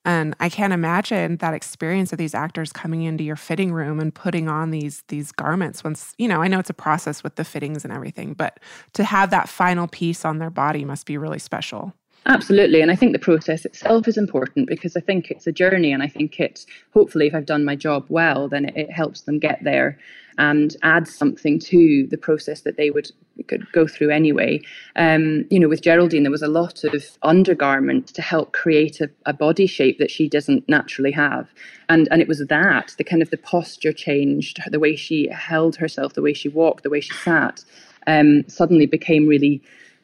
And 0.06 0.36
I 0.40 0.50
can't 0.50 0.74
imagine 0.74 1.38
that 1.38 1.56
experience 1.56 2.12
of 2.12 2.20
these 2.20 2.36
actors 2.36 2.72
coming 2.72 3.02
into 3.02 3.24
your 3.24 3.36
fitting 3.36 3.74
room 3.74 4.00
and 4.00 4.14
putting 4.14 4.48
on 4.48 4.70
these 4.70 5.04
these 5.08 5.32
garments 5.32 5.84
once, 5.84 6.14
you 6.20 6.28
know, 6.28 6.44
I 6.44 6.48
know 6.48 6.60
it's 6.60 6.70
a 6.70 6.76
process 6.76 7.24
with 7.24 7.36
the 7.36 7.44
fittings 7.44 7.84
and 7.84 7.92
everything, 7.92 8.36
but 8.36 8.60
to 8.94 9.04
have 9.06 9.32
that 9.32 9.50
final 9.50 9.88
piece 9.88 10.24
on 10.24 10.38
their 10.38 10.52
body 10.52 10.86
must 10.86 11.08
be 11.08 11.18
really 11.18 11.40
special. 11.40 11.96
Absolutely. 12.28 12.82
And 12.82 12.92
I 12.92 12.96
think 12.96 13.14
the 13.14 13.20
process 13.20 13.64
itself 13.64 14.06
is 14.06 14.18
important 14.18 14.68
because 14.68 14.98
I 14.98 15.00
think 15.00 15.32
it's 15.32 15.48
a 15.48 15.52
journey. 15.52 15.94
And 15.94 16.04
I 16.04 16.08
think 16.08 16.42
it's 16.42 16.66
hopefully, 16.94 17.28
if 17.28 17.34
I've 17.34 17.46
done 17.46 17.64
my 17.64 17.76
job 17.76 18.06
well, 18.10 18.50
then 18.50 18.66
it, 18.66 18.76
it 18.76 18.92
helps 18.92 19.22
them 19.22 19.40
get 19.40 19.64
there 19.64 19.98
and 20.38 20.76
adds 20.84 21.16
something 21.16 21.58
to 21.58 22.06
the 22.12 22.18
process 22.18 22.62
that 22.62 22.76
they 22.78 22.92
would 22.92 23.12
could 23.48 23.66
go 23.72 23.88
through 23.88 24.10
anyway. 24.10 24.60
Um, 24.98 25.46
you 25.50 25.60
know, 25.60 25.70
with 25.70 25.82
Geraldine, 25.82 26.24
there 26.24 26.32
was 26.32 26.42
a 26.42 26.48
lot 26.50 26.84
of 26.84 27.06
undergarment 27.24 28.08
to 28.08 28.22
help 28.22 28.52
create 28.52 29.00
a, 29.00 29.10
a 29.26 29.34
body 29.34 29.66
shape 29.66 29.98
that 30.00 30.12
she 30.12 30.28
doesn't 30.28 30.68
naturally 30.68 31.12
have. 31.12 31.48
And, 31.88 32.08
and 32.12 32.22
it 32.22 32.28
was 32.28 32.46
that, 32.46 32.94
the 32.98 33.04
kind 33.04 33.22
of 33.22 33.30
the 33.30 33.38
posture 33.38 33.94
changed, 33.94 34.60
the 34.70 34.80
way 34.80 34.96
she 34.96 35.30
held 35.30 35.78
herself, 35.78 36.14
the 36.14 36.22
way 36.22 36.34
she 36.34 36.50
walked, 36.50 36.84
the 36.84 36.90
way 36.90 37.00
she 37.00 37.14
sat, 37.14 37.64
um, 38.06 38.44
suddenly 38.50 38.86
became 38.86 39.28
really 39.28 39.62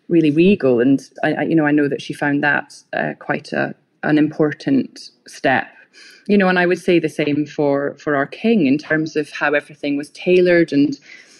really 0.09 0.31
regal. 0.31 0.79
And 0.79 1.01
I, 1.23 1.33
I, 1.33 1.41
you 1.43 1.55
know, 1.55 1.65
I 1.65 1.71
know 1.71 1.87
that 1.87 2.01
she 2.01 2.13
found 2.13 2.43
that 2.43 2.81
uh, 2.93 3.13
quite 3.19 3.53
a 3.53 3.75
an 4.03 4.17
important 4.17 5.11
step. 5.27 5.67
You 6.27 6.37
know, 6.37 6.47
and 6.47 6.59
I 6.59 6.65
would 6.65 6.79
say 6.79 6.99
the 6.99 7.09
same 7.09 7.45
for 7.45 7.95
for 7.95 8.15
our 8.15 8.27
king 8.27 8.65
in 8.67 8.77
terms 8.77 9.15
of 9.15 9.29
how 9.31 9.53
everything 9.53 9.97
was 9.97 10.09
tailored 10.11 10.73
and 10.73 10.99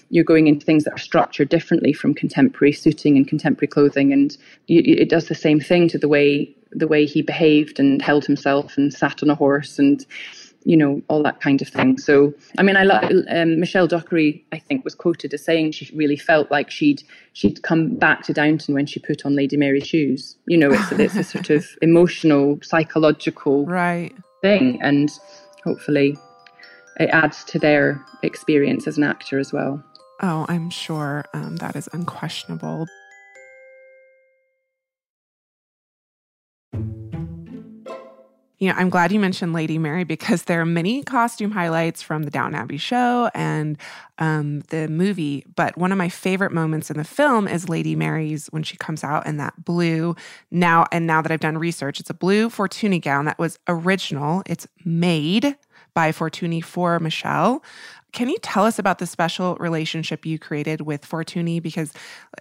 you're 0.09 0.23
going 0.23 0.45
into 0.45 0.63
things 0.63 0.83
that 0.83 0.93
are 0.93 0.99
structured 0.99 1.49
differently 1.49 1.91
from 1.91 2.13
contemporary 2.13 2.71
suiting 2.71 3.17
and 3.17 3.27
contemporary 3.27 3.67
clothing, 3.67 4.13
and 4.13 4.37
you, 4.67 4.81
it 4.85 5.09
does 5.09 5.27
the 5.27 5.35
same 5.35 5.59
thing 5.59 5.87
to 5.89 5.97
the 5.97 6.07
way 6.07 6.55
the 6.71 6.87
way 6.87 7.05
he 7.05 7.21
behaved 7.21 7.79
and 7.79 8.01
held 8.01 8.25
himself 8.25 8.77
and 8.77 8.93
sat 8.93 9.21
on 9.23 9.29
a 9.29 9.35
horse 9.35 9.79
and 9.79 10.05
you 10.65 10.77
know 10.77 11.01
all 11.07 11.21
that 11.23 11.41
kind 11.41 11.61
of 11.61 11.67
thing. 11.67 11.97
So 11.97 12.33
I 12.57 12.63
mean, 12.63 12.75
I 12.77 12.83
lo- 12.83 13.23
um, 13.29 13.59
Michelle 13.59 13.87
Dockery 13.87 14.45
I 14.51 14.59
think 14.59 14.83
was 14.83 14.95
quoted 14.95 15.33
as 15.33 15.43
saying 15.43 15.71
she 15.73 15.89
really 15.95 16.17
felt 16.17 16.49
like 16.51 16.71
she'd 16.71 17.03
she'd 17.33 17.61
come 17.63 17.95
back 17.95 18.23
to 18.23 18.33
Downton 18.33 18.73
when 18.73 18.85
she 18.85 18.99
put 18.99 19.25
on 19.25 19.35
Lady 19.35 19.57
Mary's 19.57 19.87
shoes. 19.87 20.35
You 20.47 20.57
know, 20.57 20.71
it's 20.71 20.91
it's 20.93 21.15
a 21.15 21.23
sort 21.23 21.49
of 21.49 21.65
emotional, 21.81 22.59
psychological 22.61 23.65
Right. 23.65 24.13
thing, 24.41 24.79
and 24.81 25.09
hopefully 25.63 26.17
it 26.99 27.09
adds 27.09 27.43
to 27.45 27.59
their 27.59 28.03
experience 28.21 28.87
as 28.87 28.97
an 28.97 29.03
actor 29.03 29.39
as 29.39 29.51
well. 29.51 29.83
Oh, 30.21 30.45
I'm 30.47 30.69
sure 30.69 31.25
um, 31.33 31.57
that 31.57 31.75
is 31.75 31.89
unquestionable. 31.91 32.85
You 38.63 38.69
know, 38.69 38.75
I'm 38.77 38.89
glad 38.89 39.11
you 39.11 39.19
mentioned 39.19 39.51
Lady 39.51 39.77
Mary 39.77 40.05
because 40.05 40.43
there 40.43 40.61
are 40.61 40.65
many 40.65 41.03
costume 41.03 41.51
highlights 41.51 42.01
from 42.01 42.23
the 42.23 42.31
Downton 42.31 42.55
Abbey 42.55 42.77
show 42.77 43.29
and 43.33 43.77
um, 44.19 44.61
the 44.69 44.87
movie. 44.87 45.43
But 45.53 45.77
one 45.77 45.91
of 45.91 45.97
my 45.97 46.07
favorite 46.07 46.53
moments 46.53 46.89
in 46.89 46.95
the 46.95 47.03
film 47.03 47.45
is 47.45 47.67
Lady 47.67 47.93
Mary's 47.93 48.47
when 48.51 48.63
she 48.63 48.77
comes 48.77 49.03
out 49.03 49.27
in 49.27 49.35
that 49.35 49.65
blue. 49.65 50.15
Now, 50.49 50.85
and 50.93 51.05
now 51.05 51.21
that 51.21 51.29
I've 51.29 51.41
done 51.41 51.57
research, 51.57 51.99
it's 51.99 52.09
a 52.09 52.13
blue 52.13 52.47
Fortuny 52.47 53.01
gown 53.01 53.25
that 53.25 53.37
was 53.37 53.59
original. 53.67 54.43
It's 54.45 54.65
made 54.85 55.57
by 55.93 56.13
Fortuny 56.13 56.63
for 56.63 57.01
Michelle. 57.01 57.61
Can 58.13 58.29
you 58.29 58.37
tell 58.41 58.65
us 58.65 58.79
about 58.79 58.99
the 58.99 59.07
special 59.07 59.55
relationship 59.55 60.25
you 60.25 60.39
created 60.39 60.81
with 60.81 61.01
Fortuny? 61.01 61.61
Because, 61.61 61.91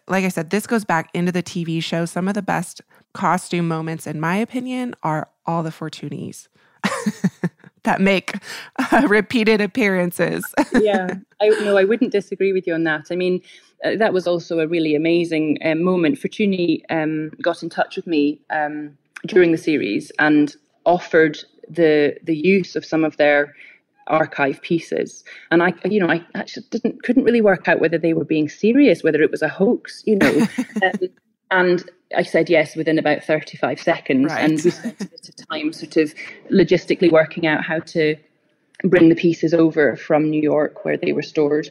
like 0.06 0.24
I 0.24 0.28
said, 0.28 0.50
this 0.50 0.68
goes 0.68 0.84
back 0.84 1.10
into 1.14 1.32
the 1.32 1.42
TV 1.42 1.82
show. 1.82 2.04
Some 2.04 2.28
of 2.28 2.34
the 2.34 2.42
best 2.42 2.80
costume 3.12 3.66
moments, 3.66 4.06
in 4.06 4.20
my 4.20 4.36
opinion, 4.36 4.94
are 5.02 5.28
all 5.46 5.62
the 5.62 5.70
Fortunys 5.70 6.48
that 7.84 8.00
make 8.00 8.34
uh, 8.78 9.06
repeated 9.08 9.60
appearances. 9.60 10.44
yeah, 10.80 11.14
I 11.40 11.48
no, 11.48 11.76
I 11.76 11.84
wouldn't 11.84 12.12
disagree 12.12 12.52
with 12.52 12.66
you 12.66 12.74
on 12.74 12.84
that. 12.84 13.06
I 13.10 13.16
mean, 13.16 13.42
uh, 13.84 13.96
that 13.96 14.12
was 14.12 14.26
also 14.26 14.60
a 14.60 14.66
really 14.66 14.94
amazing 14.94 15.58
um, 15.64 15.82
moment. 15.82 16.18
Fortuny 16.18 16.82
um, 16.90 17.30
got 17.40 17.62
in 17.62 17.68
touch 17.68 17.96
with 17.96 18.06
me 18.06 18.40
um, 18.50 18.96
during 19.26 19.52
the 19.52 19.58
series 19.58 20.12
and 20.18 20.54
offered 20.84 21.38
the 21.68 22.16
the 22.22 22.36
use 22.36 22.76
of 22.76 22.84
some 22.84 23.04
of 23.04 23.16
their 23.16 23.54
archive 24.08 24.60
pieces 24.62 25.22
and 25.52 25.62
i 25.62 25.72
you 25.84 26.00
know 26.00 26.10
i 26.10 26.20
actually 26.34 26.66
didn't 26.70 27.00
couldn't 27.04 27.22
really 27.22 27.40
work 27.40 27.68
out 27.68 27.78
whether 27.78 27.96
they 27.96 28.12
were 28.12 28.24
being 28.24 28.48
serious 28.48 29.04
whether 29.04 29.22
it 29.22 29.30
was 29.30 29.42
a 29.42 29.48
hoax 29.48 30.02
you 30.06 30.16
know 30.16 30.46
um, 30.82 31.08
and 31.52 31.88
I 32.16 32.22
said 32.22 32.50
yes 32.50 32.76
within 32.76 32.98
about 32.98 33.22
35 33.22 33.80
seconds. 33.80 34.32
Right. 34.32 34.44
And 34.44 34.62
we 34.62 34.70
spent 34.70 35.00
a 35.00 35.04
bit 35.06 35.28
of 35.28 35.48
time 35.48 35.72
sort 35.72 35.96
of 35.96 36.14
logistically 36.50 37.10
working 37.10 37.46
out 37.46 37.64
how 37.64 37.80
to 37.80 38.16
bring 38.84 39.08
the 39.08 39.14
pieces 39.14 39.54
over 39.54 39.96
from 39.96 40.28
New 40.28 40.42
York 40.42 40.84
where 40.84 40.96
they 40.96 41.12
were 41.12 41.22
stored. 41.22 41.68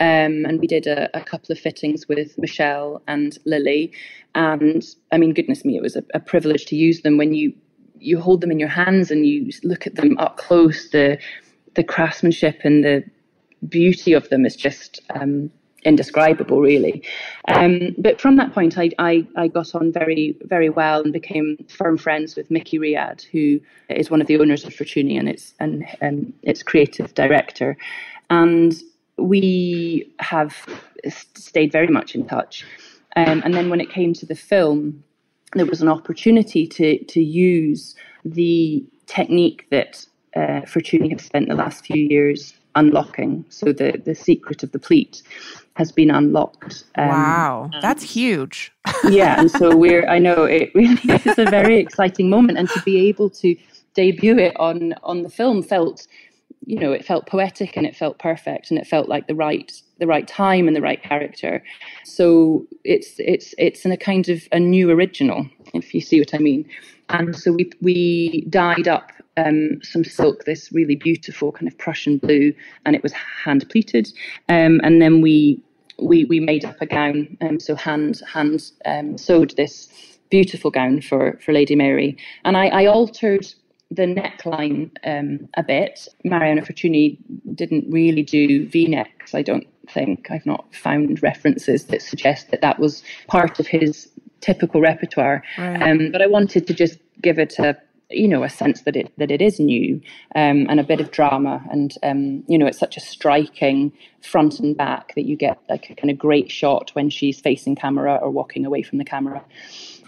Um, 0.00 0.46
and 0.46 0.60
we 0.60 0.66
did 0.66 0.86
a, 0.86 1.14
a 1.16 1.22
couple 1.22 1.52
of 1.52 1.58
fittings 1.58 2.08
with 2.08 2.38
Michelle 2.38 3.02
and 3.06 3.36
Lily. 3.44 3.92
And 4.34 4.82
I 5.12 5.18
mean, 5.18 5.34
goodness 5.34 5.64
me, 5.64 5.76
it 5.76 5.82
was 5.82 5.96
a, 5.96 6.04
a 6.14 6.20
privilege 6.20 6.64
to 6.66 6.76
use 6.76 7.02
them 7.02 7.18
when 7.18 7.34
you 7.34 7.52
you 8.00 8.20
hold 8.20 8.40
them 8.42 8.50
in 8.50 8.58
your 8.58 8.68
hands 8.68 9.10
and 9.10 9.24
you 9.26 9.50
look 9.62 9.86
at 9.86 9.94
them 9.94 10.18
up 10.18 10.36
close, 10.36 10.90
the 10.90 11.18
the 11.74 11.84
craftsmanship 11.84 12.60
and 12.64 12.84
the 12.84 13.04
beauty 13.68 14.12
of 14.12 14.28
them 14.28 14.44
is 14.44 14.56
just 14.56 15.00
um, 15.14 15.50
indescribable, 15.84 16.60
really. 16.60 17.02
Um, 17.48 17.94
but 17.98 18.20
from 18.20 18.36
that 18.36 18.52
point, 18.52 18.78
I, 18.78 18.90
I, 18.98 19.26
I, 19.36 19.48
got 19.48 19.74
on 19.74 19.92
very, 19.92 20.36
very 20.42 20.70
well 20.70 21.02
and 21.02 21.12
became 21.12 21.64
firm 21.68 21.98
friends 21.98 22.36
with 22.36 22.50
Mickey 22.50 22.78
Riad, 22.78 23.22
who 23.26 23.60
is 23.88 24.10
one 24.10 24.20
of 24.20 24.26
the 24.26 24.38
owners 24.38 24.64
of 24.64 24.72
Fortuny 24.72 25.18
and 25.18 25.28
its, 25.28 25.54
and, 25.60 26.32
its 26.42 26.62
creative 26.62 27.14
director. 27.14 27.76
And 28.30 28.74
we 29.18 30.10
have 30.20 30.56
stayed 31.08 31.70
very 31.70 31.88
much 31.88 32.14
in 32.14 32.26
touch. 32.26 32.64
Um, 33.16 33.42
and 33.44 33.54
then 33.54 33.68
when 33.68 33.80
it 33.80 33.90
came 33.90 34.14
to 34.14 34.26
the 34.26 34.34
film, 34.34 35.04
there 35.52 35.66
was 35.66 35.82
an 35.82 35.88
opportunity 35.88 36.66
to, 36.66 37.02
to 37.04 37.22
use 37.22 37.94
the 38.24 38.84
technique 39.06 39.66
that 39.70 40.06
uh, 40.34 40.62
Fortuny 40.62 41.10
have 41.10 41.20
spent 41.20 41.48
the 41.48 41.54
last 41.54 41.86
few 41.86 42.02
years 42.02 42.54
unlocking. 42.74 43.44
So 43.50 43.66
the, 43.66 44.00
the 44.04 44.14
secret 44.14 44.62
of 44.62 44.72
the 44.72 44.78
pleat 44.78 45.22
has 45.74 45.90
been 45.90 46.10
unlocked. 46.10 46.84
Um, 46.96 47.08
wow, 47.08 47.70
that's 47.80 48.02
huge. 48.02 48.72
yeah, 49.08 49.40
and 49.40 49.50
so 49.50 49.76
we're. 49.76 50.06
I 50.08 50.18
know 50.18 50.44
it 50.44 50.70
really 50.74 51.00
is 51.24 51.38
a 51.38 51.46
very 51.46 51.78
exciting 51.78 52.30
moment, 52.30 52.58
and 52.58 52.68
to 52.70 52.82
be 52.82 53.08
able 53.08 53.30
to 53.30 53.56
debut 53.94 54.38
it 54.38 54.58
on 54.58 54.94
on 55.02 55.22
the 55.22 55.30
film 55.30 55.62
felt, 55.62 56.06
you 56.64 56.78
know, 56.78 56.92
it 56.92 57.04
felt 57.04 57.26
poetic 57.26 57.76
and 57.76 57.86
it 57.86 57.96
felt 57.96 58.18
perfect, 58.18 58.70
and 58.70 58.78
it 58.78 58.86
felt 58.86 59.08
like 59.08 59.26
the 59.26 59.34
right 59.34 59.72
the 59.98 60.06
right 60.06 60.26
time 60.26 60.66
and 60.66 60.76
the 60.76 60.82
right 60.82 61.02
character. 61.02 61.62
So 62.04 62.66
it's 62.84 63.14
it's 63.18 63.54
it's 63.58 63.84
in 63.84 63.92
a 63.92 63.96
kind 63.96 64.28
of 64.28 64.46
a 64.52 64.60
new 64.60 64.90
original, 64.90 65.46
if 65.72 65.94
you 65.94 66.00
see 66.00 66.20
what 66.20 66.34
I 66.34 66.38
mean. 66.38 66.68
And 67.08 67.36
so 67.36 67.52
we 67.52 67.70
we 67.80 68.46
dyed 68.48 68.88
up 68.88 69.10
um, 69.36 69.80
some 69.82 70.04
silk, 70.04 70.44
this 70.44 70.72
really 70.72 70.96
beautiful 70.96 71.52
kind 71.52 71.68
of 71.68 71.76
Prussian 71.78 72.18
blue, 72.18 72.54
and 72.84 72.94
it 72.94 73.02
was 73.02 73.12
hand 73.12 73.68
pleated. 73.70 74.12
Um, 74.48 74.80
and 74.82 75.00
then 75.00 75.20
we 75.20 75.60
we 75.98 76.24
we 76.24 76.40
made 76.40 76.64
up 76.64 76.80
a 76.80 76.86
gown, 76.86 77.36
um, 77.40 77.60
so 77.60 77.74
hand 77.74 78.20
hand 78.32 78.70
um, 78.84 79.18
sewed 79.18 79.54
this 79.56 79.88
beautiful 80.30 80.70
gown 80.70 81.00
for 81.00 81.38
for 81.44 81.52
Lady 81.52 81.76
Mary, 81.76 82.16
and 82.44 82.56
I, 82.56 82.66
I 82.68 82.86
altered 82.86 83.46
the 83.90 84.02
neckline 84.02 84.90
um, 85.04 85.48
a 85.56 85.62
bit. 85.62 86.08
Mariano 86.24 86.62
Fortuny 86.62 87.18
didn't 87.54 87.90
really 87.90 88.22
do 88.22 88.68
V 88.68 88.88
necks. 88.88 89.34
I 89.34 89.42
don't 89.42 89.66
think 89.88 90.30
I've 90.30 90.46
not 90.46 90.74
found 90.74 91.22
references 91.22 91.86
that 91.86 92.02
suggest 92.02 92.50
that 92.50 92.62
that 92.62 92.78
was 92.78 93.04
part 93.28 93.60
of 93.60 93.66
his 93.66 94.08
typical 94.40 94.80
repertoire. 94.80 95.42
Right. 95.58 95.82
Um, 95.82 96.10
but 96.10 96.22
I 96.22 96.26
wanted 96.26 96.66
to 96.66 96.74
just 96.74 96.98
give 97.22 97.38
it 97.38 97.58
a 97.58 97.76
you 98.16 98.28
know 98.28 98.42
a 98.42 98.48
sense 98.48 98.82
that 98.82 98.96
it 98.96 99.12
that 99.18 99.30
it 99.30 99.40
is 99.40 99.60
new 99.60 100.00
um, 100.34 100.66
and 100.68 100.80
a 100.80 100.84
bit 100.84 101.00
of 101.00 101.10
drama. 101.10 101.62
And 101.70 101.94
um, 102.02 102.44
you 102.46 102.58
know 102.58 102.66
it's 102.66 102.78
such 102.78 102.96
a 102.96 103.00
striking 103.00 103.92
front 104.22 104.60
and 104.60 104.76
back 104.76 105.14
that 105.14 105.24
you 105.24 105.36
get 105.36 105.58
like 105.68 105.90
a 105.90 105.94
kind 105.94 106.10
of 106.10 106.18
great 106.18 106.50
shot 106.50 106.90
when 106.94 107.10
she's 107.10 107.40
facing 107.40 107.76
camera 107.76 108.16
or 108.16 108.30
walking 108.30 108.64
away 108.64 108.82
from 108.82 108.98
the 108.98 109.04
camera. 109.04 109.44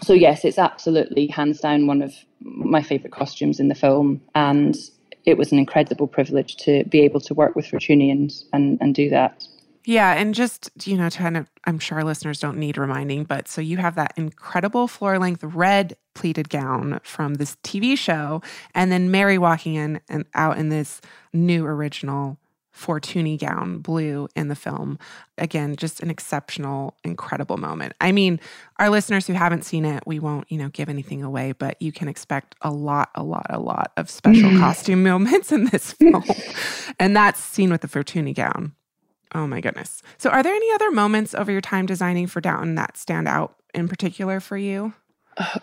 So 0.03 0.13
yes 0.13 0.45
it's 0.45 0.57
absolutely 0.57 1.27
hands 1.27 1.59
down 1.59 1.87
one 1.87 2.01
of 2.01 2.13
my 2.41 2.81
favorite 2.81 3.13
costumes 3.13 3.59
in 3.59 3.67
the 3.67 3.75
film. 3.75 4.21
And 4.35 4.75
it 5.25 5.37
was 5.37 5.51
an 5.51 5.59
incredible 5.59 6.07
privilege 6.07 6.55
to 6.55 6.85
be 6.85 7.01
able 7.01 7.19
to 7.19 7.33
work 7.33 7.55
with 7.55 7.65
Fortuny 7.67 8.09
and, 8.11 8.33
and, 8.53 8.77
and 8.79 8.95
do 8.95 9.09
that 9.09 9.43
yeah, 9.87 10.15
and 10.15 10.35
just, 10.35 10.69
you 10.85 10.97
know, 10.97 11.07
to 11.07 11.17
kind 11.17 11.37
of, 11.37 11.49
I'm 11.63 11.79
sure 11.79 11.99
our 11.99 12.03
listeners 12.03 12.41
don't 12.41 12.57
need 12.57 12.77
reminding, 12.77 13.23
but 13.23 13.47
so 13.47 13.61
you 13.61 13.77
have 13.77 13.95
that 13.95 14.11
incredible 14.17 14.89
floor 14.89 15.17
length 15.17 15.45
red 15.45 15.95
pleated 16.13 16.49
gown 16.49 16.99
from 17.03 17.35
this 17.35 17.55
TV 17.63 17.97
show, 17.97 18.41
and 18.75 18.91
then 18.91 19.11
Mary 19.11 19.37
walking 19.37 19.75
in 19.75 20.01
and 20.09 20.25
out 20.33 20.57
in 20.57 20.67
this 20.67 20.99
new 21.31 21.65
original 21.65 22.37
Fortuny 22.75 23.39
gown, 23.39 23.79
blue 23.79 24.27
in 24.35 24.49
the 24.49 24.55
film. 24.55 24.99
Again, 25.37 25.77
just 25.77 26.01
an 26.01 26.09
exceptional, 26.09 26.97
incredible 27.05 27.55
moment. 27.55 27.93
I 28.01 28.11
mean, 28.11 28.41
our 28.79 28.89
listeners 28.89 29.25
who 29.25 29.33
haven't 29.33 29.63
seen 29.63 29.85
it, 29.85 30.03
we 30.05 30.19
won't, 30.19 30.51
you 30.51 30.57
know, 30.57 30.67
give 30.67 30.89
anything 30.89 31.23
away, 31.23 31.53
but 31.53 31.81
you 31.81 31.93
can 31.93 32.09
expect 32.09 32.55
a 32.61 32.71
lot, 32.71 33.09
a 33.15 33.23
lot, 33.23 33.47
a 33.49 33.59
lot 33.59 33.93
of 33.95 34.09
special 34.09 34.49
mm. 34.49 34.59
costume 34.59 35.01
moments 35.11 35.53
in 35.53 35.65
this 35.65 35.93
film. 35.93 36.25
and 36.99 37.15
that's 37.15 37.41
seen 37.41 37.71
with 37.71 37.79
the 37.79 37.87
Fortuny 37.87 38.35
gown. 38.35 38.73
Oh 39.35 39.47
my 39.47 39.61
goodness. 39.61 40.01
So, 40.17 40.29
are 40.29 40.41
there 40.43 40.53
any 40.53 40.71
other 40.73 40.91
moments 40.91 41.33
over 41.33 41.51
your 41.51 41.61
time 41.61 41.85
designing 41.85 42.27
for 42.27 42.41
Downton 42.41 42.75
that 42.75 42.97
stand 42.97 43.27
out 43.27 43.55
in 43.73 43.87
particular 43.87 44.39
for 44.39 44.57
you? 44.57 44.93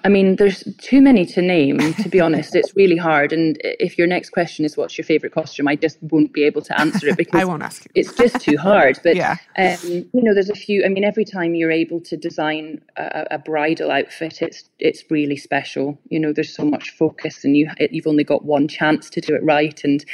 I 0.04 0.08
mean, 0.08 0.36
there's 0.36 0.62
too 0.78 1.00
many 1.00 1.26
to 1.26 1.42
name, 1.42 1.78
to 1.94 2.08
be 2.08 2.20
honest. 2.20 2.54
It's 2.54 2.76
really 2.76 2.96
hard. 2.96 3.32
And 3.32 3.58
if 3.64 3.98
your 3.98 4.06
next 4.06 4.30
question 4.30 4.64
is 4.64 4.76
what's 4.76 4.96
your 4.96 5.04
favorite 5.04 5.32
costume, 5.32 5.66
I 5.66 5.74
just 5.74 5.98
won't 6.02 6.32
be 6.32 6.44
able 6.44 6.62
to 6.62 6.80
answer 6.80 7.08
it 7.08 7.16
because 7.16 7.40
I 7.40 7.44
won't 7.44 7.62
ask 7.62 7.84
you. 7.84 7.90
it's 7.94 8.12
just 8.14 8.40
too 8.40 8.56
hard. 8.56 9.00
But, 9.02 9.16
yeah. 9.16 9.36
Um, 9.58 9.78
you 9.82 10.22
know, 10.22 10.32
there's 10.32 10.50
a 10.50 10.54
few, 10.54 10.84
I 10.84 10.88
mean, 10.88 11.02
every 11.02 11.24
time 11.24 11.54
you're 11.54 11.72
able 11.72 12.00
to 12.02 12.16
design 12.16 12.82
a, 12.96 13.26
a, 13.32 13.38
bridal 13.38 13.90
outfit, 13.90 14.40
it's 14.40 14.70
it's 14.78 15.04
really 15.10 15.36
special. 15.36 15.98
You 16.08 16.20
know, 16.20 16.32
there's 16.32 16.54
so 16.54 16.64
much 16.64 16.90
focus 16.90 17.44
and 17.44 17.56
you, 17.56 17.68
you've 17.90 18.06
only 18.06 18.24
got 18.24 18.44
one 18.44 18.68
chance 18.68 19.10
to 19.10 19.20
do 19.20 19.34
it 19.34 19.42
right. 19.42 19.82
And 19.82 20.04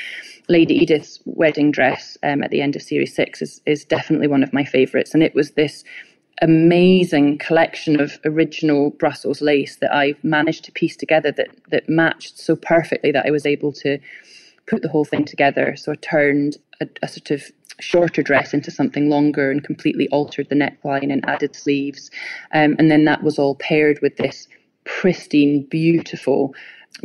Lady 0.48 0.74
Edith's 0.74 1.20
wedding 1.26 1.70
dress 1.70 2.16
um, 2.22 2.42
at 2.42 2.50
the 2.50 2.62
end 2.62 2.76
of 2.76 2.82
series 2.82 3.14
six 3.14 3.42
is, 3.42 3.60
is 3.66 3.84
definitely 3.84 4.26
one 4.26 4.42
of 4.42 4.52
my 4.52 4.64
favorites. 4.64 5.12
And 5.12 5.22
it 5.22 5.34
was 5.34 5.52
this 5.52 5.84
amazing 6.40 7.38
collection 7.38 8.00
of 8.00 8.18
original 8.24 8.90
Brussels 8.90 9.40
lace 9.40 9.76
that 9.76 9.94
I've 9.94 10.22
managed 10.24 10.64
to 10.64 10.72
piece 10.72 10.96
together 10.96 11.32
that 11.32 11.48
that 11.70 11.88
matched 11.88 12.38
so 12.38 12.56
perfectly 12.56 13.12
that 13.12 13.26
I 13.26 13.30
was 13.30 13.46
able 13.46 13.72
to 13.72 13.98
put 14.66 14.82
the 14.82 14.88
whole 14.88 15.04
thing 15.04 15.24
together. 15.24 15.76
So 15.76 15.92
I 15.92 15.96
turned 15.96 16.56
a, 16.80 16.88
a 17.02 17.08
sort 17.08 17.30
of 17.30 17.50
shorter 17.80 18.22
dress 18.22 18.54
into 18.54 18.70
something 18.70 19.08
longer 19.08 19.50
and 19.50 19.64
completely 19.64 20.08
altered 20.08 20.48
the 20.48 20.54
neckline 20.54 21.12
and 21.12 21.26
added 21.28 21.56
sleeves. 21.56 22.10
Um, 22.52 22.76
and 22.78 22.90
then 22.90 23.04
that 23.06 23.22
was 23.22 23.38
all 23.38 23.54
paired 23.54 24.00
with 24.00 24.16
this 24.16 24.48
pristine, 24.84 25.64
beautiful 25.64 26.54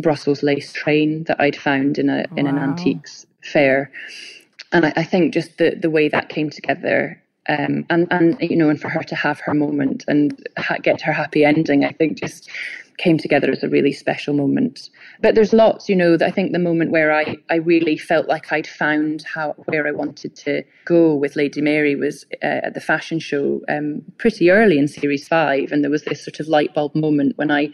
Brussels 0.01 0.43
lace 0.43 0.73
train 0.73 1.23
that 1.25 1.39
I'd 1.39 1.55
found 1.55 1.97
in 1.97 2.09
a 2.09 2.25
wow. 2.29 2.37
in 2.37 2.47
an 2.47 2.57
antiques 2.57 3.25
fair. 3.41 3.91
And 4.71 4.85
I, 4.85 4.93
I 4.97 5.03
think 5.03 5.33
just 5.33 5.57
the 5.57 5.75
the 5.75 5.89
way 5.89 6.07
that 6.09 6.29
came 6.29 6.49
together 6.49 7.21
um, 7.47 7.85
and 7.89 8.07
and 8.11 8.37
you 8.39 8.55
know, 8.55 8.69
and 8.69 8.79
for 8.79 8.89
her 8.89 9.03
to 9.03 9.15
have 9.15 9.39
her 9.41 9.53
moment 9.53 10.03
and 10.07 10.47
ha- 10.57 10.77
get 10.81 11.01
her 11.01 11.13
happy 11.13 11.45
ending, 11.45 11.85
I 11.85 11.91
think 11.91 12.17
just 12.17 12.49
came 12.97 13.17
together 13.17 13.51
as 13.51 13.61
a 13.61 13.67
really 13.67 13.91
special 13.91 14.33
moment. 14.33 14.89
But 15.21 15.35
there's 15.35 15.51
lots, 15.51 15.89
you 15.89 15.95
know, 15.95 16.15
that 16.15 16.25
I 16.25 16.31
think 16.31 16.53
the 16.53 16.59
moment 16.59 16.91
where 16.91 17.13
I 17.13 17.37
I 17.49 17.55
really 17.55 17.97
felt 17.97 18.27
like 18.27 18.51
I'd 18.51 18.67
found 18.67 19.23
how 19.23 19.53
where 19.65 19.87
I 19.87 19.91
wanted 19.91 20.35
to 20.37 20.63
go 20.85 21.13
with 21.13 21.35
Lady 21.35 21.61
Mary 21.61 21.95
was 21.95 22.25
uh, 22.41 22.61
at 22.63 22.73
the 22.73 22.81
fashion 22.81 23.19
show 23.19 23.61
um, 23.69 24.01
pretty 24.17 24.49
early 24.49 24.77
in 24.77 24.87
series 24.87 25.27
five, 25.27 25.71
and 25.71 25.83
there 25.83 25.91
was 25.91 26.03
this 26.05 26.23
sort 26.23 26.39
of 26.39 26.47
light 26.47 26.73
bulb 26.73 26.95
moment 26.95 27.37
when 27.37 27.51
I 27.51 27.71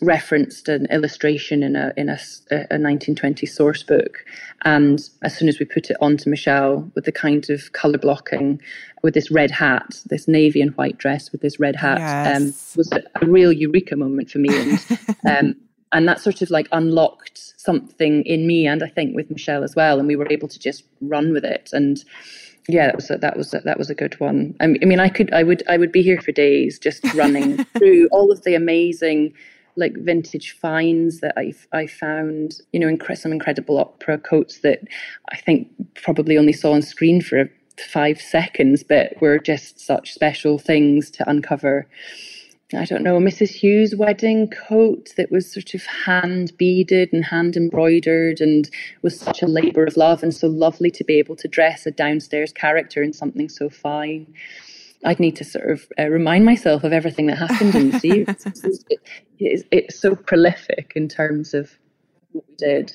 referenced 0.00 0.68
an 0.68 0.86
illustration 0.86 1.62
in 1.62 1.76
a 1.76 1.92
in 1.96 2.08
a, 2.08 2.18
a 2.50 2.78
1920 2.78 3.46
source 3.46 3.82
book, 3.82 4.24
and 4.64 5.08
as 5.22 5.36
soon 5.36 5.48
as 5.48 5.58
we 5.58 5.66
put 5.66 5.90
it 5.90 5.96
onto 6.00 6.28
Michelle 6.28 6.90
with 6.94 7.04
the 7.04 7.12
kind 7.12 7.48
of 7.50 7.72
color 7.72 7.98
blocking, 7.98 8.60
with 9.02 9.14
this 9.14 9.30
red 9.30 9.50
hat, 9.50 10.02
this 10.06 10.28
navy 10.28 10.60
and 10.60 10.76
white 10.76 10.98
dress 10.98 11.32
with 11.32 11.40
this 11.40 11.58
red 11.58 11.76
hat, 11.76 11.96
um, 11.96 12.44
yes. 12.44 12.74
um, 12.74 12.78
was 12.78 12.92
a, 12.92 13.02
a, 13.22 13.26
real 13.26 13.52
eureka 13.52 13.96
moment 13.96 14.30
for 14.30 14.38
me, 14.38 14.48
and 14.50 14.98
um, 15.28 15.56
and 15.92 16.08
that 16.08 16.20
sort 16.20 16.42
of 16.42 16.50
like 16.50 16.68
unlocked 16.72 17.54
something 17.56 18.22
in 18.24 18.46
me, 18.46 18.66
and 18.66 18.82
I 18.82 18.88
think 18.88 19.14
with 19.14 19.30
Michelle 19.30 19.64
as 19.64 19.74
well, 19.74 19.98
and 19.98 20.06
we 20.06 20.16
were 20.16 20.30
able 20.30 20.48
to 20.48 20.58
just 20.58 20.84
run 21.00 21.32
with 21.32 21.44
it 21.44 21.70
and 21.72 22.04
yeah, 22.68 22.86
that 22.86 22.96
was 22.96 23.10
a, 23.10 23.18
that 23.18 23.36
was 23.36 23.54
a, 23.54 23.60
that 23.60 23.78
was 23.78 23.90
a 23.90 23.94
good 23.94 24.18
one. 24.18 24.56
I 24.60 24.66
mean, 24.66 24.98
I 24.98 25.08
could, 25.08 25.32
I 25.32 25.42
would, 25.44 25.62
I 25.68 25.76
would 25.76 25.92
be 25.92 26.02
here 26.02 26.20
for 26.20 26.32
days 26.32 26.78
just 26.78 27.04
running 27.14 27.64
through 27.78 28.08
all 28.10 28.32
of 28.32 28.42
the 28.42 28.54
amazing 28.54 29.34
like 29.76 29.94
vintage 29.96 30.52
finds 30.52 31.20
that 31.20 31.34
I 31.36 31.52
I 31.72 31.86
found, 31.86 32.60
you 32.72 32.80
know, 32.80 32.88
inc- 32.88 33.18
some 33.18 33.32
incredible 33.32 33.78
opera 33.78 34.18
coats 34.18 34.58
that 34.58 34.80
I 35.30 35.36
think 35.36 35.68
probably 35.94 36.38
only 36.38 36.52
saw 36.52 36.72
on 36.72 36.82
screen 36.82 37.20
for 37.20 37.50
five 37.92 38.20
seconds, 38.20 38.82
but 38.82 39.20
were 39.20 39.38
just 39.38 39.78
such 39.78 40.12
special 40.12 40.58
things 40.58 41.10
to 41.12 41.28
uncover. 41.28 41.86
I 42.74 42.84
don't 42.84 43.04
know, 43.04 43.18
Mrs. 43.20 43.50
Hughes' 43.50 43.94
wedding 43.94 44.48
coat 44.48 45.12
that 45.16 45.30
was 45.30 45.52
sort 45.52 45.72
of 45.74 45.84
hand 45.86 46.56
beaded 46.58 47.12
and 47.12 47.24
hand 47.24 47.56
embroidered 47.56 48.40
and 48.40 48.68
was 49.02 49.20
such 49.20 49.40
a 49.40 49.46
labour 49.46 49.84
of 49.84 49.96
love 49.96 50.24
and 50.24 50.34
so 50.34 50.48
lovely 50.48 50.90
to 50.90 51.04
be 51.04 51.14
able 51.14 51.36
to 51.36 51.46
dress 51.46 51.86
a 51.86 51.92
downstairs 51.92 52.52
character 52.52 53.04
in 53.04 53.12
something 53.12 53.48
so 53.48 53.70
fine. 53.70 54.26
I'd 55.06 55.20
need 55.20 55.36
to 55.36 55.44
sort 55.44 55.70
of 55.70 55.86
uh, 55.98 56.08
remind 56.08 56.44
myself 56.44 56.84
of 56.84 56.92
everything 56.92 57.26
that 57.26 57.38
happened 57.38 57.74
in 57.74 57.90
the 57.90 58.00
series. 58.00 58.26
it, 58.90 59.00
it's, 59.38 59.62
it's 59.70 60.00
so 60.00 60.16
prolific 60.16 60.92
in 60.96 61.08
terms 61.08 61.54
of 61.54 61.70
what 62.32 62.44
we 62.48 62.56
did. 62.56 62.92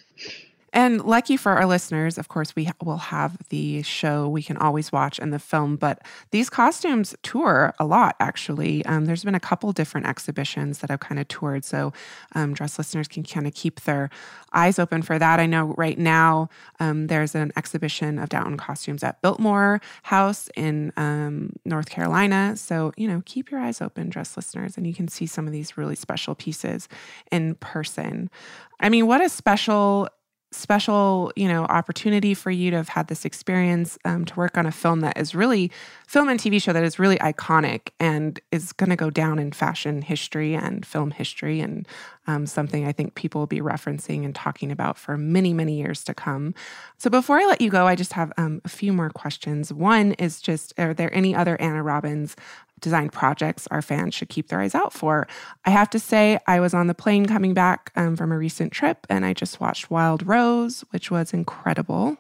And 0.74 1.04
lucky 1.04 1.36
for 1.36 1.54
our 1.54 1.66
listeners, 1.66 2.18
of 2.18 2.30
course, 2.30 2.56
we 2.56 2.70
will 2.82 2.98
have 2.98 3.38
the 3.50 3.82
show 3.82 4.30
we 4.30 4.42
can 4.42 4.56
always 4.58 4.92
watch 4.92 5.20
and 5.20 5.34
the 5.34 5.40
film, 5.40 5.76
but 5.76 6.02
these 6.32 6.50
costumes 6.50 7.14
tour 7.24 7.74
a 7.78 7.86
lot, 7.86 8.16
actually. 8.20 8.86
Um, 8.86 9.06
there's 9.06 9.24
been 9.24 9.36
a 9.36 9.40
couple 9.40 9.72
different 9.74 10.08
exhibitions 10.08 10.80
that 10.80 10.90
I've 10.90 11.02
kind 11.02 11.20
of 11.20 11.28
toured. 11.28 11.66
So, 11.66 11.92
um, 12.36 12.54
dress 12.54 12.78
listeners 12.78 13.08
can 13.08 13.24
kind 13.24 13.48
of 13.48 13.54
keep 13.54 13.82
their 13.82 14.10
eyes 14.54 14.80
open 14.80 15.02
for 15.02 15.20
that. 15.20 15.40
I 15.40 15.46
know 15.46 15.76
right 15.78 15.98
now 15.98 16.50
um, 16.80 17.08
there's 17.08 17.36
an 17.36 17.52
exhibition 17.58 18.18
of 18.18 18.30
Downton 18.30 18.58
costumes 18.58 19.04
at 19.04 19.22
Biltmore 19.22 19.82
House 20.04 20.50
in 20.56 20.94
um, 20.96 21.54
North 21.66 21.90
Carolina. 21.90 22.56
So, 22.56 22.94
you 22.96 23.08
know, 23.08 23.22
keep 23.26 23.52
your 23.52 23.60
eyes 23.60 23.82
open, 23.82 24.10
dress 24.10 24.38
listeners, 24.38 24.78
and 24.78 24.88
you 24.88 24.94
can 24.94 25.10
see 25.10 25.26
some 25.26 25.48
of 25.48 25.54
these 25.54 25.78
really 25.78 25.96
special 25.96 26.34
pieces 26.34 26.88
in 27.32 27.56
person. 27.56 28.30
I 28.80 28.90
mean, 28.90 29.06
what 29.06 29.22
a 29.22 29.30
special 29.30 30.10
special 30.52 31.32
you 31.36 31.48
know 31.48 31.64
opportunity 31.66 32.34
for 32.34 32.52
you 32.52 32.72
to 32.72 32.78
have 32.78 32.90
had 32.90 33.08
this 33.08 33.24
experience 33.24 33.98
um, 34.04 34.26
to 34.26 34.36
work 34.36 34.58
on 34.58 34.66
a 34.66 34.72
film 34.72 35.00
that 35.00 35.18
is 35.18 35.34
really 35.34 35.72
film 36.08 36.28
and 36.28 36.40
tv 36.40 36.62
show 36.62 36.74
that 36.74 36.84
is 36.84 37.00
really 37.00 37.18
iconic 37.20 37.90
and 38.02 38.42
is 38.52 38.74
going 38.74 38.90
to 38.90 38.98
go 38.98 39.10
down 39.10 39.40
in 39.40 39.52
fashion 39.52 40.02
history 40.02 40.54
and 40.54 40.86
film 40.86 41.12
history 41.12 41.62
and 41.62 41.88
um, 42.28 42.46
something 42.46 42.86
i 42.86 42.92
think 42.92 43.16
people 43.16 43.40
will 43.40 43.48
be 43.48 43.62
referencing 43.62 44.26
and 44.26 44.36
talking 44.36 44.72
about 44.72 44.98
for 44.98 45.18
many 45.18 45.54
many 45.54 45.78
years 45.78 46.04
to 46.04 46.14
come. 46.14 46.54
So 46.98 47.10
before 47.10 47.38
i 47.40 47.46
let 47.46 47.62
you 47.62 47.70
go 47.70 47.88
i 47.88 47.96
just 47.96 48.14
have 48.14 48.34
um, 48.38 48.62
a 48.66 48.70
few 48.70 48.92
more 48.92 49.10
questions. 49.10 49.72
One 49.72 50.14
is 50.14 50.42
just 50.42 50.74
are 50.78 50.94
there 50.94 51.14
any 51.14 51.34
other 51.34 51.60
anna 51.62 51.82
robbins 51.82 52.36
designed 52.82 53.14
projects 53.14 53.68
our 53.72 53.82
fans 53.82 54.14
should 54.14 54.30
keep 54.30 54.50
their 54.50 54.62
eyes 54.62 54.76
out 54.76 54.94
for. 54.94 55.28
I 55.66 55.70
have 55.70 55.90
to 55.92 56.00
say, 56.00 56.40
I 56.48 56.60
was 56.60 56.74
on 56.74 56.88
the 56.88 56.94
plane 56.94 57.26
coming 57.26 57.54
back 57.54 57.92
um, 57.96 58.16
from 58.16 58.32
a 58.32 58.38
recent 58.38 58.72
trip 58.72 59.08
and 59.10 59.26
I 59.26 59.34
just 59.34 59.60
watched 59.60 59.90
Wild 59.90 60.26
Rose, 60.26 60.84
which 60.92 61.10
was 61.10 61.34
incredible. 61.34 62.18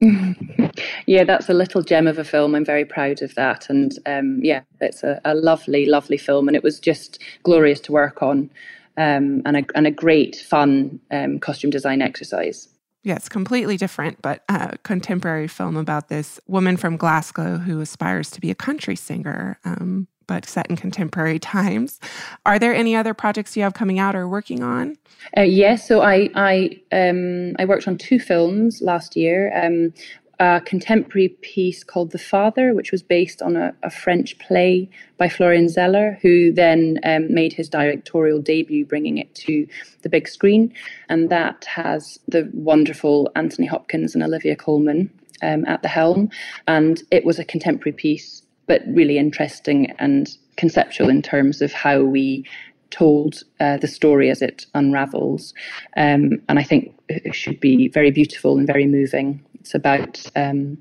yeah, 1.06 1.24
that's 1.24 1.48
a 1.48 1.54
little 1.54 1.82
gem 1.82 2.06
of 2.06 2.18
a 2.18 2.24
film. 2.24 2.54
I'm 2.54 2.64
very 2.64 2.84
proud 2.84 3.22
of 3.22 3.34
that. 3.34 3.68
And 3.70 3.92
um, 4.06 4.40
yeah, 4.42 4.62
it's 4.80 5.02
a, 5.02 5.20
a, 5.24 5.34
lovely, 5.34 5.86
lovely 5.86 6.18
film. 6.18 6.48
And 6.48 6.56
it 6.56 6.62
was 6.62 6.78
just 6.78 7.18
glorious 7.42 7.80
to 7.80 7.92
work 7.92 8.22
on 8.22 8.50
um, 8.98 9.42
and, 9.46 9.56
a, 9.56 9.64
and 9.74 9.86
a 9.86 9.90
great, 9.90 10.36
fun 10.36 11.00
um, 11.10 11.38
costume 11.38 11.70
design 11.70 12.02
exercise. 12.02 12.68
It's 13.14 13.28
completely 13.28 13.76
different, 13.76 14.20
but 14.20 14.42
a 14.48 14.78
contemporary 14.78 15.46
film 15.46 15.76
about 15.76 16.08
this 16.08 16.40
woman 16.48 16.76
from 16.76 16.96
Glasgow 16.96 17.58
who 17.58 17.80
aspires 17.80 18.30
to 18.32 18.40
be 18.40 18.50
a 18.50 18.54
country 18.54 18.96
singer, 18.96 19.60
um, 19.64 20.08
but 20.26 20.44
set 20.44 20.68
in 20.68 20.76
contemporary 20.76 21.38
times. 21.56 22.00
Are 22.44 22.58
there 22.58 22.74
any 22.74 22.96
other 22.96 23.14
projects 23.14 23.56
you 23.56 23.62
have 23.62 23.74
coming 23.74 24.00
out 24.00 24.16
or 24.16 24.28
working 24.28 24.62
on? 24.62 24.96
Uh, 25.36 25.42
yes, 25.42 25.86
so 25.86 26.00
I 26.02 26.30
I 26.34 26.80
um, 26.90 27.54
I 27.58 27.64
worked 27.64 27.86
on 27.86 27.96
two 27.96 28.18
films 28.18 28.82
last 28.82 29.16
year. 29.16 29.52
Um, 29.54 29.92
a 30.38 30.60
contemporary 30.64 31.28
piece 31.28 31.82
called 31.82 32.10
The 32.10 32.18
Father, 32.18 32.74
which 32.74 32.92
was 32.92 33.02
based 33.02 33.40
on 33.40 33.56
a, 33.56 33.74
a 33.82 33.90
French 33.90 34.38
play 34.38 34.88
by 35.16 35.28
Florian 35.28 35.68
Zeller, 35.68 36.18
who 36.20 36.52
then 36.52 36.98
um, 37.04 37.32
made 37.32 37.54
his 37.54 37.68
directorial 37.68 38.40
debut, 38.40 38.84
bringing 38.84 39.18
it 39.18 39.34
to 39.36 39.66
the 40.02 40.08
big 40.08 40.28
screen. 40.28 40.74
And 41.08 41.30
that 41.30 41.64
has 41.64 42.18
the 42.28 42.50
wonderful 42.52 43.30
Anthony 43.34 43.66
Hopkins 43.66 44.14
and 44.14 44.22
Olivia 44.22 44.56
Colman 44.56 45.10
um, 45.42 45.64
at 45.64 45.82
the 45.82 45.88
helm. 45.88 46.30
And 46.68 47.02
it 47.10 47.24
was 47.24 47.38
a 47.38 47.44
contemporary 47.44 47.94
piece, 47.94 48.42
but 48.66 48.82
really 48.86 49.16
interesting 49.16 49.90
and 49.98 50.36
conceptual 50.56 51.08
in 51.08 51.22
terms 51.22 51.62
of 51.62 51.72
how 51.72 52.02
we 52.02 52.44
told 52.90 53.42
uh, 53.60 53.76
the 53.78 53.88
story 53.88 54.30
as 54.30 54.42
it 54.42 54.66
unravels. 54.74 55.54
Um, 55.96 56.42
and 56.48 56.58
I 56.58 56.62
think 56.62 56.94
it 57.08 57.34
should 57.34 57.60
be 57.60 57.88
very 57.88 58.10
beautiful 58.10 58.58
and 58.58 58.66
very 58.66 58.86
moving. 58.86 59.44
It's 59.66 59.74
about 59.74 60.24
um, 60.36 60.78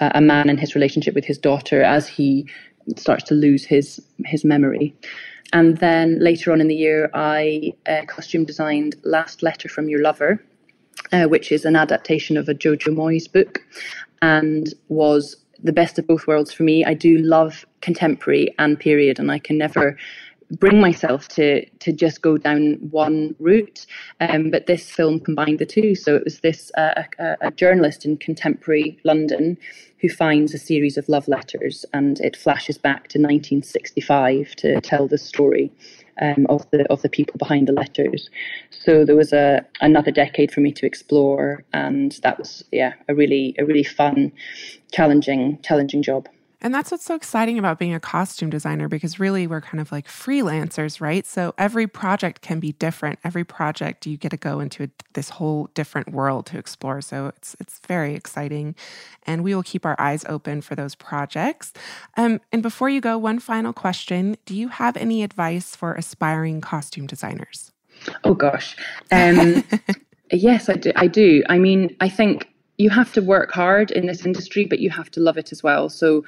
a 0.00 0.20
man 0.20 0.48
and 0.48 0.58
his 0.58 0.74
relationship 0.74 1.14
with 1.14 1.24
his 1.24 1.38
daughter 1.38 1.80
as 1.84 2.08
he 2.08 2.44
starts 2.96 3.22
to 3.24 3.34
lose 3.34 3.64
his 3.64 4.00
his 4.24 4.44
memory. 4.44 4.96
And 5.52 5.76
then 5.76 6.18
later 6.18 6.50
on 6.50 6.60
in 6.60 6.66
the 6.66 6.74
year, 6.74 7.08
I 7.14 7.72
uh, 7.86 8.02
costume 8.08 8.44
designed 8.44 8.96
Last 9.04 9.44
Letter 9.44 9.68
from 9.68 9.88
Your 9.88 10.02
Lover, 10.02 10.44
uh, 11.12 11.26
which 11.26 11.52
is 11.52 11.64
an 11.64 11.76
adaptation 11.76 12.36
of 12.36 12.48
a 12.48 12.54
Jojo 12.54 12.92
Moyes 12.92 13.30
book, 13.32 13.60
and 14.22 14.74
was 14.88 15.36
the 15.62 15.72
best 15.72 15.96
of 15.96 16.08
both 16.08 16.26
worlds 16.26 16.52
for 16.52 16.64
me. 16.64 16.84
I 16.84 16.94
do 16.94 17.18
love 17.18 17.64
contemporary 17.80 18.52
and 18.58 18.76
period, 18.76 19.20
and 19.20 19.30
I 19.30 19.38
can 19.38 19.56
never 19.56 19.96
bring 20.58 20.80
myself 20.80 21.28
to 21.28 21.64
to 21.64 21.92
just 21.92 22.22
go 22.22 22.36
down 22.36 22.74
one 22.90 23.34
route. 23.38 23.86
Um, 24.20 24.50
but 24.50 24.66
this 24.66 24.90
film 24.90 25.20
combined 25.20 25.58
the 25.58 25.66
two. 25.66 25.94
So 25.94 26.16
it 26.16 26.24
was 26.24 26.40
this 26.40 26.70
uh, 26.76 27.04
a, 27.18 27.36
a, 27.40 27.50
journalist 27.52 28.04
in 28.04 28.16
contemporary 28.16 28.98
London 29.04 29.56
who 30.00 30.08
finds 30.08 30.54
a 30.54 30.58
series 30.58 30.96
of 30.96 31.08
love 31.08 31.28
letters, 31.28 31.84
and 31.92 32.20
it 32.20 32.36
flashes 32.36 32.78
back 32.78 33.08
to 33.08 33.18
1965 33.18 34.54
to 34.56 34.80
tell 34.80 35.06
the 35.06 35.18
story. 35.18 35.72
Um, 36.22 36.44
of 36.50 36.70
the 36.70 36.84
of 36.92 37.00
the 37.00 37.08
people 37.08 37.38
behind 37.38 37.66
the 37.66 37.72
letters, 37.72 38.28
so 38.68 39.06
there 39.06 39.16
was 39.16 39.32
a 39.32 39.64
another 39.80 40.10
decade 40.10 40.52
for 40.52 40.60
me 40.60 40.70
to 40.72 40.84
explore, 40.84 41.64
and 41.72 42.12
that 42.22 42.36
was 42.36 42.62
yeah 42.72 42.92
a 43.08 43.14
really 43.14 43.54
a 43.58 43.64
really 43.64 43.84
fun, 43.84 44.30
challenging 44.92 45.58
challenging 45.62 46.02
job. 46.02 46.28
And 46.62 46.74
that's 46.74 46.90
what's 46.90 47.04
so 47.04 47.14
exciting 47.14 47.58
about 47.58 47.78
being 47.78 47.94
a 47.94 48.00
costume 48.00 48.50
designer 48.50 48.86
because 48.86 49.18
really 49.18 49.46
we're 49.46 49.62
kind 49.62 49.80
of 49.80 49.90
like 49.90 50.06
freelancers, 50.06 51.00
right? 51.00 51.26
So 51.26 51.54
every 51.56 51.86
project 51.86 52.42
can 52.42 52.60
be 52.60 52.72
different. 52.72 53.18
Every 53.24 53.44
project 53.44 54.06
you 54.06 54.18
get 54.18 54.30
to 54.30 54.36
go 54.36 54.60
into 54.60 54.84
a, 54.84 54.88
this 55.14 55.30
whole 55.30 55.70
different 55.74 56.12
world 56.12 56.46
to 56.46 56.58
explore. 56.58 57.00
So 57.00 57.28
it's 57.28 57.56
it's 57.60 57.78
very 57.86 58.14
exciting, 58.14 58.74
and 59.26 59.42
we 59.42 59.54
will 59.54 59.62
keep 59.62 59.86
our 59.86 59.96
eyes 59.98 60.24
open 60.28 60.60
for 60.60 60.74
those 60.74 60.94
projects. 60.94 61.72
Um, 62.16 62.40
and 62.52 62.62
before 62.62 62.90
you 62.90 63.00
go, 63.00 63.16
one 63.16 63.38
final 63.38 63.72
question: 63.72 64.36
Do 64.44 64.54
you 64.54 64.68
have 64.68 64.96
any 64.98 65.22
advice 65.22 65.74
for 65.74 65.94
aspiring 65.94 66.60
costume 66.60 67.06
designers? 67.06 67.72
Oh 68.24 68.34
gosh, 68.34 68.76
um, 69.10 69.64
yes, 70.30 70.68
I 70.68 70.74
do. 70.74 70.92
I 70.96 71.06
do. 71.06 71.42
I 71.48 71.58
mean, 71.58 71.96
I 72.00 72.10
think 72.10 72.48
you 72.76 72.90
have 72.90 73.12
to 73.12 73.20
work 73.20 73.50
hard 73.52 73.90
in 73.90 74.06
this 74.06 74.24
industry, 74.24 74.64
but 74.64 74.78
you 74.78 74.88
have 74.90 75.10
to 75.10 75.20
love 75.20 75.36
it 75.36 75.52
as 75.52 75.62
well. 75.62 75.90
So 75.90 76.24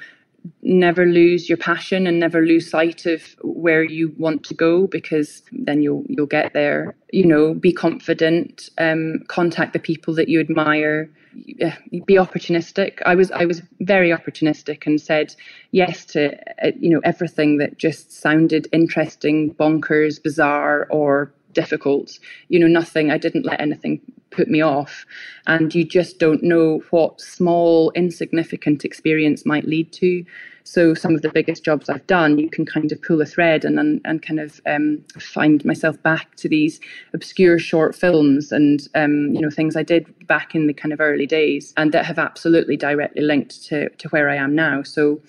never 0.61 1.05
lose 1.05 1.49
your 1.49 1.57
passion 1.57 2.07
and 2.07 2.19
never 2.19 2.45
lose 2.45 2.69
sight 2.69 3.05
of 3.05 3.21
where 3.41 3.83
you 3.83 4.13
want 4.17 4.43
to 4.45 4.53
go 4.53 4.87
because 4.87 5.41
then 5.51 5.81
you'll 5.81 6.03
you'll 6.07 6.25
get 6.25 6.53
there. 6.53 6.95
You 7.11 7.25
know 7.25 7.53
be 7.53 7.71
confident 7.71 8.69
um, 8.77 9.19
contact 9.27 9.73
the 9.73 9.79
people 9.79 10.13
that 10.15 10.29
you 10.29 10.39
admire. 10.39 11.09
Be 11.35 12.15
opportunistic. 12.15 12.99
I 13.05 13.15
was 13.15 13.31
i 13.31 13.45
was 13.45 13.61
very 13.81 14.09
opportunistic 14.09 14.85
and 14.85 15.01
said 15.01 15.35
yes 15.71 16.05
to 16.05 16.35
uh, 16.63 16.71
you 16.79 16.89
know 16.89 17.01
everything 17.03 17.57
that 17.57 17.77
just 17.77 18.11
sounded 18.11 18.67
interesting 18.71 19.53
bonkers 19.55 20.21
bizarre 20.21 20.87
or 20.89 21.33
difficult. 21.53 22.19
You 22.49 22.59
know 22.59 22.67
nothing 22.67 23.11
i 23.11 23.17
didn't 23.17 23.45
let 23.45 23.61
anything 23.61 24.01
put 24.33 24.49
me 24.49 24.61
off. 24.61 25.05
And 25.47 25.73
you 25.73 25.83
just 25.83 26.19
don't 26.19 26.43
know 26.43 26.81
what 26.89 27.21
small, 27.21 27.91
insignificant 27.91 28.83
experience 28.85 29.45
might 29.45 29.65
lead 29.65 29.91
to. 29.93 30.25
So 30.63 30.93
some 30.93 31.13
of 31.13 31.21
the 31.21 31.29
biggest 31.29 31.63
jobs 31.63 31.89
I've 31.89 32.07
done, 32.07 32.39
you 32.39 32.49
can 32.49 32.65
kind 32.65 32.91
of 32.91 33.01
pull 33.01 33.21
a 33.21 33.25
thread 33.25 33.65
and 33.65 33.77
and, 33.79 33.99
and 34.05 34.21
kind 34.21 34.39
of 34.39 34.61
um, 34.65 35.03
find 35.19 35.63
myself 35.65 36.01
back 36.01 36.35
to 36.37 36.47
these 36.47 36.79
obscure 37.13 37.59
short 37.59 37.95
films 37.95 38.51
and 38.51 38.87
um, 38.95 39.33
you 39.33 39.41
know 39.41 39.49
things 39.49 39.75
I 39.75 39.83
did 39.83 40.05
back 40.25 40.55
in 40.55 40.67
the 40.67 40.73
kind 40.73 40.93
of 40.93 41.01
early 41.01 41.25
days, 41.25 41.73
and 41.75 41.91
that 41.91 42.05
have 42.05 42.17
absolutely 42.17 42.77
directly 42.77 43.23
linked 43.23 43.63
to 43.65 43.89
to 43.89 44.09
where 44.09 44.29
I 44.29 44.35
am 44.35 44.55
now. 44.55 44.83
So 44.83 45.21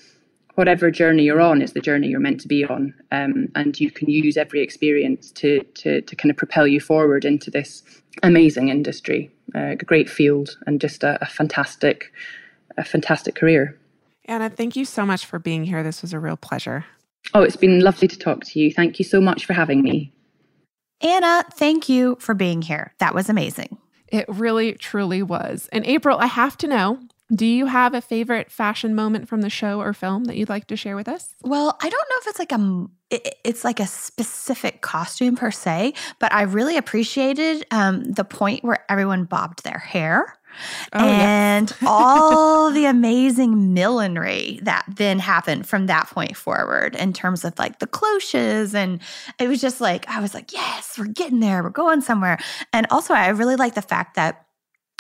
whatever 0.55 0.91
journey 0.91 1.25
you're 1.25 1.41
on 1.41 1.63
is 1.63 1.73
the 1.73 1.81
journey 1.81 2.09
you're 2.09 2.21
meant 2.21 2.41
to 2.41 2.49
be 2.49 2.65
on, 2.65 2.95
um, 3.13 3.49
and 3.55 3.79
you 3.81 3.91
can 3.91 4.09
use 4.09 4.37
every 4.37 4.63
experience 4.63 5.31
to 5.33 5.63
to 5.75 6.01
to 6.03 6.17
kind 6.17 6.31
of 6.31 6.37
propel 6.37 6.67
you 6.67 6.81
forward 6.81 7.25
into 7.25 7.51
this 7.51 7.83
amazing 8.23 8.69
industry, 8.69 9.31
uh, 9.55 9.73
a 9.73 9.77
great 9.77 10.09
field, 10.09 10.57
and 10.67 10.81
just 10.81 11.03
a, 11.03 11.19
a 11.23 11.27
fantastic, 11.27 12.13
a 12.77 12.85
fantastic 12.85 13.35
career. 13.35 13.79
Anna, 14.27 14.49
thank 14.49 14.77
you 14.77 14.85
so 14.85 15.05
much 15.05 15.27
for 15.27 15.39
being 15.39 15.65
here. 15.65 15.83
This 15.83 16.01
was 16.01 16.13
a 16.13 16.19
real 16.19 16.37
pleasure. 16.37 16.87
Oh, 17.33 17.43
it's 17.43 17.57
been 17.57 17.81
lovely 17.81 18.09
to 18.09 18.19
talk 18.19 18.45
to 18.45 18.61
you. 18.61 18.73
Thank 18.73 18.99
you 18.99 19.05
so 19.05 19.21
much 19.21 19.45
for 19.45 19.53
having 19.53 19.83
me. 19.83 20.13
Anna, 21.01 21.45
thank 21.53 21.89
you 21.89 22.17
for 22.21 22.35
being 22.35 22.63
here. 22.63 22.95
That 22.99 23.15
was 23.15 23.29
amazing. 23.29 23.79
It 24.09 24.27
really, 24.29 24.75
truly 24.75 25.23
was. 25.23 25.69
And 25.73 25.85
April, 25.87 26.19
I 26.19 26.27
have 26.27 26.57
to 26.59 26.67
know 26.67 27.01
do 27.33 27.47
you 27.47 27.67
have 27.67 27.95
a 27.95 28.01
favorite 28.01 28.51
fashion 28.51 28.95
moment 28.95 29.29
from 29.29 29.41
the 29.41 29.51
show 29.51 29.81
or 29.81 29.93
film 29.93 30.25
that 30.25 30.37
you'd 30.37 30.49
like 30.49 30.67
to 30.67 30.77
share 30.77 30.97
with 30.97 31.09
us? 31.09 31.35
Well, 31.43 31.77
I 31.81 31.89
don't 31.89 32.09
know 32.11 32.17
if 32.21 32.27
it's 32.29 32.39
like 32.39 32.53
a 32.53 32.87
it's 33.45 33.65
like 33.65 33.81
a 33.81 33.87
specific 33.87 34.81
costume 34.81 35.37
per 35.37 35.51
se, 35.51 35.95
but 36.19 36.33
I 36.33 36.43
really 36.43 36.77
appreciated 36.77 37.65
um, 37.71 38.03
the 38.05 38.25
point 38.25 38.65
where 38.65 38.85
everyone 38.91 39.25
bobbed 39.25 39.63
their 39.63 39.79
hair. 39.79 40.37
Oh, 40.93 41.05
and 41.05 41.69
yes. 41.69 41.83
all 41.85 42.71
the 42.71 42.85
amazing 42.85 43.75
millinery 43.75 44.61
that 44.63 44.85
then 44.89 45.19
happened 45.19 45.67
from 45.67 45.87
that 45.87 46.09
point 46.09 46.37
forward 46.37 46.95
in 46.95 47.13
terms 47.13 47.45
of 47.45 47.59
like 47.59 47.81
the 47.81 47.89
cloches. 47.89 48.75
And 48.75 49.01
it 49.41 49.49
was 49.49 49.61
just 49.61 49.81
like, 49.81 50.09
I 50.09 50.21
was 50.21 50.33
like, 50.33 50.53
yes, 50.53 50.97
we're 50.97 51.07
getting 51.07 51.41
there. 51.41 51.63
We're 51.63 51.71
going 51.71 52.03
somewhere. 52.03 52.39
And 52.73 52.87
also, 52.91 53.15
I 53.15 53.29
really 53.31 53.57
like 53.57 53.75
the 53.75 53.83
fact 53.83 54.15
that 54.15 54.44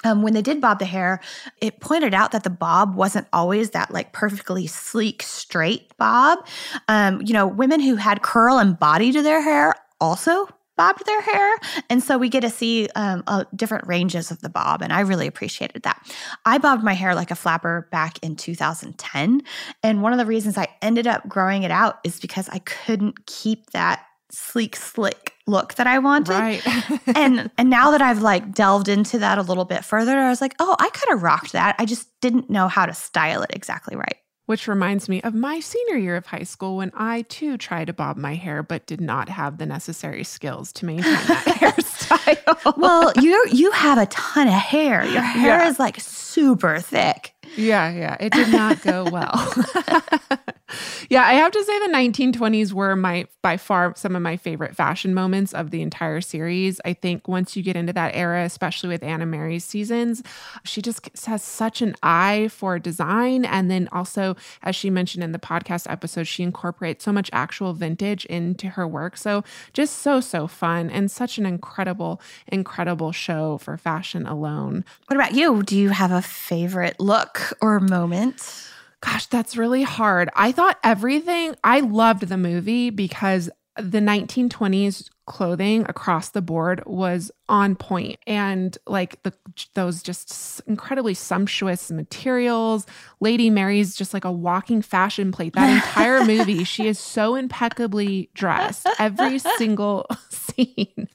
um, 0.04 0.22
when 0.22 0.34
they 0.34 0.42
did 0.42 0.60
bob 0.60 0.78
the 0.78 0.84
hair, 0.84 1.20
it 1.60 1.80
pointed 1.80 2.14
out 2.14 2.32
that 2.32 2.44
the 2.44 2.50
bob 2.50 2.94
wasn't 2.94 3.26
always 3.32 3.70
that 3.70 3.90
like 3.90 4.12
perfectly 4.12 4.66
sleek, 4.66 5.22
straight 5.22 5.96
bob. 5.96 6.46
Um, 6.88 7.20
you 7.22 7.32
know, 7.32 7.46
women 7.46 7.80
who 7.80 7.96
had 7.96 8.22
curl 8.22 8.58
and 8.58 8.78
body 8.78 9.12
to 9.12 9.22
their 9.22 9.42
hair 9.42 9.74
also 10.00 10.48
bobbed 10.76 11.06
their 11.06 11.20
hair. 11.20 11.56
And 11.88 12.02
so 12.02 12.18
we 12.18 12.28
get 12.28 12.40
to 12.40 12.50
see 12.50 12.88
um, 12.96 13.22
uh, 13.26 13.44
different 13.54 13.86
ranges 13.86 14.30
of 14.30 14.40
the 14.40 14.48
bob. 14.48 14.82
And 14.82 14.92
I 14.92 15.00
really 15.00 15.26
appreciated 15.26 15.82
that. 15.84 16.04
I 16.44 16.58
bobbed 16.58 16.82
my 16.82 16.94
hair 16.94 17.14
like 17.14 17.30
a 17.30 17.36
flapper 17.36 17.88
back 17.92 18.18
in 18.22 18.36
2010. 18.36 19.42
And 19.82 20.02
one 20.02 20.12
of 20.12 20.18
the 20.18 20.26
reasons 20.26 20.58
I 20.58 20.68
ended 20.82 21.06
up 21.06 21.28
growing 21.28 21.62
it 21.62 21.70
out 21.70 21.98
is 22.04 22.18
because 22.18 22.48
I 22.48 22.58
couldn't 22.58 23.26
keep 23.26 23.70
that 23.70 24.04
sleek, 24.30 24.74
slick 24.74 25.33
look 25.46 25.74
that 25.74 25.86
I 25.86 25.98
wanted. 25.98 26.30
Right. 26.30 26.62
and 27.16 27.50
and 27.58 27.68
now 27.70 27.90
that 27.90 28.00
I've 28.02 28.22
like 28.22 28.52
delved 28.54 28.88
into 28.88 29.18
that 29.18 29.38
a 29.38 29.42
little 29.42 29.64
bit 29.64 29.84
further, 29.84 30.18
I 30.18 30.30
was 30.30 30.40
like, 30.40 30.54
oh, 30.58 30.76
I 30.78 30.88
could 30.90 31.08
have 31.10 31.22
rocked 31.22 31.52
that. 31.52 31.76
I 31.78 31.84
just 31.84 32.08
didn't 32.20 32.48
know 32.50 32.68
how 32.68 32.86
to 32.86 32.94
style 32.94 33.42
it 33.42 33.50
exactly 33.54 33.96
right. 33.96 34.16
Which 34.46 34.68
reminds 34.68 35.08
me 35.08 35.22
of 35.22 35.34
my 35.34 35.60
senior 35.60 35.96
year 35.96 36.16
of 36.16 36.26
high 36.26 36.42
school 36.42 36.76
when 36.76 36.90
I 36.94 37.22
too 37.22 37.56
tried 37.56 37.86
to 37.86 37.94
bob 37.94 38.18
my 38.18 38.34
hair 38.34 38.62
but 38.62 38.84
did 38.86 39.00
not 39.00 39.30
have 39.30 39.56
the 39.56 39.64
necessary 39.64 40.22
skills 40.22 40.70
to 40.74 40.84
maintain 40.86 41.12
that 41.12 41.44
hairstyle. 41.60 42.76
well, 42.76 43.10
you 43.20 43.46
you 43.52 43.70
have 43.70 43.96
a 43.98 44.04
ton 44.06 44.46
of 44.48 44.52
hair. 44.52 45.04
Your 45.06 45.22
hair 45.22 45.58
Yeah. 45.60 45.68
is 45.68 45.78
like 45.78 45.98
super 46.00 46.78
thick. 46.78 47.33
Yeah, 47.56 47.90
yeah. 47.90 48.16
It 48.20 48.32
did 48.32 48.48
not 48.48 48.82
go 48.82 49.04
well. 49.04 49.32
yeah, 51.08 51.22
I 51.22 51.34
have 51.34 51.52
to 51.52 51.64
say 51.64 51.78
the 51.80 51.92
1920s 51.92 52.72
were 52.72 52.96
my 52.96 53.26
by 53.42 53.56
far 53.56 53.94
some 53.96 54.16
of 54.16 54.22
my 54.22 54.36
favorite 54.36 54.74
fashion 54.74 55.14
moments 55.14 55.52
of 55.52 55.70
the 55.70 55.82
entire 55.82 56.20
series. 56.20 56.80
I 56.84 56.92
think 56.94 57.28
once 57.28 57.56
you 57.56 57.62
get 57.62 57.76
into 57.76 57.92
that 57.92 58.14
era, 58.14 58.44
especially 58.44 58.88
with 58.88 59.02
Anna 59.02 59.26
Mary's 59.26 59.64
seasons, 59.64 60.22
she 60.64 60.82
just 60.82 61.08
has 61.26 61.42
such 61.42 61.82
an 61.82 61.94
eye 62.02 62.48
for 62.50 62.78
design 62.78 63.44
and 63.44 63.70
then 63.70 63.88
also 63.92 64.36
as 64.62 64.74
she 64.74 64.90
mentioned 64.90 65.22
in 65.22 65.32
the 65.32 65.38
podcast 65.38 65.90
episode, 65.90 66.26
she 66.26 66.42
incorporates 66.42 67.04
so 67.04 67.12
much 67.12 67.30
actual 67.32 67.72
vintage 67.72 68.24
into 68.26 68.68
her 68.68 68.86
work. 68.86 69.16
So 69.16 69.44
just 69.72 69.98
so 69.98 70.20
so 70.20 70.46
fun 70.46 70.90
and 70.90 71.10
such 71.10 71.38
an 71.38 71.46
incredible 71.46 72.20
incredible 72.48 73.12
show 73.12 73.58
for 73.58 73.76
fashion 73.76 74.26
alone. 74.26 74.84
What 75.06 75.16
about 75.16 75.34
you? 75.34 75.62
Do 75.62 75.76
you 75.76 75.90
have 75.90 76.10
a 76.10 76.22
favorite 76.22 76.98
look 76.98 77.43
or 77.60 77.80
moment? 77.80 78.70
Gosh, 79.00 79.26
that's 79.26 79.56
really 79.56 79.82
hard. 79.82 80.30
I 80.34 80.52
thought 80.52 80.78
everything, 80.82 81.56
I 81.62 81.80
loved 81.80 82.28
the 82.28 82.38
movie 82.38 82.90
because 82.90 83.50
the 83.76 83.98
1920s 83.98 85.08
clothing 85.26 85.86
across 85.88 86.28
the 86.30 86.42
board 86.42 86.82
was 86.84 87.30
on 87.48 87.74
point. 87.74 88.18
And 88.26 88.76
like 88.86 89.22
the 89.22 89.32
those 89.72 90.02
just 90.02 90.60
incredibly 90.66 91.14
sumptuous 91.14 91.90
materials 91.90 92.84
lady 93.20 93.48
mary's 93.48 93.96
just 93.96 94.12
like 94.12 94.26
a 94.26 94.30
walking 94.32 94.82
fashion 94.82 95.32
plate. 95.32 95.54
That 95.54 95.70
entire 95.74 96.24
movie 96.26 96.62
she 96.64 96.86
is 96.86 96.98
so 96.98 97.36
impeccably 97.36 98.28
dressed 98.34 98.86
every 98.98 99.38
single 99.38 100.06
scene. 100.28 101.08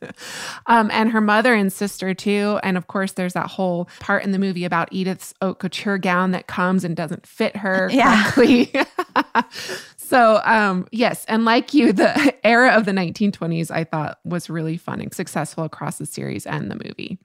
Um, 0.65 0.89
and 0.91 1.11
her 1.11 1.21
mother 1.21 1.53
and 1.53 1.71
sister 1.71 2.15
too. 2.15 2.59
And 2.63 2.77
of 2.77 2.87
course 2.87 3.11
there's 3.11 3.33
that 3.33 3.47
whole 3.47 3.89
part 3.99 4.23
in 4.23 4.31
the 4.31 4.39
movie 4.39 4.65
about 4.65 4.89
edith's 4.91 5.35
haute 5.39 5.59
couture 5.59 5.99
gown 5.99 6.31
that 6.31 6.47
comes 6.47 6.83
and 6.83 6.95
doesn't 6.95 7.27
fit 7.27 7.55
her 7.57 7.89
Yeah. 7.93 8.23
correctly 8.31 8.73
So, 10.09 10.41
um, 10.43 10.87
yes, 10.91 11.23
and 11.27 11.45
like 11.45 11.75
you, 11.75 11.93
the 11.93 12.33
era 12.43 12.71
of 12.71 12.85
the 12.85 12.91
1920s 12.91 13.69
I 13.69 13.83
thought 13.83 14.17
was 14.25 14.49
really 14.49 14.75
fun 14.75 15.01
and 15.01 15.13
successful 15.13 15.65
across 15.65 15.99
the 15.99 16.07
series 16.07 16.47
and 16.47 16.71
the 16.71 16.81
movie. 16.83 17.19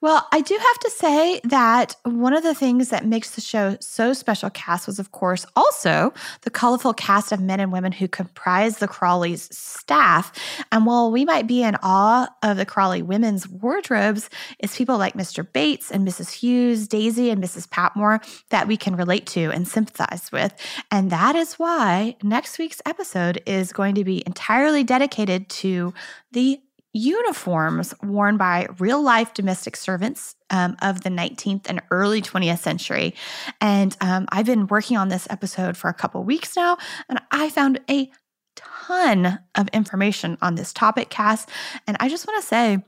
Well, 0.00 0.26
I 0.32 0.40
do 0.40 0.54
have 0.54 0.78
to 0.80 0.90
say 0.90 1.40
that 1.44 1.96
one 2.04 2.34
of 2.34 2.42
the 2.42 2.54
things 2.54 2.88
that 2.88 3.06
makes 3.06 3.30
the 3.30 3.40
show 3.40 3.76
so 3.80 4.12
special 4.12 4.50
cast 4.50 4.86
was, 4.86 4.98
of 4.98 5.12
course, 5.12 5.46
also 5.54 6.12
the 6.42 6.50
colorful 6.50 6.94
cast 6.94 7.32
of 7.32 7.40
men 7.40 7.60
and 7.60 7.72
women 7.72 7.92
who 7.92 8.08
comprise 8.08 8.78
the 8.78 8.88
Crawley's 8.88 9.54
staff. 9.56 10.32
And 10.72 10.86
while 10.86 11.10
we 11.10 11.24
might 11.24 11.46
be 11.46 11.62
in 11.62 11.76
awe 11.82 12.28
of 12.42 12.56
the 12.56 12.66
Crawley 12.66 13.02
women's 13.02 13.48
wardrobes, 13.48 14.30
it's 14.58 14.76
people 14.76 14.98
like 14.98 15.14
Mr. 15.14 15.46
Bates 15.50 15.90
and 15.90 16.06
Mrs. 16.06 16.32
Hughes, 16.32 16.88
Daisy 16.88 17.30
and 17.30 17.42
Mrs. 17.42 17.68
Patmore 17.70 18.20
that 18.50 18.66
we 18.66 18.76
can 18.76 18.96
relate 18.96 19.26
to 19.26 19.50
and 19.50 19.68
sympathize 19.68 20.30
with. 20.32 20.54
And 20.90 21.10
that 21.10 21.36
is 21.36 21.54
why 21.54 22.16
next 22.22 22.58
week's 22.58 22.82
episode 22.86 23.42
is 23.46 23.72
going 23.72 23.94
to 23.96 24.04
be 24.04 24.22
entirely 24.26 24.84
dedicated 24.84 25.48
to 25.48 25.94
the 26.32 26.60
uniforms 26.94 27.92
worn 28.02 28.38
by 28.38 28.68
real 28.78 29.02
life 29.02 29.34
domestic 29.34 29.76
servants 29.76 30.36
um, 30.50 30.76
of 30.80 31.02
the 31.02 31.10
19th 31.10 31.68
and 31.68 31.82
early 31.90 32.22
20th 32.22 32.60
century. 32.60 33.14
And 33.60 33.94
um, 34.00 34.26
I've 34.30 34.46
been 34.46 34.68
working 34.68 34.96
on 34.96 35.08
this 35.08 35.26
episode 35.28 35.76
for 35.76 35.88
a 35.88 35.94
couple 35.94 36.22
weeks 36.24 36.56
now, 36.56 36.78
and 37.08 37.20
I 37.30 37.50
found 37.50 37.80
a 37.90 38.10
ton 38.54 39.40
of 39.56 39.68
information 39.68 40.38
on 40.40 40.54
this 40.54 40.72
topic, 40.72 41.10
Cass. 41.10 41.46
And 41.86 41.96
I 42.00 42.08
just 42.08 42.26
want 42.26 42.40
to 42.40 42.46
say, 42.46 42.84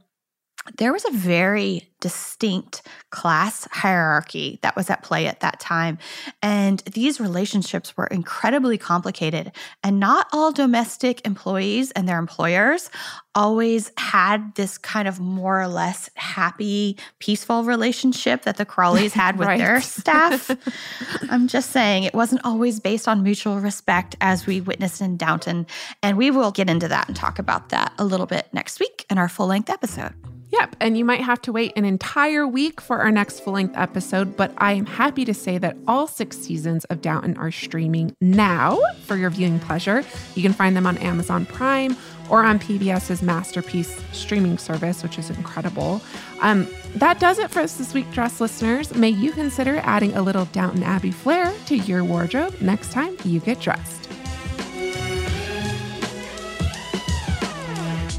there 0.79 0.93
was 0.93 1.05
a 1.05 1.11
very 1.11 1.89
distinct 2.01 2.83
class 3.11 3.67
hierarchy 3.73 4.59
that 4.63 4.77
was 4.77 4.91
at 4.91 5.03
play 5.03 5.27
at 5.27 5.41
that 5.41 5.59
time. 5.59 5.97
And 6.43 6.81
these 6.81 7.19
relationships 7.21 7.97
were 7.97 8.07
incredibly 8.09 8.77
complicated. 8.77 9.53
And 9.83 9.99
not 9.99 10.27
all 10.33 10.53
domestic 10.53 11.27
employees 11.27 11.91
and 11.93 12.07
their 12.09 12.19
employers 12.19 12.91
always 13.35 13.91
had 13.97 14.55
this 14.57 14.77
kind 14.77 15.09
of 15.09 15.21
more 15.21 15.61
or 15.61 15.69
less 15.69 16.11
happy, 16.17 16.99
peaceful 17.19 17.65
relationship 17.65 18.43
that 18.43 18.57
the 18.59 18.67
Crawleys 18.67 19.13
had 19.13 19.39
with 19.39 19.49
Right. 19.49 19.59
their 19.59 19.81
staff. 19.81 20.51
I'm 21.31 21.49
just 21.49 21.71
saying 21.71 22.03
it 22.05 22.15
wasn't 22.15 22.45
always 22.45 22.79
based 22.79 23.09
on 23.09 23.23
mutual 23.23 23.59
respect 23.59 24.17
as 24.21 24.47
we 24.47 24.61
witnessed 24.61 25.01
in 25.01 25.17
Downton. 25.17 25.67
And 26.03 26.19
we 26.19 26.31
will 26.31 26.51
get 26.53 26.69
into 26.69 26.89
that 26.89 27.09
and 27.09 27.17
talk 27.17 27.39
about 27.39 27.71
that 27.71 27.93
a 27.99 28.05
little 28.05 28.27
bit 28.27 28.49
next 28.53 28.81
week 28.81 29.07
in 29.09 29.17
our 29.17 29.29
full 29.29 29.47
length 29.47 29.71
episode. 29.71 30.13
Yep, 30.51 30.77
and 30.81 30.97
you 30.97 31.05
might 31.05 31.23
have 31.23 31.43
to 31.43 31.53
wait 31.53 31.73
an 31.77 31.85
entire 31.85 32.47
week 32.47 32.81
for 32.81 32.99
our 32.99 33.11
next 33.11 33.41
full 33.41 33.55
length 33.55 33.77
episode, 33.77 34.37
but 34.37 34.53
I 34.59 34.73
am 34.73 34.87
happy 34.87 35.25
to 35.25 35.35
say 35.35 35.59
that 35.59 35.77
all 35.89 36.07
six 36.07 36.39
seasons 36.39 36.85
of 36.85 37.03
Downton 37.03 37.37
are 37.37 37.51
streaming 37.51 38.15
now 38.21 38.79
for 39.03 39.17
your 39.17 39.31
viewing 39.31 39.59
pleasure. 39.59 40.05
You 40.35 40.43
can 40.43 40.53
find 40.53 40.77
them 40.77 40.87
on 40.87 40.99
Amazon 40.99 41.47
Prime 41.47 41.97
or 42.31 42.45
on 42.45 42.59
PBS's 42.61 43.23
Masterpiece 43.23 44.01
streaming 44.13 44.59
service, 44.59 45.03
which 45.03 45.19
is 45.19 45.31
incredible. 45.31 46.01
Um, 46.41 46.69
that 46.97 47.19
does 47.19 47.39
it 47.39 47.51
for 47.51 47.61
us 47.61 47.77
this 47.77 47.93
week, 47.93 48.11
dress 48.13 48.41
listeners. 48.41 48.95
May 48.95 49.11
you 49.11 49.33
consider 49.33 49.79
adding 49.79 50.15
a 50.15 50.23
little 50.23 50.45
Downton 50.47 50.83
Abbey 50.85 51.11
flair 51.11 51.53
to 51.67 51.77
your 51.77 52.05
wardrobe 52.05 52.61
next 52.61 52.93
time 52.93 53.17
you 53.25 53.41
get 53.41 53.61
dressed. 53.61 54.09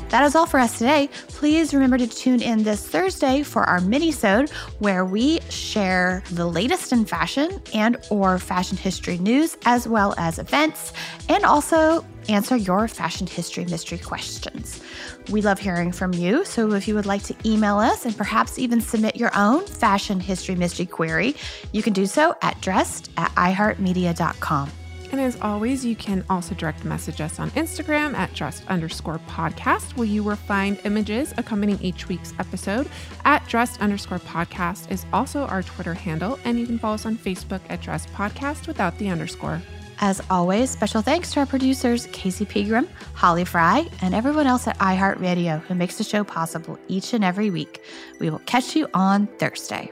That 0.09 0.23
is 0.23 0.35
all 0.35 0.45
for 0.45 0.59
us 0.59 0.77
today. 0.77 1.09
Please 1.27 1.73
remember 1.73 1.97
to 1.97 2.07
tune 2.07 2.41
in 2.41 2.63
this 2.63 2.85
Thursday 2.87 3.43
for 3.43 3.63
our 3.63 3.81
mini-sode 3.81 4.49
where 4.79 5.03
we 5.03 5.41
share 5.49 6.23
the 6.31 6.45
latest 6.45 6.93
in 6.93 7.03
fashion 7.03 7.61
and 7.73 7.97
or 8.09 8.39
fashion 8.39 8.77
history 8.77 9.17
news 9.17 9.57
as 9.65 9.85
well 9.85 10.15
as 10.17 10.39
events 10.39 10.93
and 11.27 11.43
also 11.43 12.05
answer 12.29 12.55
your 12.55 12.87
fashion 12.87 13.27
history 13.27 13.65
mystery 13.65 13.97
questions. 13.97 14.81
We 15.29 15.41
love 15.41 15.59
hearing 15.59 15.91
from 15.91 16.13
you, 16.13 16.45
so 16.45 16.71
if 16.71 16.87
you 16.87 16.95
would 16.95 17.05
like 17.05 17.23
to 17.23 17.35
email 17.45 17.77
us 17.77 18.05
and 18.05 18.15
perhaps 18.15 18.57
even 18.57 18.79
submit 18.79 19.17
your 19.17 19.31
own 19.35 19.65
fashion 19.65 20.21
history 20.21 20.55
mystery 20.55 20.85
query, 20.85 21.35
you 21.73 21.83
can 21.83 21.93
do 21.93 22.05
so 22.05 22.33
at 22.41 22.59
dressed 22.61 23.09
at 23.17 23.31
iheartmedia.com. 23.35 24.71
And 25.11 25.21
as 25.21 25.39
always, 25.41 25.85
you 25.85 25.95
can 25.95 26.25
also 26.29 26.53
direct 26.55 26.83
message 26.83 27.21
us 27.21 27.39
on 27.39 27.51
Instagram 27.51 28.13
at 28.13 28.33
dressed 28.33 28.65
underscore 28.67 29.19
podcast, 29.27 29.95
where 29.95 30.07
you 30.07 30.23
will 30.23 30.35
find 30.35 30.79
images 30.83 31.33
accompanying 31.37 31.81
each 31.81 32.07
week's 32.07 32.33
episode. 32.39 32.89
At 33.25 33.47
dressed 33.47 33.81
underscore 33.81 34.19
podcast 34.19 34.91
is 34.91 35.05
also 35.13 35.41
our 35.45 35.63
Twitter 35.63 35.93
handle, 35.93 36.39
and 36.43 36.59
you 36.59 36.65
can 36.65 36.77
follow 36.77 36.95
us 36.95 37.05
on 37.05 37.17
Facebook 37.17 37.61
at 37.69 37.81
dressed 37.81 38.09
podcast 38.13 38.67
without 38.67 38.97
the 38.97 39.09
underscore. 39.09 39.61
As 39.99 40.21
always, 40.29 40.69
special 40.69 41.01
thanks 41.01 41.31
to 41.33 41.39
our 41.39 41.45
producers, 41.47 42.07
Casey 42.11 42.45
Pegram, 42.45 42.87
Holly 43.13 43.45
Fry, 43.45 43.87
and 44.01 44.13
everyone 44.13 44.45
else 44.45 44.67
at 44.67 44.77
iHeartRadio 44.77 45.61
who 45.61 45.73
makes 45.73 45.97
the 45.97 46.03
show 46.03 46.23
possible 46.23 46.77
each 46.87 47.13
and 47.13 47.23
every 47.23 47.49
week. 47.49 47.81
We 48.19 48.29
will 48.29 48.39
catch 48.39 48.75
you 48.75 48.87
on 48.93 49.25
Thursday. 49.39 49.91